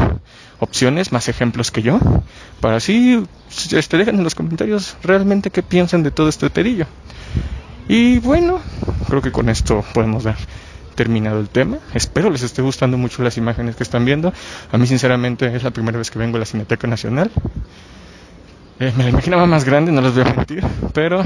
opciones, 0.60 1.12
más 1.12 1.30
ejemplos 1.30 1.72
que 1.72 1.82
yo, 1.82 2.00
para 2.60 2.76
así 2.76 3.24
este, 3.72 3.98
dejen 3.98 4.18
en 4.18 4.24
los 4.24 4.36
comentarios 4.36 4.98
realmente 5.02 5.50
qué 5.50 5.64
piensan 5.64 6.04
de 6.04 6.12
todo 6.12 6.28
este 6.30 6.50
pedillo. 6.50 6.86
Y 7.88 8.20
bueno, 8.20 8.60
creo 9.08 9.22
que 9.22 9.32
con 9.32 9.50
esto 9.50 9.84
podemos 9.94 10.26
dar 10.26 10.38
terminado 10.94 11.40
el 11.40 11.48
tema. 11.48 11.78
Espero 11.94 12.30
les 12.30 12.44
esté 12.44 12.62
gustando 12.62 12.98
mucho 12.98 13.24
las 13.24 13.38
imágenes 13.38 13.78
que 13.78 13.84
están 13.84 14.04
viendo. 14.04 14.34
A 14.72 14.78
mí 14.78 14.86
sinceramente 14.86 15.56
es 15.56 15.64
la 15.64 15.72
primera 15.72 15.98
vez 15.98 16.12
que 16.12 16.20
vengo 16.20 16.36
a 16.36 16.40
la 16.42 16.46
Cineteca 16.46 16.88
Nacional. 16.88 17.32
Eh, 18.80 18.94
me 18.96 19.04
la 19.04 19.10
imaginaba 19.10 19.46
más 19.46 19.66
grande, 19.66 19.92
no 19.92 20.02
les 20.02 20.14
voy 20.14 20.24
a 20.24 20.34
mentir, 20.34 20.64
pero 20.94 21.24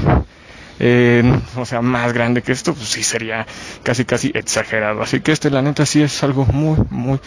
eh, 0.80 1.22
o 1.56 1.64
sea, 1.64 1.80
más 1.82 2.12
grande 2.12 2.42
que 2.42 2.52
esto, 2.52 2.74
pues 2.74 2.88
sí 2.88 3.02
sería 3.02 3.46
casi 3.82 4.04
casi 4.04 4.32
exagerado. 4.34 5.02
Así 5.02 5.20
que 5.20 5.32
este, 5.32 5.50
la 5.50 5.62
neta, 5.62 5.86
sí 5.86 6.02
es 6.02 6.22
algo 6.24 6.46
muy, 6.46 6.78
muy, 6.90 7.20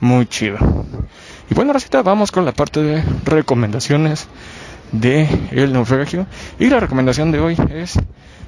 muy 0.00 0.26
chido. 0.26 0.58
Y 1.50 1.54
bueno, 1.54 1.72
ahora 1.72 2.02
vamos 2.02 2.30
con 2.30 2.44
la 2.44 2.52
parte 2.52 2.80
de 2.80 3.02
recomendaciones 3.24 4.28
de 4.92 5.28
El 5.50 5.72
Naufragio. 5.72 6.26
Y 6.58 6.68
la 6.68 6.78
recomendación 6.78 7.32
de 7.32 7.40
hoy 7.40 7.56
es 7.74 7.98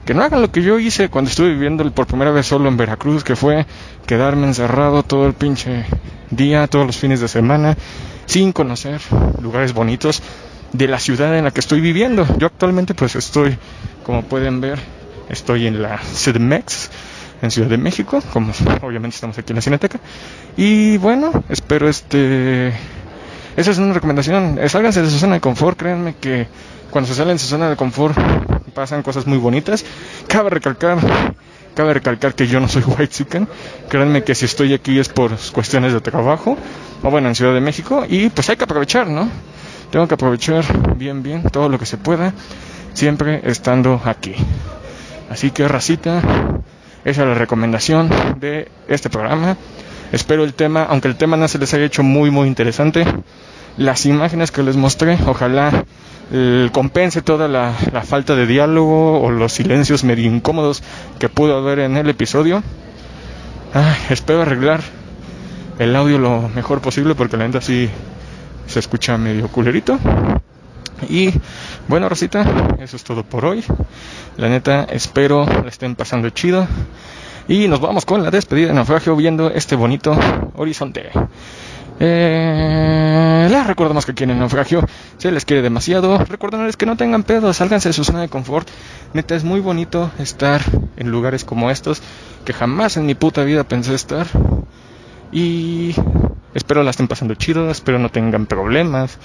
que 0.05 0.14
no 0.14 0.22
hagan 0.22 0.41
lo 0.41 0.53
que 0.53 0.62
yo 0.62 0.78
hice 0.78 1.09
cuando 1.09 1.30
estuve 1.30 1.51
viviendo 1.51 1.91
por 1.91 2.07
primera 2.07 2.30
vez 2.30 2.47
solo 2.47 2.68
en 2.68 2.76
Veracruz, 2.76 3.24
que 3.24 3.35
fue 3.35 3.66
quedarme 4.07 4.47
encerrado 4.47 5.03
todo 5.03 5.26
el 5.26 5.35
pinche 5.35 5.85
día, 6.30 6.68
todos 6.68 6.87
los 6.87 6.97
fines 6.97 7.20
de 7.20 7.28
semana, 7.28 7.76
sin 8.26 8.53
conocer 8.53 9.01
lugares 9.41 9.72
bonitos 9.72 10.22
de 10.74 10.88
la 10.88 10.98
ciudad 10.98 11.36
en 11.38 11.44
la 11.44 11.52
que 11.52 11.60
estoy 11.60 11.80
viviendo. 11.80 12.26
Yo 12.38 12.48
actualmente 12.48 12.94
pues 12.94 13.14
estoy, 13.14 13.56
como 14.04 14.22
pueden 14.22 14.60
ver, 14.60 14.78
estoy 15.28 15.66
en 15.66 15.80
la 15.80 15.98
CDMX, 15.98 16.90
en 17.40 17.50
Ciudad 17.50 17.68
de 17.68 17.78
México, 17.78 18.20
como 18.32 18.52
obviamente 18.82 19.14
estamos 19.14 19.38
aquí 19.38 19.52
en 19.52 19.56
la 19.56 19.62
Cineteca. 19.62 20.00
Y 20.56 20.98
bueno, 20.98 21.44
espero 21.48 21.88
este... 21.88 22.72
Esa 23.56 23.70
es 23.70 23.78
una 23.78 23.94
recomendación, 23.94 24.58
eh, 24.60 24.68
sálganse 24.68 25.00
de 25.00 25.08
su 25.08 25.18
zona 25.18 25.34
de 25.34 25.40
confort, 25.40 25.78
créanme 25.78 26.16
que 26.20 26.48
cuando 26.90 27.06
se 27.06 27.14
salen 27.14 27.36
de 27.36 27.38
su 27.38 27.46
zona 27.46 27.70
de 27.70 27.76
confort 27.76 28.18
pasan 28.74 29.04
cosas 29.04 29.28
muy 29.28 29.38
bonitas. 29.38 29.84
Cabe 30.26 30.50
recalcar, 30.50 30.98
cabe 31.76 31.94
recalcar 31.94 32.34
que 32.34 32.48
yo 32.48 32.58
no 32.58 32.66
soy 32.66 32.82
white 32.86 33.08
chicken, 33.08 33.46
créanme 33.88 34.24
que 34.24 34.34
si 34.34 34.46
estoy 34.46 34.74
aquí 34.74 34.98
es 34.98 35.08
por 35.08 35.36
cuestiones 35.52 35.92
de 35.92 36.00
trabajo, 36.00 36.58
o 37.00 37.10
bueno, 37.10 37.28
en 37.28 37.36
Ciudad 37.36 37.54
de 37.54 37.60
México, 37.60 38.04
y 38.08 38.28
pues 38.30 38.50
hay 38.50 38.56
que 38.56 38.64
aprovechar, 38.64 39.06
¿no? 39.06 39.30
Tengo 39.95 40.09
que 40.09 40.14
aprovechar 40.14 40.64
bien, 40.97 41.22
bien 41.22 41.45
todo 41.45 41.68
lo 41.68 41.78
que 41.78 41.86
se 41.86 41.97
pueda, 41.97 42.34
siempre 42.95 43.42
estando 43.45 44.03
aquí. 44.05 44.34
Así 45.30 45.53
que, 45.53 45.68
racita, 45.68 46.20
esa 47.05 47.22
es 47.22 47.28
la 47.28 47.34
recomendación 47.34 48.11
de 48.40 48.72
este 48.88 49.09
programa. 49.09 49.57
Espero 50.11 50.42
el 50.42 50.53
tema, 50.53 50.82
aunque 50.82 51.07
el 51.07 51.14
tema 51.14 51.36
no 51.36 51.47
se 51.47 51.61
les 51.61 51.72
haya 51.74 51.84
hecho 51.84 52.03
muy, 52.03 52.32
muy 52.32 52.49
interesante, 52.49 53.07
las 53.76 54.05
imágenes 54.05 54.51
que 54.51 54.64
les 54.64 54.76
mostré, 54.76 55.16
ojalá 55.28 55.84
eh, 56.32 56.70
compense 56.72 57.22
toda 57.22 57.47
la, 57.47 57.72
la, 57.92 58.03
falta 58.03 58.34
de 58.34 58.49
diálogo 58.49 59.20
o 59.22 59.30
los 59.30 59.53
silencios 59.53 60.03
medio 60.03 60.28
incómodos 60.28 60.82
que 61.20 61.28
pudo 61.28 61.57
haber 61.57 61.78
en 61.78 61.97
el 61.97 62.11
episodio. 62.11 62.64
Ay, 63.72 63.95
espero 64.11 64.42
arreglar 64.42 64.80
el 65.78 65.95
audio 65.95 66.18
lo 66.18 66.49
mejor 66.49 66.80
posible 66.80 67.14
porque 67.14 67.36
la 67.36 67.47
neta 67.47 67.61
sí 67.61 67.88
se 68.66 68.78
escucha 68.78 69.16
medio 69.18 69.48
culerito. 69.48 69.98
Y 71.08 71.32
bueno, 71.88 72.08
Rosita, 72.08 72.44
eso 72.80 72.96
es 72.96 73.04
todo 73.04 73.24
por 73.24 73.44
hoy. 73.44 73.64
La 74.36 74.48
neta, 74.48 74.84
espero 74.84 75.46
la 75.46 75.68
estén 75.68 75.96
pasando 75.96 76.30
chido. 76.30 76.66
Y 77.46 77.68
nos 77.68 77.80
vamos 77.80 78.06
con 78.06 78.22
la 78.22 78.30
despedida 78.30 78.68
de 78.68 78.74
naufragio 78.74 79.14
viendo 79.16 79.50
este 79.50 79.76
bonito 79.76 80.16
horizonte. 80.54 81.10
Eh, 82.00 83.48
les 83.50 83.66
recordamos 83.66 84.04
que 84.04 84.12
aquí 84.12 84.24
en 84.24 84.30
el 84.30 84.38
naufragio 84.38 84.84
se 85.18 85.30
les 85.30 85.44
quiere 85.44 85.62
demasiado. 85.62 86.18
Recuérdenles 86.18 86.76
que 86.76 86.86
no 86.86 86.96
tengan 86.96 87.22
pedo, 87.22 87.52
sálganse 87.52 87.90
de 87.90 87.92
su 87.92 88.04
zona 88.04 88.22
de 88.22 88.28
confort. 88.28 88.68
Neta, 89.12 89.34
es 89.34 89.44
muy 89.44 89.60
bonito 89.60 90.10
estar 90.18 90.62
en 90.96 91.10
lugares 91.10 91.44
como 91.44 91.70
estos 91.70 92.02
que 92.44 92.52
jamás 92.52 92.96
en 92.96 93.06
mi 93.06 93.14
puta 93.14 93.44
vida 93.44 93.64
pensé 93.64 93.94
estar. 93.94 94.26
Y 95.35 95.93
espero 96.55 96.85
la 96.85 96.91
estén 96.93 97.09
pasando 97.09 97.35
chido, 97.35 97.68
espero 97.68 97.99
no 97.99 98.09
tengan 98.09 98.47
problemas 98.47 99.18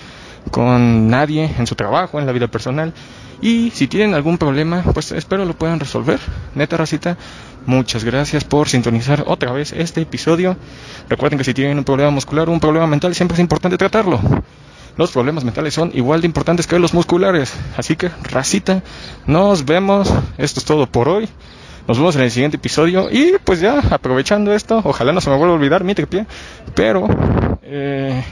con 0.50 1.08
nadie 1.08 1.54
en 1.60 1.68
su 1.68 1.76
trabajo, 1.76 2.20
en 2.20 2.26
la 2.26 2.32
vida 2.32 2.48
personal. 2.48 2.96
Y 3.42 3.70
si 3.76 3.88
tienen 3.88 4.16
algún 4.16 4.40
problema, 4.40 4.82
pues 4.94 5.12
espero 5.12 5.46
lo 5.46 5.54
puedan 5.54 5.80
resolver. 5.80 6.20
Neta 6.56 6.78
racita, 6.78 7.16
muchas 7.68 8.04
gracias 8.04 8.44
por 8.44 8.68
sintonizar 8.70 9.24
otra 9.28 9.52
vez 9.52 9.72
este 9.72 10.02
episodio. 10.02 10.58
Recuerden 11.08 11.38
que 11.38 11.46
si 11.46 11.54
tienen 11.54 11.78
un 11.78 11.84
problema 11.84 12.10
muscular 12.10 12.50
o 12.50 12.52
un 12.52 12.60
problema 12.60 12.88
mental, 12.88 13.14
siempre 13.14 13.36
es 13.36 13.40
importante 13.40 13.78
tratarlo. 13.78 14.20
Los 14.98 15.12
problemas 15.12 15.44
mentales 15.44 15.76
son 15.76 15.92
igual 15.94 16.22
de 16.22 16.28
importantes 16.28 16.66
que 16.66 16.80
los 16.80 16.96
musculares. 16.96 17.54
Así 17.78 17.96
que, 17.96 18.10
racita, 18.24 18.82
nos 19.28 19.64
vemos. 19.64 20.12
Esto 20.40 20.60
es 20.60 20.66
todo 20.66 20.88
por 20.88 21.08
hoy. 21.08 21.30
Nos 21.90 21.98
vemos 21.98 22.16
en 22.18 22.22
el 22.22 22.30
siguiente 22.30 22.58
episodio. 22.58 23.10
Y 23.10 23.34
pues 23.44 23.62
ya, 23.62 23.80
aprovechando 23.90 24.54
esto, 24.54 24.80
ojalá 24.84 25.12
no 25.12 25.22
se 25.22 25.32
me 25.32 25.38
vuelva 25.38 25.54
a 25.54 25.58
olvidar 25.58 25.84
mi 25.84 25.96
pie. 25.96 26.28
Pero, 26.76 27.08
eh, 27.64 28.24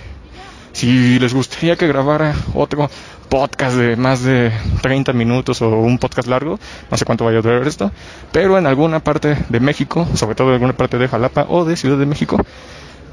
si 0.74 1.18
les 1.18 1.34
gustaría 1.34 1.76
que 1.76 1.88
grabara 1.88 2.36
otro 2.53 2.88
podcast 3.30 3.76
de 3.76 3.95
más 3.95 4.22
de 4.22 4.51
30 4.84 5.12
minutos 5.14 5.64
o 5.64 5.70
un 5.70 5.97
podcast 5.97 6.28
largo, 6.28 6.60
no 6.91 6.97
sé 6.97 7.05
cuánto 7.05 7.26
vaya 7.26 7.39
a 7.39 7.41
durar 7.41 7.68
esto, 7.68 7.91
pero 8.32 8.60
en 8.60 8.68
alguna 8.68 8.99
parte 8.99 9.36
de 9.49 9.60
México, 9.60 10.08
sobre 10.14 10.36
todo 10.36 10.49
en 10.49 10.53
alguna 10.53 10.74
parte 10.74 10.99
de 10.99 11.08
Jalapa 11.08 11.47
o 11.49 11.66
de 11.66 11.76
Ciudad 11.76 11.97
de 11.97 12.05
México, 12.05 12.38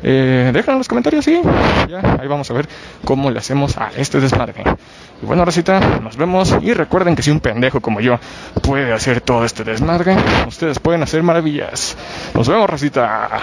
eh, 0.04 0.52
en 0.54 0.78
los 0.78 0.88
comentarios 0.88 1.26
y 1.28 1.40
ya 1.88 2.16
ahí 2.20 2.28
vamos 2.28 2.50
a 2.50 2.54
ver 2.54 2.68
cómo 3.04 3.30
le 3.30 3.38
hacemos 3.38 3.76
a 3.78 3.90
este 3.96 4.20
desmadre. 4.20 4.62
Y 5.22 5.26
bueno, 5.26 5.44
Rosita, 5.44 5.80
nos 6.00 6.16
vemos 6.16 6.54
y 6.60 6.74
recuerden 6.74 7.16
que 7.16 7.22
si 7.22 7.30
un 7.30 7.40
pendejo 7.40 7.80
como 7.80 8.00
yo 8.00 8.18
puede 8.62 8.92
hacer 8.92 9.20
todo 9.20 9.44
este 9.44 9.64
desmadre, 9.64 10.16
ustedes 10.46 10.78
pueden 10.78 11.02
hacer 11.02 11.22
maravillas. 11.22 11.96
Nos 12.34 12.48
vemos, 12.48 12.68
Rosita. 12.68 13.40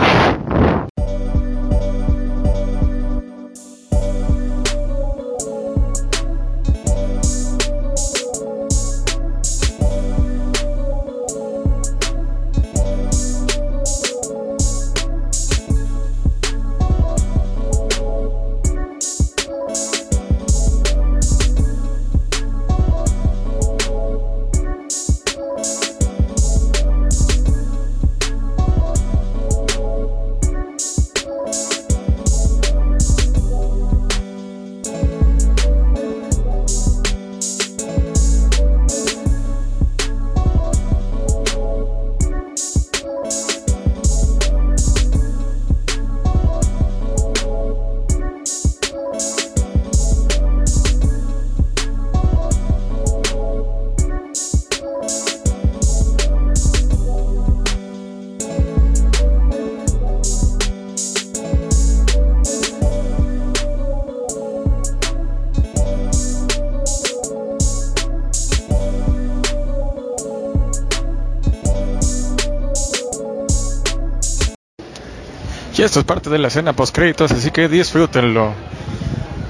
Esto 75.91 75.99
es 75.99 76.05
parte 76.05 76.29
de 76.29 76.39
la 76.39 76.47
escena 76.47 76.71
post 76.71 76.95
créditos, 76.95 77.33
así 77.33 77.51
que 77.51 77.67
disfrútenlo. 77.67 78.53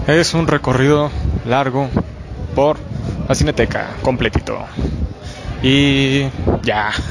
Es 0.08 0.34
un 0.34 0.48
recorrido 0.48 1.12
largo 1.46 1.88
por 2.56 2.78
la 3.30 3.36
cineteca, 3.36 3.92
completito. 4.02 4.58
Y 5.62 6.24
ya. 6.64 6.89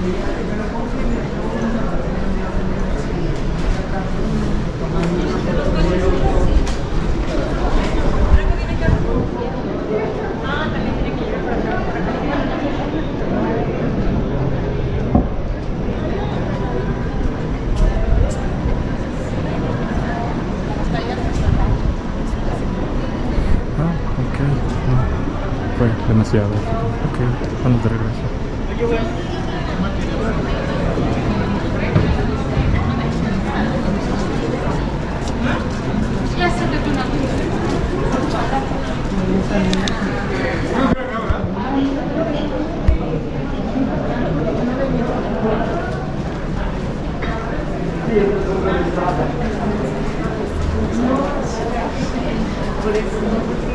demasiado. 26.13 26.53
Ok, 26.53 27.19
vamos 27.65 27.83
de 27.83 27.89
regreso. 27.89 29.32
Por 52.83 52.97
eso. 52.97 53.72